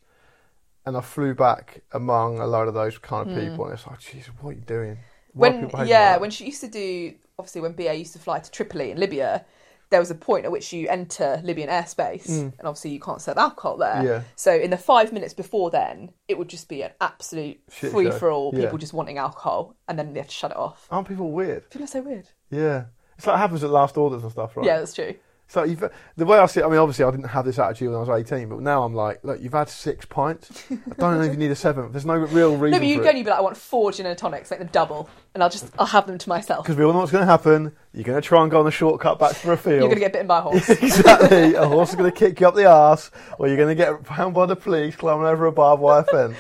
and 0.85 0.97
I 0.97 1.01
flew 1.01 1.33
back 1.33 1.81
among 1.93 2.39
a 2.39 2.47
load 2.47 2.67
of 2.67 2.73
those 2.73 2.97
kind 2.97 3.29
of 3.29 3.35
hmm. 3.35 3.49
people, 3.49 3.65
and 3.65 3.73
it's 3.75 3.87
like, 3.87 3.99
Jesus, 3.99 4.29
what 4.41 4.51
are 4.51 4.53
you 4.53 4.61
doing? 4.61 4.99
Why 5.33 5.49
when 5.49 5.87
yeah, 5.87 6.11
like 6.11 6.21
when 6.21 6.31
she 6.31 6.45
used 6.45 6.61
to 6.61 6.67
do 6.67 7.15
obviously 7.39 7.61
when 7.61 7.73
BA 7.73 7.95
used 7.95 8.13
to 8.13 8.19
fly 8.19 8.39
to 8.39 8.51
Tripoli 8.51 8.91
in 8.91 8.99
Libya, 8.99 9.45
there 9.93 9.99
was 9.99 10.09
a 10.09 10.15
point 10.15 10.43
at 10.43 10.51
which 10.51 10.73
you 10.73 10.89
enter 10.89 11.39
Libyan 11.43 11.69
airspace, 11.69 12.27
and 12.27 12.53
obviously 12.63 12.89
you 12.89 12.99
can't 12.99 13.21
serve 13.21 13.37
alcohol 13.37 13.77
there. 13.77 13.97
Mm. 13.97 14.05
Yeah. 14.05 14.23
So 14.35 14.51
in 14.51 14.71
the 14.71 14.77
five 14.77 15.13
minutes 15.13 15.35
before 15.35 15.69
then, 15.69 16.11
it 16.27 16.35
would 16.35 16.47
just 16.47 16.67
be 16.67 16.81
an 16.81 16.89
absolute 16.99 17.59
Shit 17.69 17.91
free 17.91 18.09
for 18.09 18.31
all. 18.31 18.49
Yeah. 18.55 18.61
People 18.61 18.79
just 18.79 18.93
wanting 18.93 19.19
alcohol, 19.19 19.75
and 19.87 19.99
then 19.99 20.13
they 20.13 20.19
have 20.19 20.29
to 20.29 20.33
shut 20.33 20.49
it 20.49 20.57
off. 20.57 20.87
aren't 20.89 21.07
people 21.07 21.31
weird? 21.31 21.69
People 21.69 21.83
are 21.83 21.87
so 21.87 22.01
weird. 22.01 22.27
Yeah, 22.49 22.85
it's 23.19 23.27
like 23.27 23.37
happens 23.37 23.63
at 23.63 23.69
last 23.69 23.95
orders 23.95 24.23
and 24.23 24.31
stuff, 24.31 24.57
right? 24.57 24.65
Yeah, 24.65 24.79
that's 24.79 24.95
true. 24.95 25.13
So 25.53 25.67
the 26.15 26.25
way 26.25 26.39
I 26.39 26.47
see 26.47 26.61
it, 26.61 26.63
I 26.63 26.67
mean, 26.67 26.79
obviously 26.79 27.05
I 27.05 27.11
didn't 27.11 27.27
have 27.27 27.45
this 27.45 27.59
attitude 27.59 27.89
when 27.89 27.97
I 27.97 27.99
was 27.99 28.09
18, 28.09 28.49
but 28.49 28.61
now 28.61 28.81
I'm 28.81 28.95
like, 28.95 29.23
look, 29.23 29.39
you've 29.39 29.53
had 29.53 29.69
six 29.69 30.03
pints. 30.03 30.63
I 30.71 30.75
don't 30.97 31.19
know 31.19 31.21
if 31.21 31.31
you 31.31 31.37
need 31.37 31.51
a 31.51 31.55
seventh. 31.55 31.91
There's 31.91 32.07
no 32.07 32.15
real 32.15 32.57
reason 32.57 32.71
No, 32.71 32.79
but 32.79 32.87
you 32.87 32.97
for 32.97 33.03
go 33.03 33.09
and 33.09 33.19
you'd 33.19 33.25
be 33.25 33.29
like, 33.29 33.37
I 33.37 33.43
want 33.43 33.55
four 33.55 33.91
gin 33.91 34.07
and 34.07 34.17
tonics, 34.17 34.49
like 34.49 34.59
the 34.59 34.65
double, 34.65 35.07
and 35.35 35.43
I'll 35.43 35.51
just 35.51 35.71
I'll 35.77 35.85
have 35.85 36.07
them 36.07 36.17
to 36.17 36.27
myself. 36.27 36.65
Because 36.65 36.75
we 36.75 36.83
all 36.83 36.91
know 36.91 36.97
what's 36.97 37.11
going 37.11 37.21
to 37.21 37.29
happen. 37.29 37.71
You're 37.93 38.03
going 38.03 38.19
to 38.19 38.27
try 38.27 38.41
and 38.41 38.49
go 38.49 38.61
on 38.61 38.65
a 38.65 38.71
shortcut 38.71 39.19
back 39.19 39.39
to 39.41 39.51
a 39.51 39.57
field. 39.57 39.75
You're 39.75 39.89
going 39.89 39.93
to 39.93 39.99
get 39.99 40.13
bitten 40.13 40.25
by 40.25 40.39
a 40.39 40.41
horse. 40.41 40.67
exactly. 40.69 41.53
A 41.53 41.67
horse 41.67 41.91
is 41.91 41.97
going 41.97 42.11
to 42.11 42.17
kick 42.17 42.39
you 42.39 42.47
up 42.47 42.55
the 42.55 42.65
arse, 42.65 43.11
or 43.37 43.47
you're 43.47 43.55
going 43.55 43.69
to 43.69 43.75
get 43.75 44.07
found 44.07 44.33
by 44.33 44.47
the 44.47 44.55
police 44.55 44.95
climbing 44.95 45.27
over 45.27 45.45
a 45.45 45.51
barbed 45.51 45.83
wire 45.83 46.03
fence. 46.03 46.35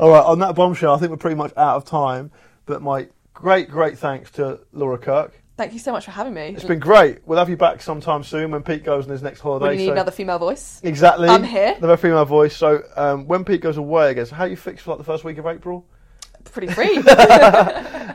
All 0.00 0.10
right, 0.10 0.24
on 0.24 0.40
that 0.40 0.56
bombshell, 0.56 0.96
I 0.96 0.98
think 0.98 1.12
we're 1.12 1.16
pretty 1.16 1.36
much 1.36 1.52
out 1.56 1.76
of 1.76 1.84
time. 1.84 2.32
But 2.66 2.82
my 2.82 3.06
great, 3.34 3.70
great 3.70 3.98
thanks 3.98 4.32
to 4.32 4.58
Laura 4.72 4.98
Kirk. 4.98 5.44
Thank 5.58 5.72
you 5.72 5.80
so 5.80 5.90
much 5.90 6.04
for 6.04 6.12
having 6.12 6.34
me. 6.34 6.54
It's 6.54 6.62
been 6.62 6.78
great. 6.78 7.18
We'll 7.26 7.40
have 7.40 7.50
you 7.50 7.56
back 7.56 7.82
sometime 7.82 8.22
soon 8.22 8.52
when 8.52 8.62
Pete 8.62 8.84
goes 8.84 9.06
on 9.06 9.10
his 9.10 9.22
next 9.24 9.40
holiday. 9.40 9.72
you 9.72 9.78
need 9.78 9.86
so- 9.86 9.92
another 9.92 10.12
female 10.12 10.38
voice. 10.38 10.80
Exactly. 10.84 11.28
I'm 11.28 11.42
here. 11.42 11.74
Another 11.76 11.96
female 11.96 12.24
voice. 12.24 12.56
So 12.56 12.84
um, 12.96 13.26
when 13.26 13.44
Pete 13.44 13.60
goes 13.60 13.76
away, 13.76 14.10
I 14.10 14.12
guess, 14.12 14.30
how 14.30 14.44
you 14.44 14.54
fixed 14.56 14.84
for 14.84 14.92
like 14.92 14.98
the 14.98 15.04
first 15.04 15.24
week 15.24 15.36
of 15.36 15.46
April? 15.46 15.84
Pretty 16.44 16.72
free. 16.72 17.02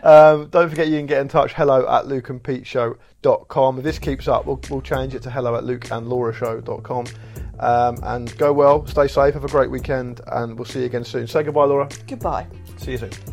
Um, 0.04 0.50
don't 0.50 0.68
forget 0.70 0.88
you 0.89 0.98
can 0.98 1.06
get 1.06 1.22
in 1.22 1.30
touch. 1.30 1.54
Hello 1.54 1.88
at 1.88 2.06
lukeandpeteshow.com. 2.06 3.78
If 3.78 3.84
this 3.86 4.00
keeps 4.00 4.28
up, 4.28 4.46
we'll, 4.46 4.60
we'll 4.70 4.82
change 4.82 5.16
it 5.16 5.22
to 5.24 5.30
hello 5.32 5.56
at 5.56 5.64
lukeandlaurashow.com. 5.64 7.06
Um, 7.60 7.98
and 8.04 8.38
go 8.38 8.52
well, 8.52 8.86
stay 8.86 9.08
safe, 9.08 9.34
have 9.34 9.46
a 9.46 9.48
great 9.48 9.72
weekend, 9.72 10.20
and 10.28 10.58
we'll 10.58 10.66
see 10.66 10.80
you 10.80 10.86
again 10.88 11.06
soon. 11.06 11.26
Say 11.26 11.44
goodbye, 11.44 11.66
Laura. 11.66 11.88
Goodbye. 12.06 12.48
See 12.76 12.91
you 12.91 12.98
soon. 12.98 13.33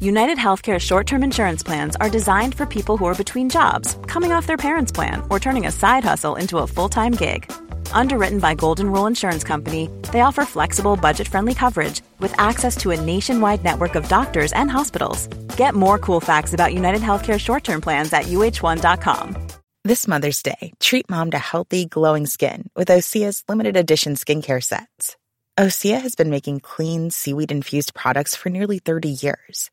United 0.00 0.38
Healthcare 0.38 0.78
short 0.78 1.08
term 1.08 1.24
insurance 1.24 1.64
plans 1.64 1.96
are 1.96 2.08
designed 2.08 2.54
for 2.54 2.64
people 2.66 2.96
who 2.96 3.06
are 3.06 3.22
between 3.22 3.48
jobs, 3.50 3.96
coming 4.06 4.30
off 4.30 4.46
their 4.46 4.56
parents' 4.56 4.92
plan, 4.92 5.24
or 5.28 5.40
turning 5.40 5.66
a 5.66 5.72
side 5.72 6.04
hustle 6.04 6.36
into 6.36 6.58
a 6.58 6.66
full 6.68 6.88
time 6.88 7.12
gig. 7.12 7.50
Underwritten 7.90 8.38
by 8.38 8.54
Golden 8.54 8.92
Rule 8.92 9.08
Insurance 9.08 9.42
Company, 9.42 9.90
they 10.12 10.20
offer 10.20 10.44
flexible, 10.44 10.96
budget 10.96 11.26
friendly 11.26 11.52
coverage 11.52 12.00
with 12.20 12.32
access 12.38 12.76
to 12.76 12.92
a 12.92 13.00
nationwide 13.00 13.64
network 13.64 13.96
of 13.96 14.06
doctors 14.08 14.52
and 14.52 14.70
hospitals. 14.70 15.26
Get 15.56 15.74
more 15.74 15.98
cool 15.98 16.20
facts 16.20 16.54
about 16.54 16.74
United 16.74 17.00
Healthcare 17.00 17.40
short 17.40 17.64
term 17.64 17.80
plans 17.80 18.12
at 18.12 18.26
uh1.com. 18.26 19.48
This 19.82 20.06
Mother's 20.06 20.42
Day, 20.44 20.74
treat 20.78 21.10
mom 21.10 21.32
to 21.32 21.38
healthy, 21.38 21.86
glowing 21.86 22.26
skin 22.26 22.70
with 22.76 22.88
Osea's 22.88 23.42
limited 23.48 23.76
edition 23.76 24.14
skincare 24.14 24.62
sets. 24.62 25.16
Osea 25.58 26.00
has 26.00 26.14
been 26.14 26.30
making 26.30 26.60
clean, 26.60 27.10
seaweed 27.10 27.50
infused 27.50 27.94
products 27.94 28.36
for 28.36 28.48
nearly 28.48 28.78
30 28.78 29.08
years. 29.08 29.72